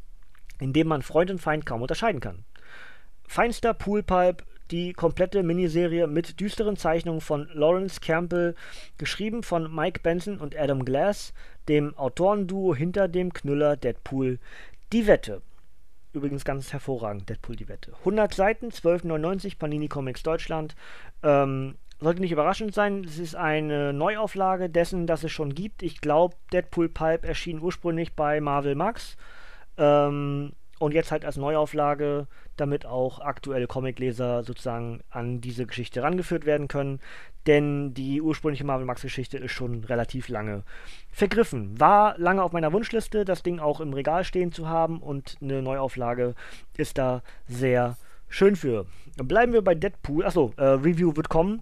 in 0.59 0.73
dem 0.73 0.87
man 0.87 1.01
Freund 1.01 1.31
und 1.31 1.41
Feind 1.41 1.65
kaum 1.65 1.81
unterscheiden 1.81 2.21
kann. 2.21 2.45
Feinster 3.27 3.73
Poolpipe 3.73 4.43
die 4.71 4.93
komplette 4.93 5.43
Miniserie 5.43 6.07
mit 6.07 6.39
düsteren 6.39 6.77
Zeichnungen 6.77 7.21
von 7.21 7.47
Lawrence 7.53 7.99
Campbell, 7.99 8.55
geschrieben 8.97 9.43
von 9.43 9.73
Mike 9.73 9.99
Benson 10.01 10.39
und 10.39 10.57
Adam 10.57 10.85
Glass, 10.85 11.33
dem 11.67 11.97
Autorenduo 11.97 12.75
hinter 12.75 13.07
dem 13.07 13.33
Knüller 13.33 13.77
Deadpool 13.77 14.39
Die 14.91 15.05
Wette. 15.07 15.41
Übrigens 16.13 16.45
ganz 16.45 16.71
hervorragend, 16.71 17.27
Deadpool 17.27 17.55
die 17.55 17.67
Wette. 17.67 17.93
100 17.99 18.33
Seiten, 18.33 18.69
12,99 18.69 19.57
Panini 19.57 19.87
Comics 19.87 20.21
Deutschland. 20.21 20.75
Ähm, 21.23 21.75
sollte 21.99 22.21
nicht 22.21 22.31
überraschend 22.31 22.73
sein, 22.73 23.03
es 23.03 23.17
ist 23.17 23.35
eine 23.35 23.93
Neuauflage 23.93 24.69
dessen, 24.69 25.07
das 25.07 25.23
es 25.23 25.31
schon 25.31 25.55
gibt. 25.55 25.81
Ich 25.81 26.01
glaube, 26.01 26.35
Deadpool 26.51 26.89
Pipe 26.89 27.27
erschien 27.27 27.61
ursprünglich 27.61 28.15
bei 28.15 28.39
Marvel 28.41 28.75
Max. 28.75 29.17
Ähm, 29.77 30.53
und 30.79 30.93
jetzt 30.93 31.11
halt 31.11 31.23
als 31.23 31.37
Neuauflage, 31.37 32.27
damit 32.57 32.85
auch 32.85 33.19
aktuelle 33.19 33.67
Comicleser 33.67 34.43
sozusagen 34.43 35.01
an 35.09 35.39
diese 35.39 35.65
Geschichte 35.65 36.03
rangeführt 36.03 36.45
werden 36.45 36.67
können. 36.67 36.99
Denn 37.47 37.93
die 37.93 38.21
ursprüngliche 38.21 38.63
Marvel 38.63 38.85
Max 38.85 39.01
Geschichte 39.01 39.37
ist 39.37 39.51
schon 39.51 39.83
relativ 39.83 40.29
lange 40.29 40.63
vergriffen. 41.11 41.79
War 41.79 42.17
lange 42.17 42.41
auf 42.41 42.53
meiner 42.53 42.71
Wunschliste, 42.71 43.25
das 43.25 43.43
Ding 43.43 43.59
auch 43.59 43.81
im 43.81 43.93
Regal 43.93 44.23
stehen 44.23 44.51
zu 44.51 44.69
haben 44.69 44.99
und 44.99 45.37
eine 45.41 45.61
Neuauflage 45.61 46.35
ist 46.77 46.97
da 46.97 47.21
sehr 47.47 47.97
schön 48.29 48.55
für. 48.55 48.85
Bleiben 49.17 49.53
wir 49.53 49.61
bei 49.61 49.75
Deadpool. 49.75 50.25
Achso, 50.25 50.53
äh, 50.57 50.63
Review 50.63 51.15
wird 51.15 51.29
kommen. 51.29 51.61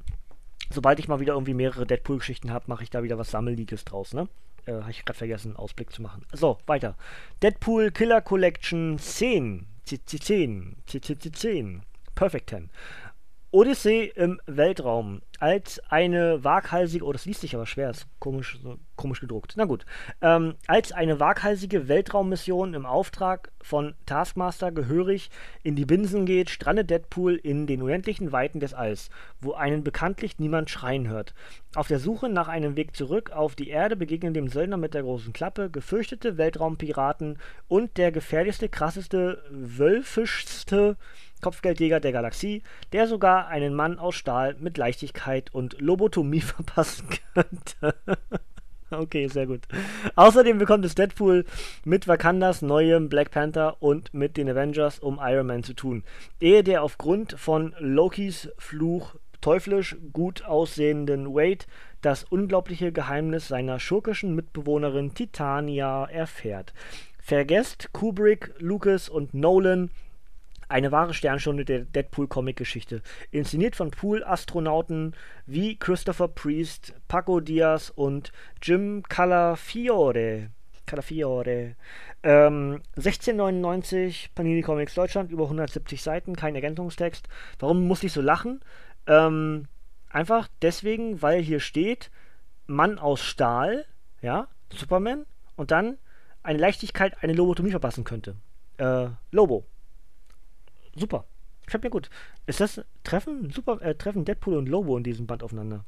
Sobald 0.70 1.00
ich 1.00 1.08
mal 1.08 1.20
wieder 1.20 1.34
irgendwie 1.34 1.54
mehrere 1.54 1.86
Deadpool-Geschichten 1.86 2.52
habe, 2.52 2.66
mache 2.68 2.84
ich 2.84 2.90
da 2.90 3.04
wieder 3.04 3.18
was 3.18 3.32
Sammeliges 3.32 3.84
draus, 3.84 4.14
ne? 4.14 4.30
Äh, 4.66 4.74
Habe 4.74 4.92
ich 4.92 5.04
gerade 5.04 5.18
vergessen, 5.18 5.56
Ausblick 5.56 5.92
zu 5.92 6.02
machen. 6.02 6.26
So, 6.32 6.60
weiter. 6.66 6.96
Deadpool 7.42 7.92
Killer 7.92 8.22
Collection 8.22 8.98
10. 8.98 9.66
CC10. 9.88 10.76
CC10. 10.88 11.82
Perfect 12.16 12.52
10. 12.52 12.70
Odyssee 13.54 14.06
im 14.16 14.40
Weltraum 14.46 15.22
als 15.42 15.82
eine 15.90 16.42
waghalsige, 16.44 17.04
oh, 17.04 17.12
das 17.12 17.26
liest 17.26 17.42
sich 17.42 17.54
aber 17.54 17.66
schwer, 17.66 17.90
ist 17.90 18.08
komisch, 18.20 18.60
so 18.64 18.78
komisch 18.96 19.20
gedruckt. 19.20 19.56
Na 19.58 19.66
gut. 19.66 19.86
Ähm, 20.22 20.56
als 20.68 20.94
eine 20.94 21.20
waghalsige 21.20 21.90
Weltraummission 21.90 22.76
im 22.76 22.86
Auftrag 22.86 23.52
von 23.62 23.96
Taskmaster 24.06 24.72
gehörig 24.72 25.32
in 25.64 25.76
die 25.76 25.86
Binsen 25.86 26.26
geht, 26.26 26.50
strandet 26.50 26.92
Deadpool 26.92 27.36
in 27.36 27.68
den 27.68 27.82
unendlichen 27.82 28.32
Weiten 28.32 28.62
des 28.62 28.74
Alls, 28.74 29.10
wo 29.42 29.52
einen 29.52 29.84
bekanntlich 29.84 30.40
niemand 30.40 30.70
schreien 30.70 31.10
hört. 31.10 31.34
Auf 31.76 31.88
der 31.88 32.00
Suche 32.00 32.30
nach 32.30 32.48
einem 32.48 32.78
Weg 32.78 32.96
zurück 32.96 33.32
auf 33.32 33.56
die 33.56 33.70
Erde 33.70 33.98
begegnen 33.98 34.34
dem 34.34 34.48
Söldner 34.48 34.78
mit 34.78 34.94
der 34.94 35.04
großen 35.04 35.34
Klappe 35.34 35.70
gefürchtete 35.70 36.38
Weltraumpiraten 36.38 37.38
und 37.68 37.98
der 37.98 38.14
gefährlichste, 38.14 38.70
krasseste, 38.70 39.44
wölfischste 39.50 40.96
Kopfgeldjäger 41.42 42.00
der 42.00 42.12
Galaxie, 42.12 42.64
der 42.94 43.08
sogar 43.08 43.48
einen 43.48 43.74
Mann 43.74 44.00
aus 44.00 44.16
Stahl 44.16 44.56
mit 44.60 44.78
Leichtigkeit 44.78 45.54
und 45.54 45.80
Lobotomie 45.82 46.42
verpassen 46.42 47.08
könnte. 47.34 47.96
okay, 48.92 49.28
sehr 49.28 49.48
gut. 49.48 49.62
Außerdem 50.16 50.58
bekommt 50.58 50.86
es 50.86 50.96
Deadpool 50.96 51.46
mit 51.84 52.08
Wakandas 52.08 52.62
neuem 52.62 53.10
Black 53.10 53.32
Panther 53.32 53.78
und 53.82 54.14
mit 54.14 54.38
den 54.38 54.50
Avengers 54.50 55.00
um 55.00 55.20
Iron 55.22 55.48
Man 55.48 55.64
zu 55.64 55.74
tun, 55.74 56.04
ehe 56.40 56.64
der 56.64 56.84
aufgrund 56.84 57.34
von 57.40 57.74
Lokis 57.80 58.50
Fluch 58.58 59.16
teuflisch 59.42 59.98
gut 60.14 60.46
aussehenden 60.46 61.34
Wade 61.34 61.66
das 62.02 62.24
unglaubliche 62.24 62.92
Geheimnis 62.92 63.48
seiner 63.48 63.80
schurkischen 63.80 64.36
Mitbewohnerin 64.36 65.14
Titania 65.14 66.06
erfährt. 66.06 66.74
Vergesst 67.20 67.94
Kubrick, 67.94 68.54
Lucas 68.60 69.10
und 69.10 69.34
Nolan 69.34 69.92
eine 70.72 70.92
wahre 70.92 71.14
Sternstunde 71.14 71.66
der 71.66 71.82
Deadpool-Comic-Geschichte. 71.82 73.02
Inszeniert 73.30 73.76
von 73.76 73.92
Pool-Astronauten 73.92 75.16
wie 75.46 75.78
Christopher 75.78 76.30
Priest, 76.30 76.94
Paco 77.08 77.40
Diaz 77.40 77.92
und 77.94 78.32
Jim 78.62 79.04
Calafiore. 79.08 80.50
Calafiore. 80.86 81.76
Ähm, 82.24 82.82
1699, 82.96 84.32
Panini 84.34 84.62
Comics 84.62 84.96
Deutschland, 84.96 85.32
über 85.32 85.44
170 85.44 86.02
Seiten, 86.02 86.36
kein 86.36 86.56
Ergänzungstext. 86.56 87.28
Warum 87.60 87.88
muss 87.88 88.04
ich 88.04 88.14
so 88.14 88.22
lachen? 88.22 88.62
Ähm, 89.08 89.68
einfach 90.10 90.48
deswegen, 90.62 91.22
weil 91.22 91.42
hier 91.42 91.60
steht, 91.60 92.12
Mann 92.66 92.98
aus 92.98 93.22
Stahl, 93.22 93.86
ja, 94.22 94.48
Superman, 94.74 95.26
und 95.56 95.72
dann 95.72 95.98
eine 96.44 96.60
Leichtigkeit 96.60 97.22
eine 97.22 97.34
Lobotomie 97.34 97.72
verpassen 97.72 98.04
könnte. 98.04 98.36
Äh, 98.78 99.08
Lobo 99.32 99.66
super. 100.96 101.26
Gefällt 101.66 101.84
mir 101.84 101.90
gut. 101.90 102.10
Ist 102.48 102.60
das 102.60 102.82
Treffen, 103.04 103.50
super, 103.52 103.82
äh, 103.82 103.96
Treffen 103.96 104.26
Deadpool 104.26 104.58
und 104.58 104.68
Lobo 104.68 104.98
in 104.98 105.04
diesem 105.04 105.28
Band 105.28 105.44
aufeinander? 105.44 105.86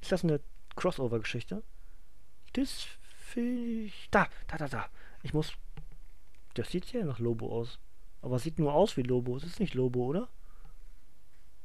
Ist 0.00 0.12
das 0.12 0.24
eine 0.24 0.40
Crossover-Geschichte? 0.76 1.62
Das 2.52 2.86
finde 3.16 3.84
ich. 3.84 4.08
Da, 4.10 4.28
da, 4.46 4.56
da, 4.56 4.68
da. 4.68 4.86
Ich 5.22 5.34
muss. 5.34 5.52
Das 6.54 6.70
sieht 6.70 6.92
ja 6.92 7.04
nach 7.04 7.18
Lobo 7.18 7.52
aus. 7.52 7.78
Aber 8.22 8.36
es 8.36 8.44
sieht 8.44 8.58
nur 8.58 8.72
aus 8.72 8.96
wie 8.96 9.02
Lobo. 9.02 9.36
Es 9.36 9.44
ist 9.44 9.60
nicht 9.60 9.74
Lobo, 9.74 10.04
oder? 10.06 10.28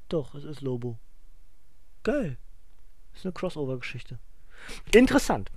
Doch, 0.10 0.36
es 0.36 0.44
ist 0.44 0.62
Lobo. 0.62 0.98
Geil. 2.04 2.38
Ist 3.14 3.26
eine 3.26 3.34
Crossover-Geschichte. 3.34 4.20
Interessant. 4.94 5.52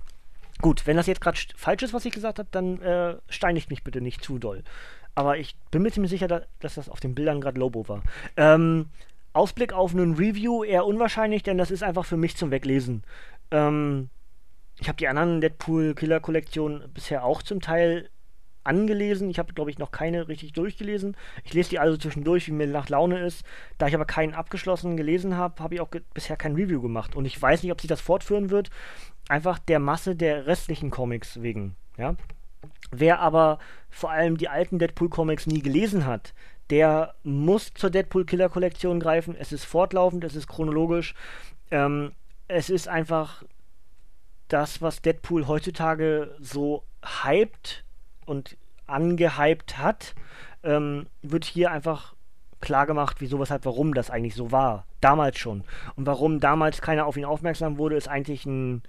Gut, 0.61 0.87
wenn 0.87 0.95
das 0.95 1.07
jetzt 1.07 1.21
gerade 1.21 1.37
falsch 1.57 1.83
ist, 1.83 1.93
was 1.93 2.05
ich 2.05 2.13
gesagt 2.13 2.39
habe, 2.39 2.47
dann 2.51 2.81
äh, 2.81 3.17
steinigt 3.27 3.69
mich 3.69 3.83
bitte 3.83 3.99
nicht 3.99 4.23
zu 4.23 4.39
doll. 4.39 4.63
Aber 5.15 5.37
ich 5.37 5.55
bin 5.71 5.81
mir 5.81 5.91
ziemlich 5.91 6.11
sicher, 6.11 6.27
dass 6.27 6.75
das 6.75 6.89
auf 6.89 6.99
den 6.99 7.15
Bildern 7.15 7.41
gerade 7.41 7.59
Lobo 7.59 7.87
war. 7.87 8.03
Ähm, 8.37 8.87
Ausblick 9.33 9.73
auf 9.73 9.93
einen 9.93 10.15
Review 10.15 10.63
eher 10.63 10.85
unwahrscheinlich, 10.85 11.43
denn 11.43 11.57
das 11.57 11.71
ist 11.71 11.83
einfach 11.83 12.05
für 12.05 12.17
mich 12.17 12.35
zum 12.37 12.51
Weglesen. 12.51 13.03
Ähm, 13.51 14.09
ich 14.79 14.87
habe 14.87 14.97
die 14.97 15.07
anderen 15.07 15.41
Deadpool-Killer-Kollektionen 15.41 16.91
bisher 16.93 17.23
auch 17.23 17.41
zum 17.41 17.61
Teil 17.61 18.09
angelesen. 18.65 19.29
Ich 19.29 19.39
habe, 19.39 19.53
glaube 19.53 19.69
ich, 19.69 19.77
noch 19.77 19.91
keine 19.91 20.27
richtig 20.27 20.53
durchgelesen. 20.53 21.15
Ich 21.43 21.53
lese 21.53 21.69
die 21.69 21.79
also 21.79 21.97
zwischendurch, 21.97 22.47
wie 22.47 22.51
mir 22.51 22.67
nach 22.67 22.89
Laune 22.89 23.19
ist. 23.19 23.45
Da 23.77 23.87
ich 23.87 23.95
aber 23.95 24.05
keinen 24.05 24.33
abgeschlossen 24.33 24.97
gelesen 24.97 25.37
habe, 25.37 25.63
habe 25.63 25.75
ich 25.75 25.81
auch 25.81 25.89
bisher 26.13 26.35
kein 26.35 26.55
Review 26.55 26.81
gemacht. 26.81 27.15
Und 27.15 27.25
ich 27.25 27.41
weiß 27.41 27.63
nicht, 27.63 27.71
ob 27.71 27.79
sich 27.79 27.87
das 27.87 28.01
fortführen 28.01 28.49
wird. 28.49 28.69
Einfach 29.29 29.59
der 29.59 29.79
Masse 29.79 30.15
der 30.15 30.47
restlichen 30.47 30.91
Comics 30.91 31.41
wegen. 31.41 31.75
Ja. 31.97 32.15
Wer 32.91 33.19
aber 33.19 33.59
vor 33.89 34.11
allem 34.11 34.37
die 34.37 34.49
alten 34.49 34.79
Deadpool-Comics 34.79 35.47
nie 35.47 35.61
gelesen 35.61 36.05
hat, 36.05 36.33
der 36.69 37.13
muss 37.23 37.73
zur 37.73 37.89
Deadpool-Killer-Kollektion 37.89 38.99
greifen. 38.99 39.35
Es 39.37 39.51
ist 39.51 39.65
fortlaufend, 39.65 40.23
es 40.23 40.35
ist 40.35 40.47
chronologisch. 40.47 41.13
Ähm, 41.71 42.13
es 42.47 42.69
ist 42.69 42.87
einfach 42.87 43.43
das, 44.47 44.81
was 44.81 45.01
Deadpool 45.01 45.47
heutzutage 45.47 46.35
so 46.39 46.83
hypt 47.23 47.83
und 48.25 48.57
angehypt 48.87 49.77
hat, 49.77 50.13
ähm, 50.63 51.07
wird 51.21 51.45
hier 51.45 51.71
einfach 51.71 52.15
klar 52.61 52.85
gemacht, 52.85 53.17
wieso, 53.19 53.39
weshalb, 53.39 53.65
warum 53.65 53.93
das 53.93 54.09
eigentlich 54.09 54.35
so 54.35 54.51
war. 54.51 54.85
Damals 55.01 55.37
schon. 55.37 55.63
Und 55.95 56.05
warum 56.07 56.39
damals 56.39 56.81
keiner 56.81 57.05
auf 57.05 57.17
ihn 57.17 57.25
aufmerksam 57.25 57.77
wurde, 57.77 57.95
ist 57.95 58.07
eigentlich 58.07 58.45
ein 58.45 58.81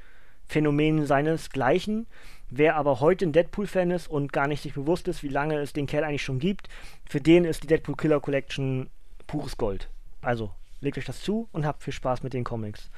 Phänomen 0.47 1.07
seinesgleichen. 1.07 2.07
Wer 2.49 2.77
aber 2.77 3.01
heute 3.01 3.27
ein 3.27 3.33
Deadpool-Fan 3.33 3.91
ist 3.91 4.09
und 4.09 4.33
gar 4.33 4.47
nicht 4.47 4.63
sich 4.63 4.75
bewusst 4.75 5.09
ist, 5.09 5.23
wie 5.23 5.29
lange 5.29 5.59
es 5.59 5.73
den 5.73 5.87
Kerl 5.87 6.05
eigentlich 6.05 6.23
schon 6.23 6.39
gibt, 6.39 6.69
für 7.09 7.21
den 7.21 7.45
ist 7.45 7.65
die 7.65 7.67
Deadpool 7.67 7.97
Killer 7.97 8.21
Collection 8.21 8.89
pures 9.27 9.57
Gold. 9.57 9.89
Also, 10.23 10.51
legt 10.81 10.97
euch 10.97 11.05
das 11.05 11.23
zu 11.23 11.49
und 11.53 11.67
habt 11.67 11.83
viel 11.83 11.93
Spaß 11.93 12.23
mit 12.23 12.33
den 12.33 12.45
Comics. 12.45 12.91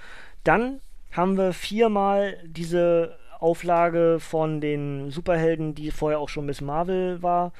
Dann 0.44 0.80
haben 1.12 1.36
wir 1.38 1.52
viermal 1.54 2.38
diese 2.44 3.16
Auflage 3.40 4.18
von 4.20 4.60
den 4.60 5.10
Superhelden, 5.10 5.74
die 5.74 5.90
vorher 5.90 6.18
auch 6.18 6.28
schon 6.28 6.46
Miss 6.46 6.60
Marvel 6.60 7.22
war, 7.22 7.52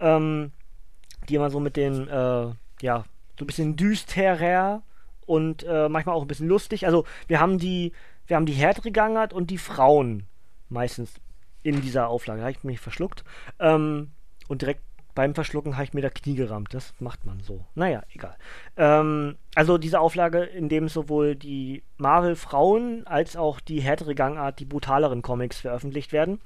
ähm, 0.00 0.52
die 1.28 1.34
immer 1.34 1.50
so 1.50 1.60
mit 1.60 1.76
den, 1.76 2.08
äh, 2.08 2.46
ja, 2.80 3.04
so 3.38 3.44
ein 3.44 3.46
bisschen 3.46 3.76
düsterer 3.76 4.82
und 5.26 5.64
äh, 5.64 5.88
manchmal 5.88 6.14
auch 6.14 6.22
ein 6.22 6.28
bisschen 6.28 6.48
lustig. 6.48 6.86
Also 6.86 7.04
wir 7.26 7.40
haben 7.40 7.58
die, 7.58 7.92
wir 8.26 8.36
haben 8.36 8.46
die 8.46 8.52
härtere 8.52 8.90
Gangart 8.90 9.32
und 9.32 9.50
die 9.50 9.58
Frauen 9.58 10.26
meistens 10.68 11.14
in 11.62 11.80
dieser 11.80 12.08
Auflage. 12.08 12.40
Da 12.40 12.46
habe 12.46 12.56
ich 12.56 12.64
mich 12.64 12.80
verschluckt. 12.80 13.24
Ähm, 13.58 14.12
und 14.48 14.62
direkt 14.62 14.82
beim 15.14 15.34
Verschlucken 15.34 15.74
habe 15.74 15.84
ich 15.84 15.94
mir 15.94 16.02
da 16.02 16.10
Knie 16.10 16.34
gerammt. 16.34 16.74
Das 16.74 16.92
macht 16.98 17.24
man 17.24 17.40
so. 17.40 17.64
Naja, 17.74 18.02
egal. 18.12 18.36
Ähm, 18.76 19.36
also 19.54 19.78
diese 19.78 20.00
Auflage, 20.00 20.42
in 20.42 20.68
dem 20.68 20.88
sowohl 20.88 21.36
die 21.36 21.82
Marvel-Frauen 21.98 23.06
als 23.06 23.36
auch 23.36 23.60
die 23.60 23.80
härtere 23.80 24.14
Gangart, 24.14 24.58
die 24.58 24.64
brutaleren 24.64 25.22
Comics 25.22 25.60
veröffentlicht 25.60 26.12
werden. 26.12 26.40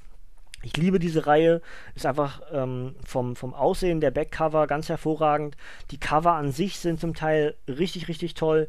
Ich 0.62 0.77
liebe 0.77 0.99
diese 0.99 1.27
Reihe, 1.27 1.62
ist 1.95 2.05
einfach 2.05 2.43
ähm, 2.53 2.97
vom, 3.05 3.37
vom 3.37 3.55
Aussehen 3.55 4.01
der 4.01 4.11
Backcover 4.11 4.67
ganz 4.67 4.88
hervorragend. 4.88 5.57
Die 5.91 5.99
Cover 5.99 6.33
an 6.33 6.53
sich 6.53 6.79
sind 6.79 7.01
zum 7.01 7.14
Teil 7.14 7.55
richtig, 7.69 8.09
richtig 8.09 8.35
toll. 8.35 8.67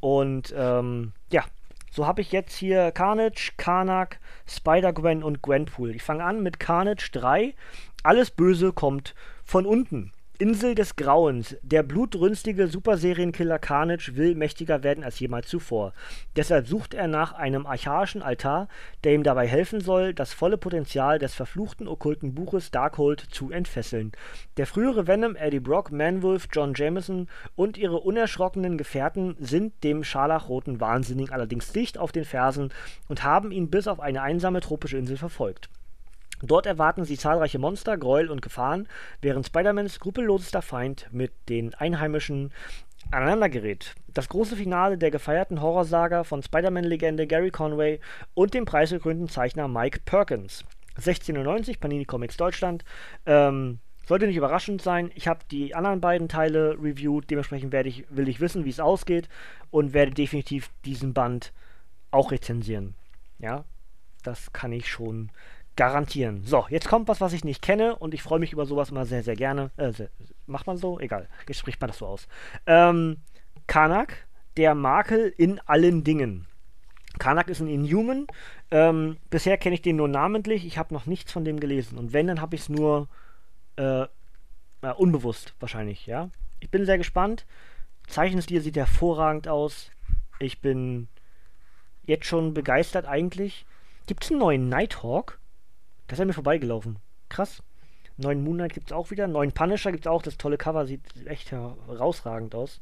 Und 0.00 0.52
ähm, 0.56 1.12
ja, 1.30 1.44
so 1.90 2.06
habe 2.06 2.20
ich 2.20 2.32
jetzt 2.32 2.56
hier 2.56 2.92
Carnage, 2.92 3.52
Karnak, 3.56 4.20
Spider-Gwen 4.46 5.22
und 5.22 5.42
Gwenpool. 5.42 5.94
Ich 5.94 6.02
fange 6.02 6.24
an 6.24 6.42
mit 6.42 6.60
Carnage 6.60 7.10
3. 7.12 7.54
Alles 8.02 8.30
Böse 8.30 8.72
kommt 8.72 9.14
von 9.44 9.66
unten. 9.66 10.12
Insel 10.40 10.74
des 10.74 10.96
Grauens. 10.96 11.54
Der 11.60 11.82
blutrünstige 11.82 12.66
Superserienkiller 12.66 13.58
Carnage 13.58 14.16
will 14.16 14.34
mächtiger 14.34 14.82
werden 14.82 15.04
als 15.04 15.20
jemals 15.20 15.48
zuvor. 15.48 15.92
Deshalb 16.34 16.66
sucht 16.66 16.94
er 16.94 17.08
nach 17.08 17.34
einem 17.34 17.66
archaischen 17.66 18.22
Altar, 18.22 18.68
der 19.04 19.12
ihm 19.12 19.22
dabei 19.22 19.46
helfen 19.46 19.82
soll, 19.82 20.14
das 20.14 20.32
volle 20.32 20.56
Potenzial 20.56 21.18
des 21.18 21.34
verfluchten 21.34 21.86
okkulten 21.86 22.34
Buches 22.34 22.70
Darkhold 22.70 23.20
zu 23.20 23.50
entfesseln. 23.50 24.12
Der 24.56 24.66
frühere 24.66 25.06
Venom, 25.06 25.36
Eddie 25.36 25.60
Brock, 25.60 25.92
Manwolf, 25.92 26.48
John 26.50 26.72
Jameson 26.74 27.28
und 27.54 27.76
ihre 27.76 28.00
unerschrockenen 28.00 28.78
Gefährten 28.78 29.36
sind 29.40 29.84
dem 29.84 30.04
scharlachroten 30.04 30.80
Wahnsinnigen 30.80 31.34
allerdings 31.34 31.70
dicht 31.72 31.98
auf 31.98 32.12
den 32.12 32.24
Fersen 32.24 32.72
und 33.08 33.24
haben 33.24 33.52
ihn 33.52 33.68
bis 33.68 33.86
auf 33.86 34.00
eine 34.00 34.22
einsame 34.22 34.62
tropische 34.62 34.96
Insel 34.96 35.18
verfolgt. 35.18 35.68
Dort 36.42 36.66
erwarten 36.66 37.04
sie 37.04 37.18
zahlreiche 37.18 37.58
Monster, 37.58 37.98
Gräuel 37.98 38.30
und 38.30 38.42
Gefahren, 38.42 38.88
während 39.20 39.46
Spider-Mans 39.46 39.94
skrupellosester 39.94 40.62
Feind 40.62 41.08
mit 41.12 41.32
den 41.48 41.74
Einheimischen 41.74 42.52
aneinandergerät. 43.10 43.94
Das 44.08 44.28
große 44.28 44.56
Finale 44.56 44.98
der 44.98 45.10
gefeierten 45.10 45.60
Horrorsaga 45.60 46.24
von 46.24 46.42
Spider-Man-Legende 46.42 47.26
Gary 47.26 47.50
Conway 47.50 48.00
und 48.34 48.54
dem 48.54 48.64
preisgekrönten 48.64 49.28
Zeichner 49.28 49.68
Mike 49.68 50.00
Perkins. 50.04 50.64
1690, 50.96 51.80
Panini 51.80 52.04
Comics 52.04 52.36
Deutschland. 52.36 52.84
Ähm, 53.26 53.78
sollte 54.06 54.26
nicht 54.26 54.36
überraschend 54.36 54.82
sein. 54.82 55.10
Ich 55.14 55.28
habe 55.28 55.40
die 55.50 55.74
anderen 55.74 56.00
beiden 56.00 56.28
Teile 56.28 56.76
reviewed. 56.80 57.30
Dementsprechend 57.30 57.72
werde 57.72 57.88
ich, 57.88 58.04
will 58.10 58.28
ich 58.28 58.40
wissen, 58.40 58.64
wie 58.64 58.70
es 58.70 58.80
ausgeht 58.80 59.28
und 59.70 59.92
werde 59.92 60.12
definitiv 60.12 60.70
diesen 60.84 61.14
Band 61.14 61.52
auch 62.10 62.32
rezensieren. 62.32 62.94
Ja, 63.38 63.64
das 64.22 64.52
kann 64.52 64.72
ich 64.72 64.88
schon 64.88 65.30
garantieren. 65.80 66.42
So, 66.44 66.66
jetzt 66.68 66.88
kommt 66.88 67.08
was, 67.08 67.22
was 67.22 67.32
ich 67.32 67.42
nicht 67.42 67.62
kenne 67.62 67.96
und 67.96 68.12
ich 68.12 68.22
freue 68.22 68.38
mich 68.38 68.52
über 68.52 68.66
sowas 68.66 68.90
immer 68.90 69.06
sehr, 69.06 69.22
sehr 69.22 69.34
gerne. 69.34 69.70
Äh, 69.78 69.92
sehr, 69.92 70.10
macht 70.46 70.66
man 70.66 70.76
so? 70.76 71.00
Egal. 71.00 71.26
Jetzt 71.48 71.56
spricht 71.56 71.80
man 71.80 71.88
das 71.88 71.96
so 71.96 72.06
aus. 72.06 72.28
Ähm, 72.66 73.16
Karnak, 73.66 74.26
der 74.58 74.74
Makel 74.74 75.32
in 75.38 75.58
allen 75.60 76.04
Dingen. 76.04 76.46
Karnak 77.18 77.48
ist 77.48 77.60
ein 77.60 77.66
Inhuman. 77.66 78.26
Ähm, 78.70 79.16
bisher 79.30 79.56
kenne 79.56 79.74
ich 79.74 79.80
den 79.80 79.96
nur 79.96 80.08
namentlich. 80.08 80.66
Ich 80.66 80.76
habe 80.76 80.92
noch 80.92 81.06
nichts 81.06 81.32
von 81.32 81.46
dem 81.46 81.58
gelesen. 81.58 81.96
Und 81.96 82.12
wenn, 82.12 82.26
dann 82.26 82.42
habe 82.42 82.56
ich 82.56 82.60
es 82.60 82.68
nur 82.68 83.08
äh, 83.76 84.02
äh, 84.02 84.92
unbewusst 84.98 85.54
wahrscheinlich, 85.60 86.04
ja. 86.04 86.28
Ich 86.60 86.68
bin 86.68 86.84
sehr 86.84 86.98
gespannt. 86.98 87.46
Zeichenstil 88.06 88.60
sieht 88.60 88.76
hervorragend 88.76 89.48
aus. 89.48 89.90
Ich 90.40 90.60
bin 90.60 91.08
jetzt 92.04 92.26
schon 92.26 92.52
begeistert 92.52 93.06
eigentlich. 93.06 93.64
Gibt 94.06 94.24
es 94.24 94.30
einen 94.30 94.40
neuen 94.40 94.68
Nighthawk? 94.68 95.39
Das 96.10 96.18
ist 96.18 96.22
an 96.22 96.26
mir 96.26 96.34
vorbeigelaufen. 96.34 96.98
Krass. 97.28 97.62
Neuen 98.16 98.42
Moon 98.42 98.56
Knight 98.56 98.74
gibt 98.74 98.88
es 98.88 98.92
auch 98.92 99.12
wieder. 99.12 99.28
Neuen 99.28 99.52
Punisher 99.52 99.92
gibt 99.92 100.06
es 100.06 100.10
auch. 100.10 100.22
Das 100.22 100.36
tolle 100.36 100.58
Cover 100.58 100.86
sieht 100.86 101.00
echt 101.24 101.52
herausragend 101.52 102.52
aus. 102.56 102.80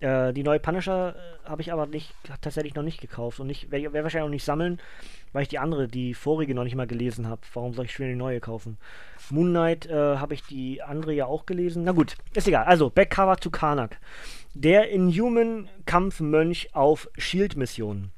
Äh, 0.00 0.34
die 0.34 0.42
neue 0.42 0.60
Punisher 0.60 1.16
äh, 1.16 1.48
habe 1.48 1.62
ich 1.62 1.72
aber 1.72 1.86
nicht, 1.86 2.14
tatsächlich 2.42 2.74
noch 2.74 2.82
nicht 2.82 3.00
gekauft. 3.00 3.40
Und 3.40 3.48
ich 3.48 3.70
werde 3.70 3.92
wahrscheinlich 3.94 4.26
auch 4.26 4.30
nicht 4.30 4.44
sammeln, 4.44 4.78
weil 5.32 5.42
ich 5.42 5.48
die 5.48 5.58
andere, 5.58 5.88
die 5.88 6.12
vorige, 6.12 6.54
noch 6.54 6.64
nicht 6.64 6.76
mal 6.76 6.86
gelesen 6.86 7.28
habe. 7.28 7.40
Warum 7.54 7.72
soll 7.72 7.86
ich 7.86 7.94
schon 7.94 8.08
die 8.08 8.14
neue 8.14 8.40
kaufen? 8.40 8.76
Moon 9.30 9.48
Knight 9.48 9.86
äh, 9.86 10.18
habe 10.18 10.34
ich 10.34 10.42
die 10.42 10.82
andere 10.82 11.14
ja 11.14 11.24
auch 11.24 11.46
gelesen. 11.46 11.84
Na 11.84 11.92
gut, 11.92 12.14
ist 12.34 12.46
egal. 12.46 12.66
Also, 12.66 12.90
Backcover 12.90 13.38
zu 13.38 13.50
Karnak. 13.50 13.98
Der 14.52 14.90
Inhuman-Kampfmönch 14.90 16.74
auf 16.74 17.08
Shield-Missionen. 17.16 18.12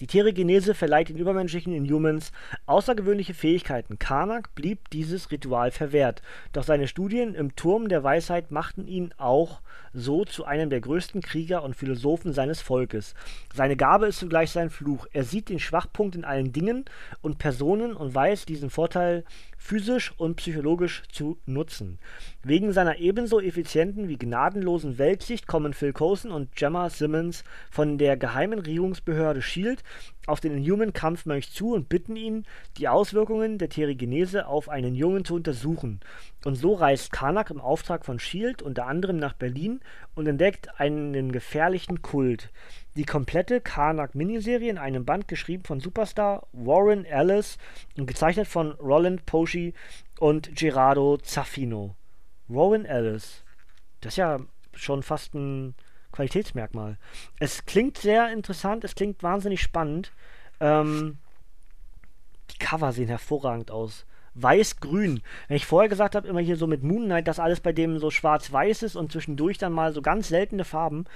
Die 0.00 0.06
Theregenese 0.06 0.74
verleiht 0.74 1.10
den 1.10 1.18
übermenschlichen 1.18 1.74
Inhumans 1.74 2.32
außergewöhnliche 2.64 3.34
Fähigkeiten. 3.34 3.98
Karnak 3.98 4.54
blieb 4.54 4.88
dieses 4.90 5.30
Ritual 5.30 5.70
verwehrt, 5.70 6.22
doch 6.54 6.64
seine 6.64 6.88
Studien 6.88 7.34
im 7.34 7.54
Turm 7.54 7.88
der 7.88 8.02
Weisheit 8.02 8.50
machten 8.50 8.86
ihn 8.86 9.12
auch 9.18 9.60
so 9.92 10.24
zu 10.24 10.46
einem 10.46 10.70
der 10.70 10.80
größten 10.80 11.20
Krieger 11.20 11.62
und 11.62 11.76
Philosophen 11.76 12.32
seines 12.32 12.62
Volkes. 12.62 13.14
Seine 13.54 13.76
Gabe 13.76 14.06
ist 14.06 14.20
zugleich 14.20 14.50
sein 14.50 14.70
Fluch. 14.70 15.06
Er 15.12 15.24
sieht 15.24 15.50
den 15.50 15.58
Schwachpunkt 15.58 16.14
in 16.14 16.24
allen 16.24 16.52
Dingen 16.52 16.86
und 17.20 17.38
Personen 17.38 17.94
und 17.94 18.14
weiß 18.14 18.46
diesen 18.46 18.70
Vorteil 18.70 19.24
physisch 19.60 20.12
und 20.16 20.36
psychologisch 20.36 21.02
zu 21.12 21.38
nutzen. 21.44 21.98
Wegen 22.42 22.72
seiner 22.72 22.98
ebenso 22.98 23.40
effizienten 23.40 24.08
wie 24.08 24.16
gnadenlosen 24.16 24.98
Weltsicht 24.98 25.46
kommen 25.46 25.74
Phil 25.74 25.92
Coulson 25.92 26.32
und 26.32 26.56
Gemma 26.56 26.88
Simmons 26.88 27.44
von 27.70 27.98
der 27.98 28.16
geheimen 28.16 28.58
Regierungsbehörde 28.58 29.42
SHIELD 29.42 29.84
auf 30.26 30.40
den 30.40 30.56
Inhuman-Kampfmönch 30.56 31.52
zu 31.52 31.74
und 31.74 31.88
bitten 31.88 32.16
ihn, 32.16 32.46
die 32.78 32.88
Auswirkungen 32.88 33.58
der 33.58 33.68
Terrigenese 33.68 34.46
auf 34.46 34.68
einen 34.68 34.94
Jungen 34.94 35.24
zu 35.24 35.34
untersuchen. 35.34 36.00
Und 36.44 36.54
so 36.54 36.72
reist 36.72 37.12
Karnak 37.12 37.50
im 37.50 37.60
Auftrag 37.60 38.06
von 38.06 38.18
SHIELD 38.18 38.62
unter 38.62 38.86
anderem 38.86 39.18
nach 39.18 39.34
Berlin 39.34 39.80
und 40.14 40.26
entdeckt 40.26 40.80
einen 40.80 41.32
gefährlichen 41.32 42.00
Kult. 42.00 42.50
Die 43.00 43.06
komplette 43.06 43.62
Karnak-Miniserie 43.62 44.68
in 44.68 44.76
einem 44.76 45.06
Band 45.06 45.26
geschrieben 45.26 45.64
von 45.64 45.80
Superstar 45.80 46.46
Warren 46.52 47.06
Ellis 47.06 47.56
und 47.96 48.04
gezeichnet 48.04 48.46
von 48.46 48.72
Roland 48.72 49.24
Posey 49.24 49.72
und 50.18 50.54
Gerardo 50.54 51.16
Zaffino. 51.16 51.96
Warren 52.48 52.84
Ellis. 52.84 53.42
Das 54.02 54.12
ist 54.12 54.16
ja 54.18 54.40
schon 54.74 55.02
fast 55.02 55.32
ein 55.32 55.74
Qualitätsmerkmal. 56.12 56.98
Es 57.38 57.64
klingt 57.64 57.96
sehr 57.96 58.30
interessant, 58.34 58.84
es 58.84 58.94
klingt 58.94 59.22
wahnsinnig 59.22 59.62
spannend. 59.62 60.12
Ähm, 60.60 61.16
die 62.50 62.58
Cover 62.58 62.92
sehen 62.92 63.08
hervorragend 63.08 63.70
aus. 63.70 64.04
Weiß-Grün. 64.34 65.22
Wenn 65.48 65.56
ich 65.56 65.66
vorher 65.66 65.88
gesagt 65.88 66.14
habe, 66.14 66.28
immer 66.28 66.40
hier 66.40 66.56
so 66.56 66.66
mit 66.66 66.82
Moon 66.82 67.06
Knight, 67.06 67.28
dass 67.28 67.40
alles 67.40 67.60
bei 67.60 67.72
dem 67.72 67.98
so 67.98 68.10
schwarz-weiß 68.10 68.82
ist 68.82 68.96
und 68.96 69.10
zwischendurch 69.10 69.58
dann 69.58 69.72
mal 69.72 69.92
so 69.92 70.02
ganz 70.02 70.28
seltene 70.28 70.64
Farben. 70.64 71.06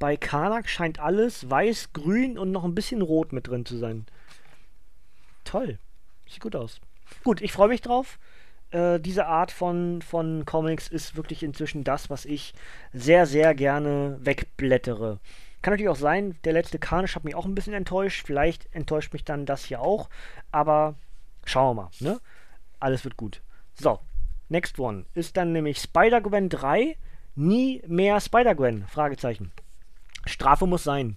Bei 0.00 0.16
Karnak 0.16 0.66
scheint 0.68 0.98
alles 0.98 1.48
weiß, 1.48 1.92
grün 1.92 2.38
und 2.38 2.50
noch 2.50 2.64
ein 2.64 2.74
bisschen 2.74 3.02
rot 3.02 3.34
mit 3.34 3.48
drin 3.48 3.66
zu 3.66 3.76
sein. 3.76 4.06
Toll. 5.44 5.78
Sieht 6.26 6.40
gut 6.40 6.56
aus. 6.56 6.80
Gut, 7.22 7.42
ich 7.42 7.52
freue 7.52 7.68
mich 7.68 7.82
drauf. 7.82 8.18
Äh, 8.70 8.98
diese 8.98 9.26
Art 9.26 9.52
von, 9.52 10.00
von 10.00 10.46
Comics 10.46 10.88
ist 10.88 11.16
wirklich 11.16 11.42
inzwischen 11.42 11.84
das, 11.84 12.08
was 12.08 12.24
ich 12.24 12.54
sehr, 12.94 13.26
sehr 13.26 13.54
gerne 13.54 14.16
wegblättere. 14.22 15.18
Kann 15.60 15.74
natürlich 15.74 15.90
auch 15.90 15.96
sein, 15.96 16.34
der 16.44 16.54
letzte 16.54 16.78
Carnage 16.78 17.14
hat 17.14 17.24
mich 17.24 17.34
auch 17.34 17.44
ein 17.44 17.54
bisschen 17.54 17.74
enttäuscht. 17.74 18.26
Vielleicht 18.26 18.74
enttäuscht 18.74 19.12
mich 19.12 19.24
dann 19.24 19.44
das 19.44 19.66
hier 19.66 19.82
auch. 19.82 20.08
Aber 20.50 20.94
schauen 21.44 21.76
wir 21.76 21.82
mal. 21.82 21.90
Ne? 22.00 22.20
Alles 22.78 23.04
wird 23.04 23.18
gut. 23.18 23.42
So, 23.74 24.00
next 24.48 24.78
one 24.78 25.04
ist 25.12 25.36
dann 25.36 25.52
nämlich 25.52 25.78
Spider-Gwen 25.78 26.48
3. 26.48 26.96
Nie 27.34 27.82
mehr 27.86 28.18
Spider-Gwen? 28.18 28.86
Fragezeichen. 28.86 29.52
Strafe 30.30 30.66
muss 30.66 30.84
sein. 30.84 31.16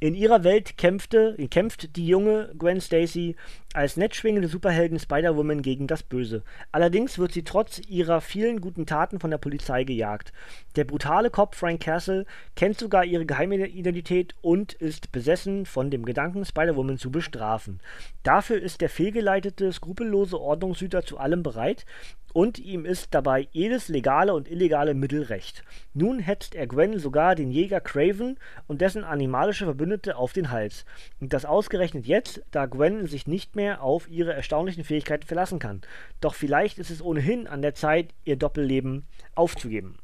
In 0.00 0.14
ihrer 0.14 0.44
Welt 0.44 0.78
kämpfte, 0.78 1.36
kämpft 1.50 1.96
die 1.96 2.06
junge 2.06 2.54
Gwen 2.56 2.80
Stacy 2.80 3.34
als 3.74 3.96
nettschwingende 3.96 4.46
Superheldin 4.46 5.00
Spider-Woman 5.00 5.60
gegen 5.60 5.88
das 5.88 6.04
Böse. 6.04 6.44
Allerdings 6.70 7.18
wird 7.18 7.32
sie 7.32 7.42
trotz 7.42 7.80
ihrer 7.88 8.20
vielen 8.20 8.60
guten 8.60 8.86
Taten 8.86 9.18
von 9.18 9.32
der 9.32 9.38
Polizei 9.38 9.82
gejagt. 9.82 10.32
Der 10.76 10.84
brutale 10.84 11.30
Cop 11.30 11.56
Frank 11.56 11.80
Castle 11.80 12.26
kennt 12.54 12.78
sogar 12.78 13.04
ihre 13.04 13.26
geheime 13.26 13.56
Identität 13.66 14.36
und 14.40 14.72
ist 14.74 15.10
besessen 15.10 15.66
von 15.66 15.90
dem 15.90 16.04
Gedanken, 16.04 16.44
Spider-Woman 16.44 16.98
zu 16.98 17.10
bestrafen. 17.10 17.80
Dafür 18.22 18.62
ist 18.62 18.80
der 18.80 18.90
fehlgeleitete, 18.90 19.72
skrupellose 19.72 20.40
Ordnungshüter 20.40 21.02
zu 21.02 21.18
allem 21.18 21.42
bereit, 21.42 21.86
und 22.32 22.58
ihm 22.58 22.84
ist 22.84 23.14
dabei 23.14 23.48
jedes 23.52 23.88
legale 23.88 24.34
und 24.34 24.50
illegale 24.50 24.94
Mittel 24.94 25.22
recht. 25.22 25.64
Nun 25.94 26.18
hetzt 26.18 26.54
er 26.54 26.66
Gwen 26.66 26.98
sogar 26.98 27.34
den 27.34 27.50
Jäger 27.50 27.80
Craven 27.80 28.38
und 28.66 28.80
dessen 28.80 29.04
animalische 29.04 29.64
Verbündete 29.64 30.16
auf 30.16 30.32
den 30.32 30.50
Hals. 30.50 30.84
Und 31.20 31.32
das 31.32 31.44
ausgerechnet 31.44 32.06
jetzt, 32.06 32.42
da 32.50 32.66
Gwen 32.66 33.06
sich 33.06 33.26
nicht 33.26 33.56
mehr 33.56 33.82
auf 33.82 34.08
ihre 34.08 34.32
erstaunlichen 34.32 34.84
Fähigkeiten 34.84 35.26
verlassen 35.26 35.58
kann. 35.58 35.82
Doch 36.20 36.34
vielleicht 36.34 36.78
ist 36.78 36.90
es 36.90 37.02
ohnehin 37.02 37.46
an 37.46 37.62
der 37.62 37.74
Zeit, 37.74 38.14
ihr 38.24 38.36
Doppelleben 38.36 39.06
aufzugeben. 39.34 39.98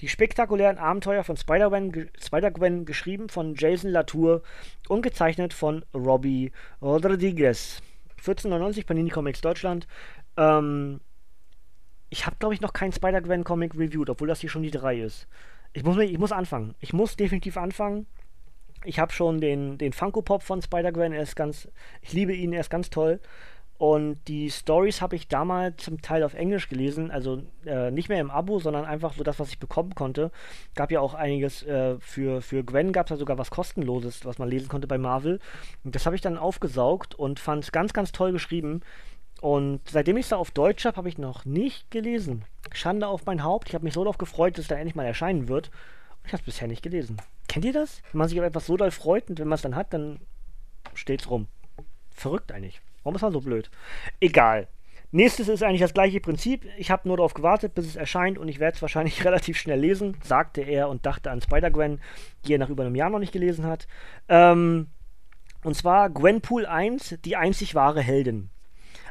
Die 0.00 0.08
spektakulären 0.08 0.78
Abenteuer 0.78 1.22
von 1.22 1.36
Spider-Gwen, 1.36 2.10
Spider 2.20 2.50
geschrieben 2.84 3.28
von 3.28 3.54
Jason 3.54 3.90
Latour 3.90 4.42
und 4.88 5.02
gezeichnet 5.02 5.54
von 5.54 5.84
Robbie 5.94 6.52
Rodriguez. 6.82 7.80
1499 8.18 8.86
Panini 8.86 9.10
Comics 9.10 9.40
Deutschland. 9.40 9.86
Ähm, 10.36 11.00
ich 12.14 12.26
habe, 12.26 12.36
glaube 12.38 12.54
ich, 12.54 12.60
noch 12.60 12.72
keinen 12.72 12.92
Spider-Gwen-Comic 12.92 13.74
reviewed, 13.74 14.08
obwohl 14.08 14.28
das 14.28 14.40
hier 14.40 14.48
schon 14.48 14.62
die 14.62 14.70
3 14.70 15.00
ist. 15.00 15.26
Ich 15.72 15.82
muss, 15.82 15.98
ich 15.98 16.16
muss 16.16 16.30
anfangen. 16.30 16.76
Ich 16.78 16.92
muss 16.92 17.16
definitiv 17.16 17.56
anfangen. 17.56 18.06
Ich 18.84 19.00
habe 19.00 19.12
schon 19.12 19.40
den, 19.40 19.78
den 19.78 19.92
Funko-Pop 19.92 20.44
von 20.44 20.62
Spider-Gwen. 20.62 21.12
Er. 21.12 21.26
Ich 22.02 22.12
liebe 22.12 22.32
ihn, 22.32 22.52
er 22.52 22.60
ist 22.60 22.70
ganz 22.70 22.88
toll. 22.88 23.18
Und 23.78 24.18
die 24.28 24.48
Stories 24.48 25.02
habe 25.02 25.16
ich 25.16 25.26
damals 25.26 25.82
zum 25.82 26.00
Teil 26.02 26.22
auf 26.22 26.34
Englisch 26.34 26.68
gelesen, 26.68 27.10
also 27.10 27.42
äh, 27.66 27.90
nicht 27.90 28.08
mehr 28.08 28.20
im 28.20 28.30
Abo, 28.30 28.60
sondern 28.60 28.84
einfach 28.84 29.14
so 29.14 29.24
das, 29.24 29.40
was 29.40 29.48
ich 29.48 29.58
bekommen 29.58 29.96
konnte. 29.96 30.30
Gab 30.76 30.92
ja 30.92 31.00
auch 31.00 31.14
einiges 31.14 31.64
äh, 31.64 31.98
für, 31.98 32.40
für 32.40 32.62
Gwen, 32.62 32.92
gab 32.92 33.06
es 33.06 33.10
ja 33.10 33.16
sogar 33.16 33.38
was 33.38 33.50
kostenloses, 33.50 34.24
was 34.24 34.38
man 34.38 34.48
lesen 34.48 34.68
konnte 34.68 34.86
bei 34.86 34.98
Marvel. 34.98 35.40
Und 35.82 35.96
das 35.96 36.06
habe 36.06 36.14
ich 36.14 36.22
dann 36.22 36.38
aufgesaugt 36.38 37.16
und 37.16 37.40
fand 37.40 37.64
es 37.64 37.72
ganz, 37.72 37.92
ganz 37.92 38.12
toll 38.12 38.30
geschrieben. 38.30 38.82
Und 39.44 39.82
seitdem 39.90 40.16
ich 40.16 40.24
es 40.24 40.32
auf 40.32 40.52
Deutsch 40.52 40.86
habe, 40.86 40.96
habe 40.96 41.10
ich 41.10 41.18
noch 41.18 41.44
nicht 41.44 41.90
gelesen. 41.90 42.46
Schande 42.72 43.06
auf 43.06 43.26
mein 43.26 43.44
Haupt. 43.44 43.68
Ich 43.68 43.74
habe 43.74 43.84
mich 43.84 43.92
so 43.92 44.02
darauf 44.02 44.16
gefreut, 44.16 44.56
dass 44.56 44.62
es 44.62 44.68
da 44.68 44.76
endlich 44.76 44.94
mal 44.94 45.04
erscheinen 45.04 45.48
wird. 45.48 45.68
Und 45.68 46.28
ich 46.28 46.32
habe 46.32 46.40
es 46.40 46.46
bisher 46.46 46.66
nicht 46.66 46.82
gelesen. 46.82 47.18
Kennt 47.46 47.66
ihr 47.66 47.74
das? 47.74 48.00
Wenn 48.10 48.20
man 48.20 48.28
sich 48.30 48.40
auf 48.40 48.46
etwas 48.46 48.64
so 48.64 48.78
doll 48.78 48.90
freut 48.90 49.28
und 49.28 49.38
wenn 49.38 49.48
man 49.48 49.56
es 49.56 49.60
dann 49.60 49.76
hat, 49.76 49.92
dann 49.92 50.18
steht's 50.94 51.28
rum. 51.28 51.46
Verrückt 52.10 52.52
eigentlich. 52.52 52.80
Warum 53.02 53.16
ist 53.16 53.20
man 53.20 53.34
so 53.34 53.42
blöd? 53.42 53.70
Egal. 54.18 54.66
Nächstes 55.10 55.48
ist 55.48 55.62
eigentlich 55.62 55.82
das 55.82 55.92
gleiche 55.92 56.20
Prinzip. 56.20 56.64
Ich 56.78 56.90
habe 56.90 57.06
nur 57.06 57.18
darauf 57.18 57.34
gewartet, 57.34 57.74
bis 57.74 57.84
es 57.84 57.96
erscheint 57.96 58.38
und 58.38 58.48
ich 58.48 58.60
werde 58.60 58.76
es 58.76 58.80
wahrscheinlich 58.80 59.22
relativ 59.26 59.58
schnell 59.58 59.78
lesen, 59.78 60.16
sagte 60.22 60.62
er 60.62 60.88
und 60.88 61.04
dachte 61.04 61.30
an 61.30 61.42
Spider-Gwen, 61.42 62.00
die 62.46 62.54
er 62.54 62.58
nach 62.58 62.70
über 62.70 62.82
einem 62.82 62.94
Jahr 62.94 63.10
noch 63.10 63.18
nicht 63.18 63.32
gelesen 63.32 63.66
hat. 63.66 63.88
Ähm, 64.26 64.86
und 65.62 65.76
zwar 65.76 66.08
Gwenpool 66.08 66.64
1, 66.64 67.18
die 67.26 67.36
einzig 67.36 67.74
wahre 67.74 68.00
Heldin. 68.00 68.48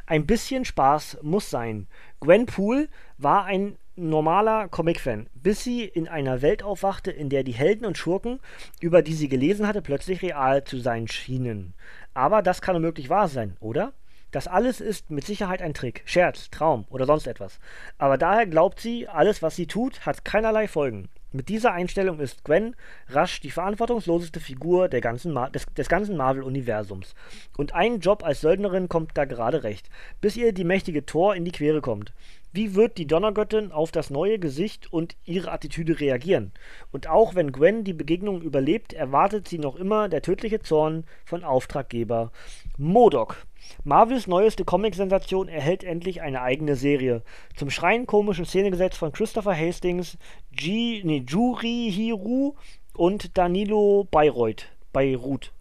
Ein 0.06 0.26
bisschen 0.26 0.66
Spaß 0.66 1.18
muss 1.22 1.48
sein. 1.48 1.86
Gwen 2.20 2.44
Poole 2.44 2.88
war 3.16 3.46
ein 3.46 3.78
normaler 3.96 4.68
Comic-Fan, 4.68 5.30
bis 5.32 5.64
sie 5.64 5.84
in 5.84 6.08
einer 6.08 6.42
Welt 6.42 6.62
aufwachte, 6.62 7.10
in 7.10 7.30
der 7.30 7.42
die 7.42 7.52
Helden 7.52 7.86
und 7.86 7.96
Schurken, 7.96 8.40
über 8.80 9.00
die 9.00 9.14
sie 9.14 9.28
gelesen 9.28 9.66
hatte, 9.66 9.80
plötzlich 9.80 10.20
real 10.20 10.64
zu 10.64 10.78
sein 10.78 11.08
schienen. 11.08 11.72
Aber 12.12 12.42
das 12.42 12.60
kann 12.60 12.76
unmöglich 12.76 13.08
wahr 13.08 13.28
sein, 13.28 13.56
oder? 13.60 13.94
Das 14.30 14.46
alles 14.46 14.82
ist 14.82 15.10
mit 15.10 15.24
Sicherheit 15.24 15.62
ein 15.62 15.72
Trick, 15.72 16.02
Scherz, 16.04 16.50
Traum 16.50 16.84
oder 16.90 17.06
sonst 17.06 17.26
etwas. 17.26 17.58
Aber 17.96 18.18
daher 18.18 18.46
glaubt 18.46 18.80
sie, 18.80 19.08
alles, 19.08 19.40
was 19.40 19.56
sie 19.56 19.66
tut, 19.66 20.04
hat 20.04 20.24
keinerlei 20.24 20.68
Folgen. 20.68 21.08
Mit 21.34 21.48
dieser 21.48 21.72
Einstellung 21.72 22.20
ist 22.20 22.44
Gwen 22.44 22.76
rasch 23.08 23.40
die 23.40 23.50
verantwortungsloseste 23.50 24.38
Figur 24.38 24.88
ganzen 25.00 25.34
des, 25.52 25.66
des 25.76 25.88
ganzen 25.88 26.16
Marvel-Universums. 26.16 27.16
Und 27.56 27.74
ein 27.74 27.98
Job 27.98 28.22
als 28.22 28.40
Söldnerin 28.40 28.88
kommt 28.88 29.18
da 29.18 29.24
gerade 29.24 29.64
recht, 29.64 29.90
bis 30.20 30.36
ihr 30.36 30.52
die 30.52 30.62
mächtige 30.62 31.04
Thor 31.04 31.34
in 31.34 31.44
die 31.44 31.50
Quere 31.50 31.80
kommt. 31.80 32.12
Wie 32.52 32.76
wird 32.76 32.98
die 32.98 33.08
Donnergöttin 33.08 33.72
auf 33.72 33.90
das 33.90 34.10
neue 34.10 34.38
Gesicht 34.38 34.92
und 34.92 35.16
ihre 35.24 35.50
Attitüde 35.50 35.98
reagieren? 35.98 36.52
Und 36.92 37.08
auch 37.08 37.34
wenn 37.34 37.50
Gwen 37.50 37.82
die 37.82 37.94
Begegnung 37.94 38.40
überlebt, 38.40 38.92
erwartet 38.92 39.48
sie 39.48 39.58
noch 39.58 39.74
immer 39.74 40.08
der 40.08 40.22
tödliche 40.22 40.60
Zorn 40.60 41.02
von 41.24 41.42
Auftraggeber 41.42 42.30
Modok. 42.78 43.44
Marvels 43.84 44.26
neueste 44.26 44.64
Comic-Sensation 44.64 45.48
erhält 45.48 45.84
endlich 45.84 46.22
eine 46.22 46.42
eigene 46.42 46.76
Serie. 46.76 47.22
Zum 47.56 47.70
schreien 47.70 48.06
komischen 48.06 48.44
Szenegesetz 48.44 48.96
von 48.96 49.12
Christopher 49.12 49.56
Hastings, 49.56 50.18
G, 50.52 51.02
nee, 51.04 51.24
Juri 51.26 51.90
Hiru 51.92 52.54
und 52.94 53.36
Danilo 53.36 54.06
Bayreuth. 54.10 54.66
Beirut. 54.92 55.52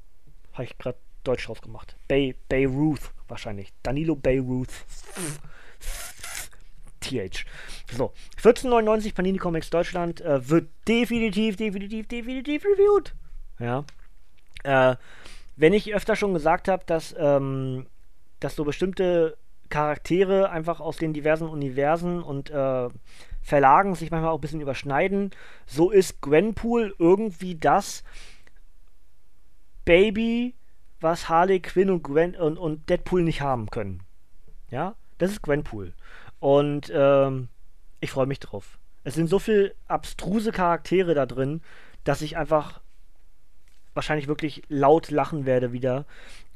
Habe 0.53 0.65
ich 0.65 0.77
gerade 0.77 0.97
Deutsch 1.23 1.49
rausgemacht. 1.49 1.97
Bay, 2.07 2.35
Beirut 2.47 2.99
wahrscheinlich. 3.27 3.73
Danilo 3.81 4.15
Beirut. 4.15 4.69
TH. 7.01 7.45
So, 7.91 8.13
14,99 8.41 9.13
Panini 9.13 9.37
Comics 9.37 9.69
Deutschland 9.69 10.21
äh, 10.21 10.49
wird 10.49 10.69
definitiv, 10.87 11.57
definitiv, 11.57 12.07
definitiv 12.07 12.63
reviewed. 12.63 13.13
Ja. 13.59 13.83
Äh, 14.63 14.95
wenn 15.55 15.73
ich 15.73 15.93
öfter 15.93 16.15
schon 16.15 16.33
gesagt 16.33 16.67
habe, 16.67 16.83
dass, 16.85 17.13
ähm, 17.17 17.85
dass 18.43 18.55
so 18.55 18.63
bestimmte 18.63 19.37
Charaktere 19.69 20.49
einfach 20.49 20.79
aus 20.79 20.97
den 20.97 21.13
diversen 21.13 21.47
Universen 21.47 22.21
und 22.21 22.49
äh, 22.49 22.89
Verlagen 23.41 23.95
sich 23.95 24.11
manchmal 24.11 24.31
auch 24.31 24.37
ein 24.37 24.41
bisschen 24.41 24.61
überschneiden, 24.61 25.31
so 25.65 25.89
ist 25.89 26.21
Gwenpool 26.21 26.95
irgendwie 26.97 27.55
das 27.55 28.03
Baby, 29.83 30.53
was 31.01 31.27
Harley 31.27 31.59
Quinn 31.59 31.89
und, 31.89 32.03
Gwen 32.03 32.35
und, 32.35 32.57
und 32.57 32.89
Deadpool 32.89 33.23
nicht 33.23 33.41
haben 33.41 33.69
können. 33.69 34.01
Ja, 34.71 34.95
das 35.17 35.31
ist 35.31 35.41
Gwenpool. 35.41 35.93
Und 36.39 36.91
ähm, 36.93 37.49
ich 37.99 38.11
freue 38.11 38.27
mich 38.27 38.39
drauf. 38.39 38.77
Es 39.03 39.15
sind 39.15 39.27
so 39.27 39.39
viele 39.39 39.75
abstruse 39.87 40.51
Charaktere 40.51 41.13
da 41.13 41.25
drin, 41.25 41.61
dass 42.03 42.21
ich 42.21 42.37
einfach 42.37 42.79
wahrscheinlich 43.93 44.27
wirklich 44.27 44.63
laut 44.69 45.11
lachen 45.11 45.45
werde 45.45 45.71
wieder. 45.71 46.05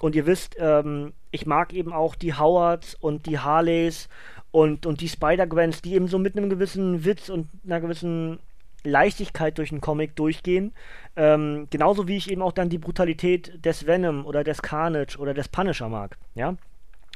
Und 0.01 0.15
ihr 0.15 0.25
wisst, 0.25 0.55
ähm, 0.59 1.13
ich 1.31 1.45
mag 1.45 1.73
eben 1.73 1.93
auch 1.93 2.15
die 2.15 2.35
Howards 2.35 2.95
und 2.95 3.25
die 3.25 3.39
Harleys 3.39 4.09
und, 4.51 4.85
und 4.85 5.01
die 5.01 5.09
Spider-Gwens, 5.09 5.81
die 5.81 5.93
eben 5.93 6.07
so 6.07 6.19
mit 6.19 6.37
einem 6.37 6.49
gewissen 6.49 7.05
Witz 7.05 7.29
und 7.29 7.47
einer 7.65 7.81
gewissen 7.81 8.39
Leichtigkeit 8.83 9.57
durch 9.57 9.69
den 9.69 9.81
Comic 9.81 10.15
durchgehen. 10.15 10.73
Ähm, 11.15 11.67
genauso 11.69 12.07
wie 12.07 12.17
ich 12.17 12.31
eben 12.31 12.41
auch 12.41 12.53
dann 12.53 12.69
die 12.69 12.77
Brutalität 12.77 13.63
des 13.65 13.85
Venom 13.85 14.25
oder 14.25 14.43
des 14.43 14.61
Carnage 14.61 15.17
oder 15.17 15.33
des 15.33 15.49
Punisher 15.49 15.89
mag. 15.89 16.17
Ja. 16.35 16.55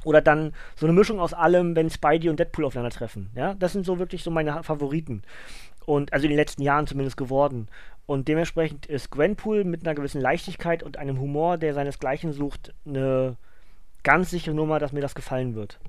Oder 0.03 0.22
dann 0.22 0.53
so 0.76 0.88
eine 0.88 0.93
Mischung 0.93 1.19
aus 1.19 1.34
allem, 1.34 1.76
wenn 1.76 1.89
Spidey 1.89 2.30
und 2.30 2.39
Deadpool 2.39 2.65
aufeinandertreffen. 2.65 3.30
Ja, 3.36 3.53
das 3.53 3.74
sind 3.74 3.86
so 3.86 3.99
wirklich 3.99 4.24
so 4.24 4.32
meine 4.32 4.63
Favoriten. 4.63 5.22
Und 5.86 6.11
also 6.13 6.26
in 6.26 6.32
den 6.32 6.38
letzten 6.38 6.63
Jahren 6.63 6.88
zumindest 6.88 7.17
geworden. 7.17 7.67
Und 8.12 8.28
dementsprechend 8.28 8.88
ist 8.88 9.09
Gwenpool 9.09 9.64
mit 9.64 9.88
einer 9.88 9.95
gewissen 9.95 10.20
Leichtigkeit 10.20 10.84
und 10.84 10.97
einem 10.97 11.18
Humor, 11.18 11.57
der 11.57 11.74
seinesgleichen 11.74 12.34
sucht, 12.34 12.74
eine 12.86 13.38
ganz 14.03 14.32
sichere 14.32 14.53
Nummer, 14.53 14.80
dass 14.80 14.91
mir 14.91 14.99
das 14.99 15.16
gefallen 15.16 15.55
wird. 15.55 15.80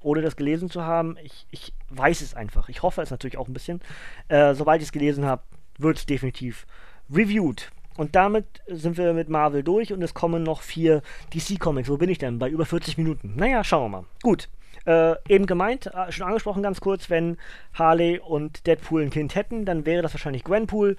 Ohne 0.00 0.22
das 0.22 0.36
gelesen 0.36 0.70
zu 0.70 0.84
haben, 0.84 1.16
ich, 1.20 1.48
ich 1.50 1.72
weiß 1.90 2.20
es 2.20 2.34
einfach. 2.34 2.68
Ich 2.68 2.84
hoffe 2.84 3.02
es 3.02 3.10
natürlich 3.10 3.38
auch 3.38 3.48
ein 3.48 3.52
bisschen. 3.52 3.80
Äh, 4.28 4.54
sobald 4.54 4.82
ich 4.82 4.86
es 4.86 4.92
gelesen 4.92 5.24
habe, 5.24 5.42
wird 5.76 5.98
es 5.98 6.06
definitiv 6.06 6.64
reviewed. 7.12 7.72
Und 7.96 8.14
damit 8.14 8.46
sind 8.68 8.96
wir 8.96 9.12
mit 9.12 9.28
Marvel 9.28 9.64
durch 9.64 9.92
und 9.92 10.00
es 10.00 10.14
kommen 10.14 10.44
noch 10.44 10.62
vier 10.62 11.02
DC-Comics. 11.32 11.88
Wo 11.88 11.96
bin 11.96 12.08
ich 12.08 12.18
denn? 12.18 12.38
Bei 12.38 12.48
über 12.48 12.66
40 12.66 12.98
Minuten. 12.98 13.34
Naja, 13.34 13.64
schauen 13.64 13.90
wir 13.90 13.98
mal. 13.98 14.04
Gut. 14.22 14.48
Äh, 14.86 15.16
eben 15.28 15.46
gemeint, 15.46 15.86
äh, 15.86 16.12
schon 16.12 16.26
angesprochen 16.26 16.62
ganz 16.62 16.80
kurz, 16.80 17.08
wenn 17.08 17.38
Harley 17.72 18.20
und 18.20 18.66
Deadpool 18.66 19.02
ein 19.02 19.10
Kind 19.10 19.34
hätten, 19.34 19.64
dann 19.64 19.86
wäre 19.86 20.02
das 20.02 20.12
wahrscheinlich 20.12 20.44
Gwenpool. 20.44 20.96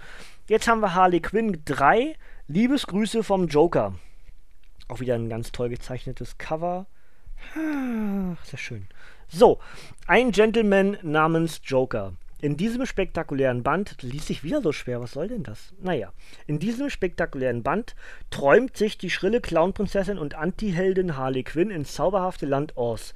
Jetzt 0.48 0.68
haben 0.68 0.82
wir 0.82 0.94
Harley 0.94 1.22
Quinn 1.22 1.64
3. 1.66 2.16
Liebesgrüße 2.48 3.24
vom 3.24 3.48
Joker. 3.48 3.96
Auch 4.88 5.00
wieder 5.00 5.16
ein 5.16 5.28
ganz 5.28 5.52
toll 5.52 5.70
gezeichnetes 5.70 6.38
Cover. 6.38 6.86
Ah, 7.56 8.36
sehr 8.44 8.60
schön. 8.60 8.86
So, 9.28 9.58
ein 10.06 10.30
Gentleman 10.30 11.00
namens 11.02 11.62
Joker. 11.64 12.14
In 12.42 12.58
diesem 12.58 12.86
spektakulären 12.86 13.64
Band, 13.64 14.04
liest 14.04 14.28
sich 14.28 14.44
wieder 14.44 14.62
so 14.62 14.72
schwer, 14.72 15.02
was 15.02 15.14
soll 15.14 15.30
denn 15.30 15.42
das? 15.42 15.74
Naja, 15.82 16.14
in 16.46 16.60
diesem 16.60 16.92
spektakulären 16.92 17.64
Band 17.64 17.96
träumt 18.30 18.78
sich 18.78 19.00
die 19.00 19.10
schrille 19.10 19.42
Clownprinzessin 19.42 20.20
und 20.20 20.36
Antiheldin 20.36 21.18
Harley 21.18 21.42
Quinn 21.42 21.72
ins 21.72 21.96
zauberhafte 21.96 22.46
Land 22.46 22.78
Oz, 22.78 23.16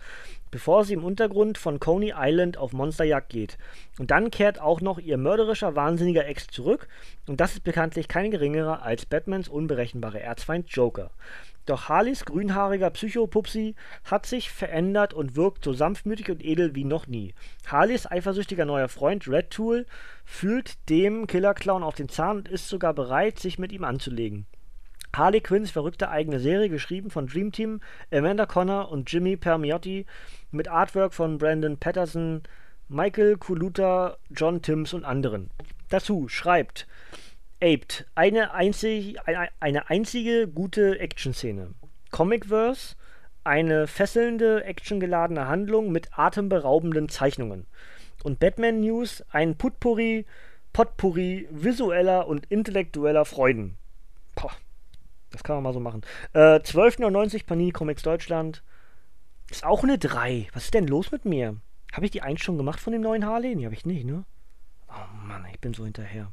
bevor 0.51 0.85
sie 0.85 0.93
im 0.93 1.03
Untergrund 1.03 1.57
von 1.57 1.79
Coney 1.79 2.13
Island 2.15 2.57
auf 2.57 2.73
Monsterjagd 2.73 3.29
geht. 3.29 3.57
Und 3.97 4.11
dann 4.11 4.31
kehrt 4.31 4.59
auch 4.59 4.81
noch 4.81 4.99
ihr 4.99 5.17
mörderischer, 5.17 5.75
wahnsinniger 5.75 6.25
Ex 6.27 6.47
zurück, 6.47 6.87
und 7.27 7.39
das 7.39 7.53
ist 7.53 7.63
bekanntlich 7.63 8.07
kein 8.07 8.31
geringerer 8.31 8.83
als 8.83 9.05
Batmans 9.05 9.49
unberechenbarer 9.49 10.21
Erzfeind 10.21 10.69
Joker. 10.69 11.11
Doch 11.69 11.87
Harleys 11.87 12.25
grünhaariger 12.25 12.89
Psychopupsi 12.89 13.75
hat 14.03 14.25
sich 14.25 14.49
verändert 14.49 15.13
und 15.13 15.35
wirkt 15.35 15.63
so 15.63 15.71
sanftmütig 15.71 16.31
und 16.31 16.43
edel 16.43 16.73
wie 16.73 16.83
noch 16.83 17.05
nie. 17.05 17.35
Harleys 17.67 18.09
eifersüchtiger 18.09 18.65
neuer 18.65 18.87
Freund 18.87 19.27
Red 19.27 19.51
Tool 19.51 19.85
fühlt 20.25 20.89
dem 20.89 21.27
Killer-Clown 21.27 21.83
auf 21.83 21.93
den 21.93 22.09
Zahn 22.09 22.37
und 22.37 22.47
ist 22.47 22.69
sogar 22.69 22.95
bereit, 22.95 23.37
sich 23.37 23.59
mit 23.59 23.71
ihm 23.71 23.83
anzulegen. 23.83 24.47
Harley 25.15 25.41
Quinns 25.41 25.71
verrückte 25.71 26.09
eigene 26.09 26.39
Serie, 26.39 26.69
geschrieben 26.69 27.09
von 27.09 27.27
Dream 27.27 27.51
Team, 27.51 27.81
Amanda 28.11 28.45
Connor 28.45 28.91
und 28.91 29.11
Jimmy 29.11 29.35
Permiotti, 29.37 30.05
mit 30.51 30.67
Artwork 30.67 31.13
von 31.13 31.37
Brandon 31.37 31.77
Patterson, 31.77 32.43
Michael 32.87 33.37
Kuluta, 33.37 34.17
John 34.29 34.61
Timms 34.61 34.93
und 34.93 35.05
anderen. 35.05 35.49
Dazu 35.89 36.27
schreibt 36.27 36.87
Aped. 37.61 38.05
Eine, 38.15 38.53
einzig, 38.53 39.17
eine, 39.59 39.89
einzige 39.89 40.47
gute 40.47 40.99
Action-Szene. 40.99 41.73
Comicverse. 42.11 42.95
Eine 43.43 43.87
fesselnde, 43.87 44.63
actiongeladene 44.63 45.47
Handlung 45.47 45.91
mit 45.91 46.17
atemberaubenden 46.17 47.09
Zeichnungen. 47.09 47.65
Und 48.23 48.39
Batman 48.39 48.79
News. 48.79 49.23
Ein 49.29 49.57
Putpurri, 49.57 50.25
Potpourri 50.71 51.47
visueller 51.51 52.27
und 52.27 52.45
intellektueller 52.49 53.25
Freuden. 53.25 53.77
Poh, 54.35 54.51
das 55.31 55.43
kann 55.43 55.55
man 55.55 55.63
mal 55.63 55.73
so 55.73 55.79
machen. 55.79 56.01
Äh, 56.33 56.59
12,99 56.59 57.45
Panini 57.45 57.71
Comics 57.71 58.01
Deutschland. 58.01 58.63
Ist 59.49 59.63
auch 59.63 59.83
eine 59.83 59.97
3. 59.97 60.47
Was 60.53 60.65
ist 60.65 60.73
denn 60.73 60.87
los 60.87 61.11
mit 61.11 61.25
mir? 61.25 61.57
Habe 61.91 62.05
ich 62.05 62.11
die 62.11 62.21
1 62.21 62.41
schon 62.41 62.57
gemacht 62.57 62.79
von 62.79 62.93
dem 62.93 63.01
neuen 63.01 63.25
Harley? 63.25 63.55
Nee, 63.55 63.65
habe 63.65 63.75
ich 63.75 63.85
nicht, 63.85 64.05
ne? 64.05 64.25
Oh 64.89 65.25
Mann, 65.25 65.45
ich 65.51 65.59
bin 65.59 65.73
so 65.73 65.85
hinterher. 65.85 66.31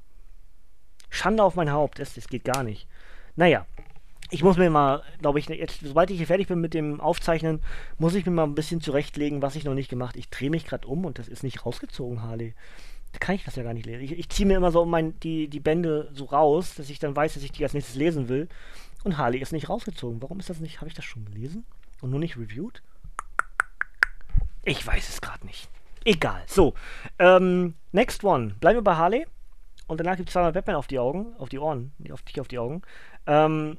Schande 1.08 1.42
auf 1.42 1.54
mein 1.54 1.70
Haupt, 1.70 1.98
das, 1.98 2.14
das 2.14 2.28
geht 2.28 2.44
gar 2.44 2.62
nicht. 2.62 2.88
Naja, 3.36 3.66
ich 4.30 4.42
muss 4.42 4.56
mir 4.56 4.70
mal, 4.70 5.02
glaube 5.20 5.38
ich, 5.38 5.48
jetzt, 5.48 5.80
sobald 5.82 6.10
ich 6.10 6.16
hier 6.16 6.26
fertig 6.26 6.48
bin 6.48 6.60
mit 6.60 6.74
dem 6.74 7.00
Aufzeichnen, 7.00 7.62
muss 7.98 8.14
ich 8.14 8.26
mir 8.26 8.32
mal 8.32 8.44
ein 8.44 8.54
bisschen 8.54 8.80
zurechtlegen, 8.80 9.40
was 9.40 9.56
ich 9.56 9.64
noch 9.64 9.74
nicht 9.74 9.88
gemacht. 9.88 10.16
Ich 10.16 10.30
drehe 10.30 10.50
mich 10.50 10.66
gerade 10.66 10.86
um 10.88 11.04
und 11.04 11.18
das 11.18 11.28
ist 11.28 11.42
nicht 11.42 11.64
rausgezogen, 11.64 12.22
Harley. 12.22 12.54
Da 13.12 13.18
kann 13.18 13.36
ich 13.36 13.44
das 13.44 13.56
ja 13.56 13.62
gar 13.62 13.72
nicht 13.72 13.86
lesen. 13.86 14.02
Ich, 14.02 14.12
ich 14.12 14.28
ziehe 14.28 14.46
mir 14.46 14.56
immer 14.56 14.72
so 14.72 14.84
mein, 14.84 15.18
die, 15.20 15.48
die 15.48 15.60
Bände 15.60 16.10
so 16.12 16.24
raus, 16.24 16.74
dass 16.74 16.90
ich 16.90 16.98
dann 16.98 17.14
weiß, 17.14 17.34
dass 17.34 17.42
ich 17.42 17.52
die 17.52 17.62
als 17.62 17.72
nächstes 17.72 17.94
lesen 17.94 18.28
will. 18.28 18.48
Und 19.04 19.18
Harley 19.18 19.38
ist 19.38 19.52
nicht 19.52 19.68
rausgezogen. 19.68 20.22
Warum 20.22 20.40
ist 20.40 20.50
das 20.50 20.60
nicht? 20.60 20.80
Habe 20.80 20.88
ich 20.88 20.94
das 20.94 21.04
schon 21.04 21.24
gelesen? 21.24 21.64
Und 22.00 22.10
nur 22.10 22.20
nicht 22.20 22.36
reviewed? 22.36 22.82
Ich 24.62 24.84
weiß 24.84 25.08
es 25.08 25.20
gerade 25.20 25.46
nicht. 25.46 25.68
Egal. 26.04 26.42
So, 26.46 26.74
ähm, 27.18 27.74
next 27.92 28.24
one. 28.24 28.54
Bleiben 28.60 28.78
wir 28.78 28.82
bei 28.82 28.96
Harley. 28.96 29.26
Und 29.86 30.00
danach 30.00 30.16
gibt 30.16 30.28
es 30.28 30.32
zweimal 30.32 30.52
Batman 30.52 30.76
auf 30.76 30.88
die 30.88 30.98
Augen, 30.98 31.34
auf 31.38 31.48
die 31.48 31.58
Ohren, 31.58 31.92
nicht 31.98 32.12
auf 32.12 32.22
dich 32.22 32.40
auf 32.40 32.48
die 32.48 32.58
Augen. 32.58 32.82
Ähm, 33.26 33.78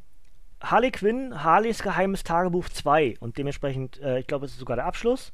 Harley 0.62 0.92
Quinn, 0.92 1.44
Harleys 1.44 1.84
geheimes 1.84 2.24
Tagebuch 2.24 2.70
2 2.70 3.18
und 3.20 3.38
dementsprechend, 3.38 4.00
äh, 4.02 4.20
ich 4.20 4.28
glaube, 4.28 4.46
es 4.46 4.54
ist 4.54 4.60
sogar 4.60 4.78
der 4.78 4.86
Abschluss 4.86 5.34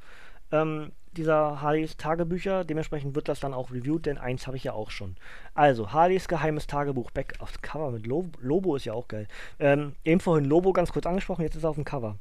ähm, 0.51 0.91
dieser 1.17 1.61
Harleys 1.61 1.97
Tagebücher. 1.97 2.63
Dementsprechend 2.63 3.15
wird 3.15 3.27
das 3.27 3.39
dann 3.39 3.53
auch 3.53 3.71
reviewed, 3.71 4.05
denn 4.05 4.17
eins 4.17 4.47
habe 4.47 4.57
ich 4.57 4.63
ja 4.63 4.73
auch 4.73 4.91
schon. 4.91 5.15
Also, 5.53 5.91
Harleys 5.91 6.27
geheimes 6.27 6.67
Tagebuch, 6.67 7.11
Back 7.11 7.35
aufs 7.39 7.61
Cover 7.61 7.91
mit 7.91 8.05
Lobo, 8.07 8.37
Lobo 8.41 8.75
ist 8.75 8.85
ja 8.85 8.93
auch 8.93 9.07
geil. 9.07 9.27
Ähm, 9.59 9.95
eben 10.03 10.19
vorhin 10.19 10.45
Lobo 10.45 10.73
ganz 10.73 10.91
kurz 10.91 11.05
angesprochen, 11.05 11.43
jetzt 11.43 11.55
ist 11.55 11.63
er 11.63 11.69
auf 11.69 11.75
dem 11.75 11.85
Cover. 11.85 12.17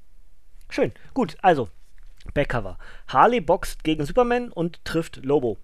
Schön, 0.69 0.93
gut, 1.15 1.37
also, 1.43 1.69
Backcover. 2.35 2.79
Harley 3.09 3.41
boxt 3.41 3.85
gegen 3.85 4.07
Superman 4.07 4.51
und 4.51 4.85
trifft 4.85 5.25
Lobo. 5.25 5.59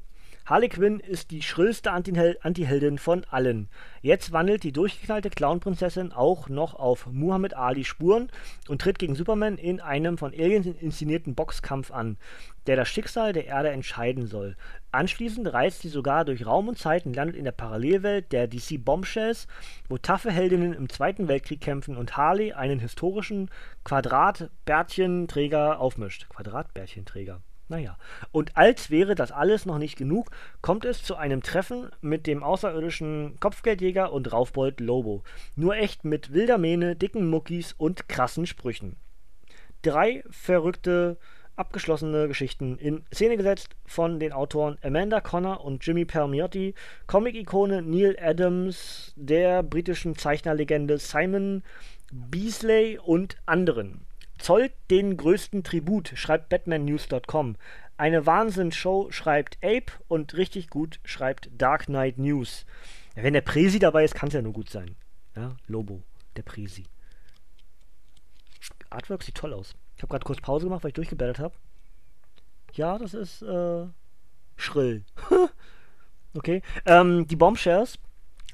Harley 0.48 0.70
Quinn 0.70 0.98
ist 0.98 1.30
die 1.30 1.42
schrillste 1.42 1.92
Antiheldin 1.92 2.96
von 2.96 3.22
allen. 3.28 3.68
Jetzt 4.00 4.32
wandelt 4.32 4.62
die 4.62 4.72
durchgeknallte 4.72 5.28
Clownprinzessin 5.28 6.10
auch 6.10 6.48
noch 6.48 6.72
auf 6.72 7.06
Muhammad 7.06 7.52
Ali 7.52 7.84
Spuren 7.84 8.30
und 8.66 8.80
tritt 8.80 8.98
gegen 8.98 9.14
Superman 9.14 9.58
in 9.58 9.78
einem 9.80 10.16
von 10.16 10.32
Aliens 10.32 10.66
inszenierten 10.66 11.34
Boxkampf 11.34 11.90
an, 11.90 12.16
der 12.66 12.76
das 12.76 12.88
Schicksal 12.88 13.34
der 13.34 13.44
Erde 13.44 13.68
entscheiden 13.68 14.26
soll. 14.26 14.56
Anschließend 14.90 15.52
reist 15.52 15.82
sie 15.82 15.90
sogar 15.90 16.24
durch 16.24 16.46
Raum 16.46 16.68
und 16.68 16.78
Zeit 16.78 17.04
und 17.04 17.14
landet 17.14 17.36
in 17.36 17.44
der 17.44 17.52
Parallelwelt 17.52 18.32
der 18.32 18.48
DC 18.48 18.82
Bombshells, 18.82 19.48
wo 19.90 19.98
taffe 19.98 20.30
Heldinnen 20.30 20.72
im 20.72 20.88
Zweiten 20.88 21.28
Weltkrieg 21.28 21.60
kämpfen 21.60 21.94
und 21.94 22.16
Harley 22.16 22.54
einen 22.54 22.78
historischen 22.78 23.50
Quadratbärtchenträger 23.84 25.78
aufmischt. 25.78 26.26
Quadratbärtchenträger. 26.30 27.42
Naja. 27.68 27.98
Und 28.32 28.56
als 28.56 28.90
wäre 28.90 29.14
das 29.14 29.30
alles 29.30 29.66
noch 29.66 29.78
nicht 29.78 29.96
genug, 29.96 30.30
kommt 30.62 30.84
es 30.84 31.02
zu 31.02 31.16
einem 31.16 31.42
Treffen 31.42 31.90
mit 32.00 32.26
dem 32.26 32.42
außerirdischen 32.42 33.38
Kopfgeldjäger 33.40 34.12
und 34.12 34.32
Raufbold 34.32 34.80
Lobo. 34.80 35.22
Nur 35.54 35.76
echt 35.76 36.04
mit 36.04 36.32
wilder 36.32 36.56
Mähne, 36.56 36.96
dicken 36.96 37.28
Muckis 37.28 37.74
und 37.74 38.08
krassen 38.08 38.46
Sprüchen. 38.46 38.96
Drei 39.82 40.24
verrückte 40.30 41.18
abgeschlossene 41.56 42.28
Geschichten 42.28 42.78
in 42.78 43.04
Szene 43.12 43.36
gesetzt 43.36 43.76
von 43.84 44.20
den 44.20 44.32
Autoren 44.32 44.78
Amanda 44.82 45.20
Connor 45.20 45.64
und 45.64 45.84
Jimmy 45.84 46.04
Palmiotti, 46.04 46.74
Comic-Ikone 47.06 47.82
Neil 47.82 48.16
Adams, 48.20 49.12
der 49.16 49.62
britischen 49.62 50.16
Zeichnerlegende 50.16 50.98
Simon 50.98 51.62
Beasley 52.12 52.98
und 52.98 53.36
anderen. 53.44 54.07
Zollt 54.38 54.72
den 54.90 55.16
größten 55.16 55.64
Tribut, 55.64 56.12
schreibt 56.14 56.48
BatmanNews.com. 56.48 57.56
Eine 57.96 58.26
Wahnsinnsshow, 58.26 59.10
schreibt 59.10 59.58
Ape 59.62 59.92
und 60.06 60.34
richtig 60.34 60.70
gut, 60.70 61.00
schreibt 61.04 61.50
Dark 61.52 61.86
Knight 61.86 62.18
News. 62.18 62.64
Wenn 63.14 63.32
der 63.32 63.40
Presi 63.40 63.80
dabei 63.80 64.04
ist, 64.04 64.14
kann 64.14 64.28
es 64.28 64.34
ja 64.34 64.42
nur 64.42 64.52
gut 64.52 64.70
sein. 64.70 64.94
Ja, 65.34 65.56
Lobo, 65.66 66.02
der 66.36 66.42
Presi. 66.42 66.84
Artwork 68.90 69.22
sieht 69.22 69.34
toll 69.34 69.52
aus. 69.52 69.74
Ich 69.96 70.02
habe 70.02 70.12
gerade 70.12 70.24
kurz 70.24 70.40
Pause 70.40 70.66
gemacht, 70.66 70.84
weil 70.84 70.90
ich 70.90 70.94
durchgeblättert 70.94 71.40
habe. 71.40 71.54
Ja, 72.72 72.98
das 72.98 73.14
ist 73.14 73.42
äh, 73.42 73.86
schrill. 74.56 75.04
okay. 76.34 76.62
Ähm, 76.86 77.26
die 77.26 77.36
Bombshells 77.36 77.98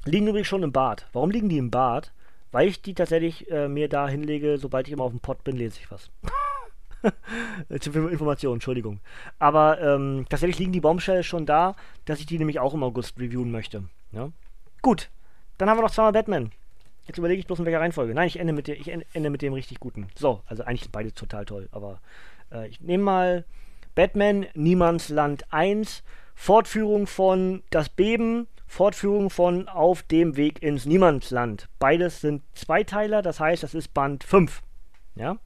liegen 0.05 0.27
übrigens 0.27 0.47
schon 0.47 0.63
im 0.63 0.71
Bad. 0.71 1.07
Warum 1.13 1.29
liegen 1.29 1.49
die 1.49 1.59
im 1.59 1.69
Bad? 1.69 2.11
Weil 2.55 2.69
ich 2.69 2.81
die 2.81 2.93
tatsächlich 2.93 3.51
äh, 3.51 3.67
mir 3.67 3.89
da 3.89 4.07
hinlege, 4.07 4.57
sobald 4.57 4.87
ich 4.87 4.93
immer 4.93 5.03
auf 5.03 5.11
dem 5.11 5.19
Pott 5.19 5.43
bin, 5.43 5.57
lese 5.57 5.77
ich 5.77 5.91
was. 5.91 6.09
Zur 7.81 8.09
Information, 8.09 8.53
Entschuldigung. 8.53 9.01
Aber 9.39 9.81
ähm, 9.81 10.25
tatsächlich 10.29 10.59
liegen 10.59 10.71
die 10.71 10.79
Bombshells 10.79 11.25
schon 11.25 11.45
da, 11.45 11.75
dass 12.05 12.21
ich 12.21 12.27
die 12.27 12.37
nämlich 12.37 12.61
auch 12.61 12.73
im 12.73 12.81
August 12.81 13.19
reviewen 13.19 13.51
möchte. 13.51 13.83
Ja? 14.13 14.29
Gut, 14.81 15.09
dann 15.57 15.69
haben 15.69 15.77
wir 15.77 15.81
noch 15.81 15.91
zweimal 15.91 16.13
Batman. 16.13 16.53
Jetzt 17.05 17.17
überlege 17.17 17.41
ich 17.41 17.45
bloß 17.45 17.59
in 17.59 17.65
welcher 17.65 17.81
Reihenfolge. 17.81 18.13
Nein, 18.13 18.27
ich 18.27 18.39
ende 18.39 18.53
mit, 18.53 18.67
der, 18.67 18.79
ich 18.79 18.87
ende 18.87 19.29
mit 19.29 19.41
dem 19.41 19.51
richtig 19.51 19.81
guten. 19.81 20.07
So, 20.15 20.41
also 20.45 20.63
eigentlich 20.63 20.83
sind 20.83 20.93
beide 20.93 21.11
total 21.11 21.43
toll, 21.43 21.67
aber 21.73 21.99
äh, 22.53 22.69
ich 22.69 22.79
nehme 22.79 23.03
mal 23.03 23.45
Batman 23.95 24.45
Niemandsland 24.53 25.43
1, 25.51 26.03
Fortführung 26.35 27.05
von 27.05 27.63
Das 27.69 27.89
Beben, 27.89 28.47
Fortführung 28.67 29.29
von 29.29 29.67
Auf 29.67 30.03
dem 30.03 30.35
Weg 30.37 30.61
ins 30.61 30.85
Niemandsland. 30.85 31.69
Beides 31.79 32.21
sind 32.21 32.43
Zweiteiler, 32.53 33.21
das 33.21 33.39
heißt, 33.39 33.63
das 33.63 33.73
ist 33.73 33.93
Band 33.93 34.23
5. 34.23 34.61
Ja? 35.15 35.37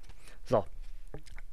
So. 0.45 0.65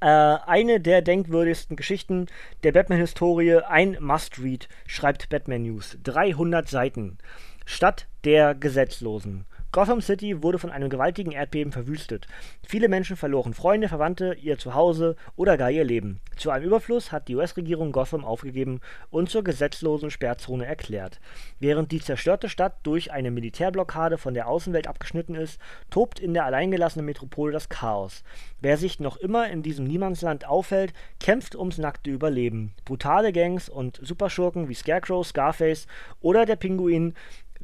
Äh, 0.00 0.06
eine 0.06 0.80
der 0.80 1.02
denkwürdigsten 1.02 1.76
Geschichten 1.76 2.26
der 2.62 2.72
Batman-Historie, 2.72 3.60
ein 3.66 3.96
Must-Read, 4.00 4.68
schreibt 4.86 5.28
Batman 5.28 5.62
News. 5.62 5.98
300 6.02 6.68
Seiten. 6.68 7.18
Stadt 7.64 8.06
der 8.24 8.54
Gesetzlosen. 8.54 9.46
Gotham 9.72 10.00
City 10.00 10.42
wurde 10.42 10.58
von 10.58 10.70
einem 10.70 10.88
gewaltigen 10.88 11.32
Erdbeben 11.32 11.72
verwüstet. 11.72 12.26
Viele 12.66 12.88
Menschen 12.88 13.16
verloren 13.16 13.52
Freunde, 13.52 13.88
Verwandte, 13.88 14.34
ihr 14.40 14.58
Zuhause 14.58 15.16
oder 15.36 15.56
gar 15.58 15.70
ihr 15.70 15.84
Leben. 15.84 16.20
Zu 16.36 16.50
einem 16.50 16.64
Überfluss 16.66 17.12
hat 17.12 17.28
die 17.28 17.36
US-Regierung 17.36 17.92
Gotham 17.92 18.24
aufgegeben 18.24 18.80
und 19.10 19.28
zur 19.30 19.44
gesetzlosen 19.44 20.10
Sperrzone 20.10 20.66
erklärt. 20.66 21.20
Während 21.60 21.92
die 21.92 22.00
zerstörte 22.00 22.48
Stadt 22.48 22.78
durch 22.84 23.12
eine 23.12 23.30
Militärblockade 23.30 24.18
von 24.18 24.34
der 24.34 24.48
Außenwelt 24.48 24.86
abgeschnitten 24.86 25.34
ist, 25.34 25.60
tobt 25.90 26.20
in 26.20 26.34
der 26.34 26.44
alleingelassenen 26.44 27.06
Metropole 27.06 27.52
das 27.52 27.68
Chaos. 27.68 28.22
Wer 28.60 28.76
sich 28.76 29.00
noch 29.00 29.16
immer 29.16 29.48
in 29.48 29.62
diesem 29.62 29.86
Niemandsland 29.86 30.46
aufhält, 30.46 30.92
kämpft 31.20 31.54
ums 31.56 31.78
nackte 31.78 32.10
Überleben. 32.10 32.72
Brutale 32.84 33.32
Gangs 33.32 33.68
und 33.68 33.98
Superschurken 34.02 34.68
wie 34.68 34.74
Scarecrow, 34.74 35.26
Scarface 35.26 35.86
oder 36.20 36.46
der 36.46 36.56
Pinguin 36.56 37.14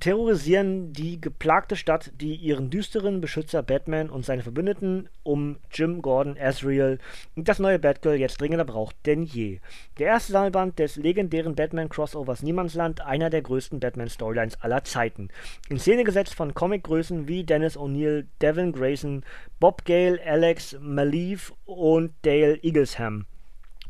terrorisieren 0.00 0.92
die 0.92 1.20
geplagte 1.20 1.76
Stadt, 1.76 2.12
die 2.20 2.34
ihren 2.34 2.70
düsteren 2.70 3.20
Beschützer 3.20 3.62
Batman 3.62 4.10
und 4.10 4.24
seine 4.24 4.42
Verbündeten 4.42 5.08
um 5.22 5.56
Jim 5.70 6.02
Gordon 6.02 6.36
Azrael 6.38 6.98
und 7.36 7.48
das 7.48 7.58
neue 7.58 7.78
Batgirl 7.78 8.16
jetzt 8.16 8.40
dringender 8.40 8.64
braucht 8.64 8.96
denn 9.06 9.22
je. 9.22 9.60
Der 9.98 10.08
erste 10.08 10.32
Sammelband 10.32 10.78
des 10.78 10.96
legendären 10.96 11.54
Batman-Crossovers 11.54 12.42
Niemandsland, 12.42 13.00
einer 13.00 13.30
der 13.30 13.42
größten 13.42 13.80
Batman-Storylines 13.80 14.60
aller 14.62 14.84
Zeiten. 14.84 15.28
In 15.68 15.78
Szene 15.78 16.04
gesetzt 16.04 16.34
von 16.34 16.54
Comicgrößen 16.54 17.28
wie 17.28 17.44
Dennis 17.44 17.76
O'Neill, 17.76 18.26
Devin 18.40 18.72
Grayson, 18.72 19.24
Bob 19.60 19.84
Gale, 19.84 20.20
Alex 20.24 20.76
Maleev 20.80 21.52
und 21.64 22.12
Dale 22.22 22.56
Eaglesham 22.62 23.26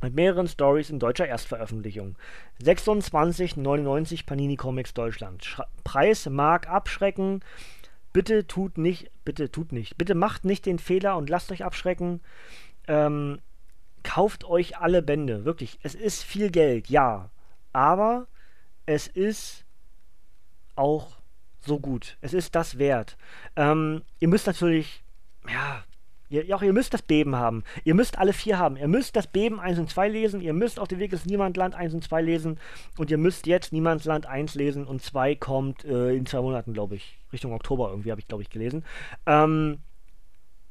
mit 0.02 0.14
mehreren 0.14 0.48
Stories 0.48 0.90
in 0.90 0.98
deutscher 0.98 1.26
Erstveröffentlichung. 1.26 2.16
26,99 2.62 4.26
Panini 4.26 4.56
Comics 4.56 4.94
Deutschland. 4.94 5.44
Sch 5.44 5.60
Preis 5.84 6.28
mag 6.28 6.68
abschrecken. 6.68 7.40
Bitte 8.12 8.46
tut 8.46 8.76
nicht, 8.76 9.10
bitte 9.24 9.50
tut 9.50 9.72
nicht, 9.72 9.96
bitte 9.96 10.14
macht 10.14 10.44
nicht 10.44 10.66
den 10.66 10.78
Fehler 10.78 11.16
und 11.16 11.30
lasst 11.30 11.50
euch 11.50 11.64
abschrecken. 11.64 12.20
Ähm, 12.86 13.40
kauft 14.02 14.44
euch 14.44 14.78
alle 14.78 15.02
Bände, 15.02 15.44
wirklich. 15.44 15.78
Es 15.82 15.94
ist 15.94 16.22
viel 16.22 16.50
Geld, 16.50 16.88
ja. 16.88 17.30
Aber 17.72 18.26
es 18.84 19.06
ist 19.06 19.64
auch 20.76 21.16
so 21.60 21.78
gut. 21.78 22.18
Es 22.20 22.34
ist 22.34 22.54
das 22.54 22.78
wert. 22.78 23.16
Ähm, 23.56 24.02
ihr 24.18 24.28
müsst 24.28 24.46
natürlich, 24.46 25.02
ja, 25.48 25.84
Ihr, 26.32 26.56
auch 26.56 26.62
ihr 26.62 26.72
müsst 26.72 26.94
das 26.94 27.02
Beben 27.02 27.36
haben. 27.36 27.62
Ihr 27.84 27.94
müsst 27.94 28.18
alle 28.18 28.32
vier 28.32 28.58
haben. 28.58 28.78
Ihr 28.78 28.88
müsst 28.88 29.16
das 29.16 29.26
Beben 29.26 29.60
1 29.60 29.78
und 29.78 29.90
2 29.90 30.08
lesen. 30.08 30.40
Ihr 30.40 30.54
müsst 30.54 30.80
auf 30.80 30.88
dem 30.88 30.98
Weg 30.98 31.12
ins 31.12 31.26
Niemandland 31.26 31.74
1 31.74 31.92
und 31.92 32.02
2 32.02 32.22
lesen. 32.22 32.58
Und 32.96 33.10
ihr 33.10 33.18
müsst 33.18 33.46
jetzt 33.46 33.70
Niemandsland 33.70 34.24
1 34.24 34.54
lesen. 34.54 34.86
Und 34.86 35.02
2 35.02 35.34
kommt 35.34 35.84
äh, 35.84 36.14
in 36.14 36.24
zwei 36.24 36.40
Monaten, 36.40 36.72
glaube 36.72 36.94
ich. 36.96 37.18
Richtung 37.34 37.52
Oktober 37.52 37.90
irgendwie, 37.90 38.10
habe 38.10 38.20
ich, 38.20 38.28
glaube 38.28 38.42
ich, 38.42 38.48
gelesen. 38.48 38.82
Ähm, 39.26 39.80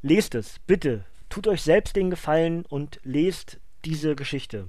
lest 0.02 0.34
es, 0.34 0.58
bitte. 0.66 1.06
Tut 1.30 1.48
euch 1.48 1.62
selbst 1.62 1.96
den 1.96 2.10
Gefallen 2.10 2.66
und 2.66 3.00
lest 3.04 3.60
diese 3.86 4.16
Geschichte. 4.16 4.68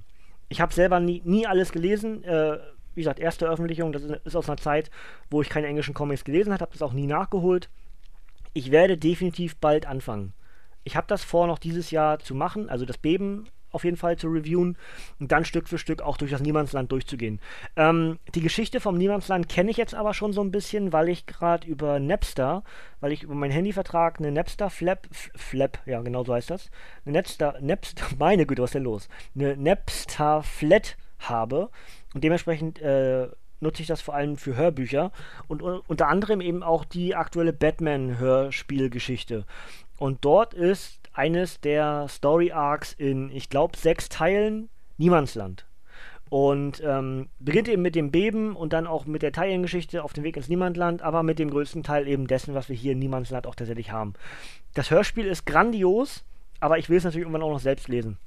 Ich 0.51 0.61
habe 0.61 0.75
selber 0.75 1.01
nie, 1.01 1.23
nie 1.25 1.47
alles 1.47 1.73
gelesen. 1.73 2.23
Äh, 2.23 2.59
wie 2.95 3.01
gesagt, 3.01 3.19
erste 3.19 3.47
Veröffentlichung, 3.47 3.93
das 3.93 4.03
ist 4.03 4.37
aus 4.37 4.51
einer 4.51 4.59
Zeit, 4.59 4.91
wo 5.31 5.41
ich 5.41 5.49
keine 5.49 5.69
englischen 5.69 5.95
Comics 5.95 6.25
gelesen 6.25 6.53
habe, 6.53 6.61
habe 6.61 6.73
das 6.73 6.83
auch 6.83 6.93
nie 6.93 7.07
nachgeholt. 7.07 7.71
Ich 8.53 8.71
werde 8.71 8.99
definitiv 8.99 9.57
bald 9.57 9.87
anfangen. 9.87 10.35
Ich 10.85 10.97
habe 10.97 11.07
das 11.07 11.23
vor, 11.25 11.47
noch 11.47 11.59
dieses 11.59 11.91
Jahr 11.91 12.19
zu 12.19 12.35
machen, 12.35 12.69
also 12.69 12.85
das 12.85 12.99
Beben 12.99 13.47
auf 13.73 13.85
jeden 13.85 13.97
Fall 13.97 14.17
zu 14.17 14.29
reviewen 14.29 14.77
und 15.19 15.33
dann 15.33 15.45
Stück 15.45 15.69
für 15.69 15.79
Stück 15.79 16.03
auch 16.03 16.17
durch 16.17 16.31
das 16.31 16.43
Niemandsland 16.43 16.93
durchzugehen. 16.93 17.41
Ähm, 17.77 18.19
die 18.35 18.41
Geschichte 18.41 18.81
vom 18.81 18.97
Niemandsland 18.97 19.49
kenne 19.49 19.71
ich 19.71 19.77
jetzt 19.77 19.95
aber 19.95 20.15
schon 20.15 20.33
so 20.33 20.43
ein 20.43 20.53
bisschen, 20.53 20.93
weil 20.93 21.09
ich 21.09 21.27
gerade 21.27 21.67
über 21.67 21.99
Napster, 21.99 22.63
weil 23.01 23.13
ich 23.13 23.23
über 23.23 23.35
meinen 23.35 23.51
Handyvertrag 23.51 24.19
eine 24.19 24.31
Napster 24.31 24.71
Flap, 24.71 25.09
Flap, 25.11 25.79
ja 25.87 26.01
genau 26.03 26.25
so 26.25 26.35
heißt 26.35 26.51
das, 26.51 26.71
eine 27.05 27.19
Napster, 27.19 27.57
Napster, 27.61 28.05
meine 28.19 28.47
Güte, 28.47 28.63
was 28.63 28.71
ist 28.71 28.75
denn 28.75 28.85
los? 28.85 29.09
Eine 29.35 29.57
Napster 29.57 30.43
Flat 30.43 30.97
habe 31.19 31.71
und 32.15 32.23
dementsprechend 32.25 32.81
äh, 32.81 33.29
nutze 33.61 33.83
ich 33.83 33.89
das 33.89 34.03
vor 34.03 34.15
allem 34.15 34.37
für 34.37 34.57
Hörbücher 34.57 35.13
und 35.49 35.63
uh, 35.63 35.81
unter 35.87 36.09
anderem 36.09 36.41
eben 36.41 36.63
auch 36.63 36.85
die 36.85 37.15
aktuelle 37.15 37.53
Batman-Hörspielgeschichte. 37.53 39.47
Und 40.03 40.25
dort 40.25 40.53
ist 40.53 40.99
eines 41.13 41.61
der 41.61 42.09
Story 42.09 42.51
Arcs 42.51 42.93
in, 42.93 43.31
ich 43.31 43.49
glaube, 43.49 43.79
sechs 43.79 44.09
Teilen 44.09 44.69
Niemandsland. 44.99 45.65
Und 46.29 46.83
ähm, 46.85 47.29
beginnt 47.39 47.69
eben 47.69 47.83
mit 47.83 47.95
dem 47.95 48.11
Beben 48.11 48.57
und 48.57 48.73
dann 48.73 48.89
auch 48.89 49.07
mit 49.07 49.23
der 49.23 49.31
Teilengeschichte 49.31 50.03
auf 50.03 50.13
dem 50.13 50.25
Weg 50.25 50.37
ins 50.37 50.49
Niemandland, 50.49 51.03
aber 51.03 51.23
mit 51.23 51.39
dem 51.39 51.51
größten 51.51 51.85
Teil 51.85 52.09
eben 52.09 52.27
dessen, 52.27 52.53
was 52.53 52.69
wir 52.69 52.75
hier 52.75 52.95
in 52.95 52.99
Niemandsland 52.99 53.47
auch 53.47 53.55
tatsächlich 53.55 53.93
haben. 53.93 54.15
Das 54.75 54.91
Hörspiel 54.91 55.27
ist 55.27 55.47
grandios, 55.47 56.25
aber 56.59 56.79
ich 56.79 56.91
will 56.91 56.97
es 56.97 57.05
natürlich 57.05 57.23
irgendwann 57.23 57.45
auch 57.45 57.53
noch 57.53 57.61
selbst 57.61 57.87
lesen. 57.87 58.19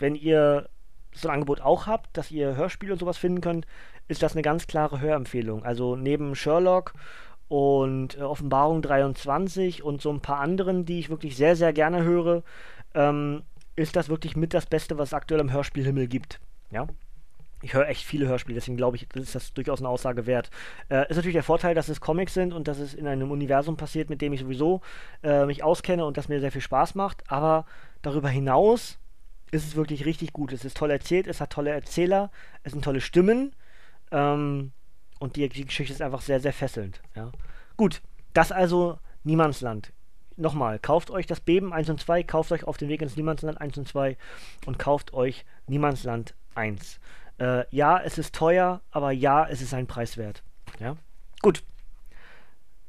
Wenn 0.00 0.16
ihr 0.16 0.68
so 1.12 1.28
ein 1.28 1.34
Angebot 1.34 1.60
auch 1.60 1.86
habt, 1.86 2.16
dass 2.16 2.32
ihr 2.32 2.56
Hörspiele 2.56 2.92
und 2.92 2.98
sowas 2.98 3.18
finden 3.18 3.40
könnt, 3.40 3.68
ist 4.08 4.24
das 4.24 4.32
eine 4.32 4.42
ganz 4.42 4.66
klare 4.66 5.00
Hörempfehlung. 5.00 5.64
Also 5.64 5.94
neben 5.94 6.34
Sherlock 6.34 6.94
und 7.48 8.18
äh, 8.18 8.22
Offenbarung 8.22 8.82
23 8.82 9.82
und 9.82 10.02
so 10.02 10.10
ein 10.10 10.20
paar 10.20 10.40
anderen, 10.40 10.84
die 10.84 10.98
ich 10.98 11.10
wirklich 11.10 11.36
sehr, 11.36 11.56
sehr 11.56 11.72
gerne 11.72 12.02
höre, 12.04 12.42
ähm, 12.94 13.42
ist 13.76 13.96
das 13.96 14.08
wirklich 14.08 14.36
mit 14.36 14.54
das 14.54 14.66
Beste, 14.66 14.98
was 14.98 15.10
es 15.10 15.14
aktuell 15.14 15.40
im 15.40 15.52
Hörspielhimmel 15.52 16.08
gibt. 16.08 16.40
Ja. 16.70 16.86
ich 17.62 17.72
höre 17.72 17.88
echt 17.88 18.04
viele 18.04 18.28
Hörspiele, 18.28 18.56
deswegen 18.56 18.76
glaube 18.76 18.96
ich, 18.96 19.06
ist 19.14 19.34
das 19.34 19.54
durchaus 19.54 19.80
eine 19.80 19.88
Aussage 19.88 20.26
wert. 20.26 20.50
Äh, 20.90 21.08
ist 21.08 21.16
natürlich 21.16 21.34
der 21.34 21.42
Vorteil, 21.42 21.74
dass 21.74 21.88
es 21.88 22.00
Comics 22.00 22.34
sind 22.34 22.52
und 22.52 22.68
dass 22.68 22.78
es 22.78 22.92
in 22.92 23.06
einem 23.06 23.30
Universum 23.30 23.76
passiert, 23.76 24.10
mit 24.10 24.20
dem 24.20 24.32
ich 24.32 24.40
sowieso 24.40 24.82
äh, 25.22 25.46
mich 25.46 25.64
auskenne 25.64 26.04
und 26.04 26.16
das 26.16 26.28
mir 26.28 26.40
sehr 26.40 26.52
viel 26.52 26.60
Spaß 26.60 26.94
macht. 26.94 27.22
Aber 27.30 27.64
darüber 28.02 28.28
hinaus 28.28 28.98
ist 29.50 29.66
es 29.66 29.76
wirklich 29.76 30.04
richtig 30.04 30.34
gut. 30.34 30.52
Es 30.52 30.64
ist 30.64 30.76
toll 30.76 30.90
erzählt, 30.90 31.26
es 31.26 31.40
hat 31.40 31.50
tolle 31.50 31.70
Erzähler, 31.70 32.30
es 32.64 32.72
sind 32.72 32.84
tolle 32.84 33.00
Stimmen 33.00 33.54
ähm, 34.10 34.72
und 35.18 35.36
die, 35.36 35.48
die, 35.48 35.64
Geschichte 35.64 35.92
ist 35.92 36.02
einfach 36.02 36.20
sehr, 36.20 36.40
sehr 36.40 36.52
fesselnd. 36.52 37.00
Ja. 37.14 37.32
Gut, 37.76 38.02
das 38.34 38.52
also 38.52 38.98
Niemandsland. 39.24 39.92
Nochmal, 40.36 40.78
kauft 40.78 41.10
euch 41.10 41.26
das 41.26 41.40
Beben 41.40 41.72
1 41.72 41.90
und 41.90 42.00
2, 42.00 42.22
kauft 42.22 42.52
euch 42.52 42.64
auf 42.64 42.76
den 42.76 42.88
Weg 42.88 43.02
ins 43.02 43.16
Niemandsland 43.16 43.60
1 43.60 43.78
und 43.78 43.88
2 43.88 44.16
und 44.66 44.78
kauft 44.78 45.12
euch 45.12 45.44
Niemandsland 45.66 46.34
1. 46.54 47.00
Äh, 47.38 47.64
ja, 47.70 48.00
es 48.00 48.18
ist 48.18 48.34
teuer, 48.34 48.80
aber 48.90 49.10
ja, 49.10 49.46
es 49.48 49.60
ist 49.62 49.74
ein 49.74 49.86
Preis 49.86 50.16
wert. 50.16 50.42
Ja, 50.78 50.96
gut. 51.42 51.64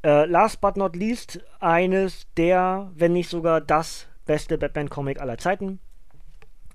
Äh, 0.04 0.26
last 0.26 0.62
but 0.62 0.78
not 0.78 0.96
least, 0.96 1.40
eines 1.60 2.28
der, 2.38 2.92
wenn 2.96 3.14
nicht 3.14 3.30
sogar 3.30 3.62
das 3.62 4.08
beste 4.26 4.58
Batman-Comic 4.58 5.20
aller 5.20 5.38
Zeiten. 5.38 5.80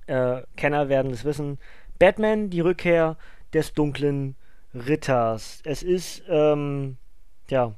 Äh, 0.07 0.42
Kenner 0.57 0.88
werden 0.88 1.12
es 1.12 1.24
wissen. 1.24 1.59
Batman, 1.98 2.50
die 2.50 2.61
Rückkehr 2.61 3.16
des 3.52 3.72
dunklen 3.72 4.36
Ritters. 4.74 5.60
Es 5.64 5.82
ist, 5.82 6.22
ähm, 6.28 6.96
ja, 7.48 7.74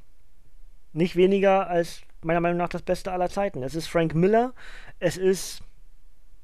nicht 0.93 1.15
weniger 1.15 1.69
als 1.69 2.01
meiner 2.23 2.41
Meinung 2.41 2.57
nach 2.57 2.69
das 2.69 2.81
Beste 2.81 3.11
aller 3.11 3.29
Zeiten. 3.29 3.63
Es 3.63 3.75
ist 3.75 3.87
Frank 3.87 4.15
Miller. 4.15 4.53
Es 4.99 5.17
ist, 5.17 5.61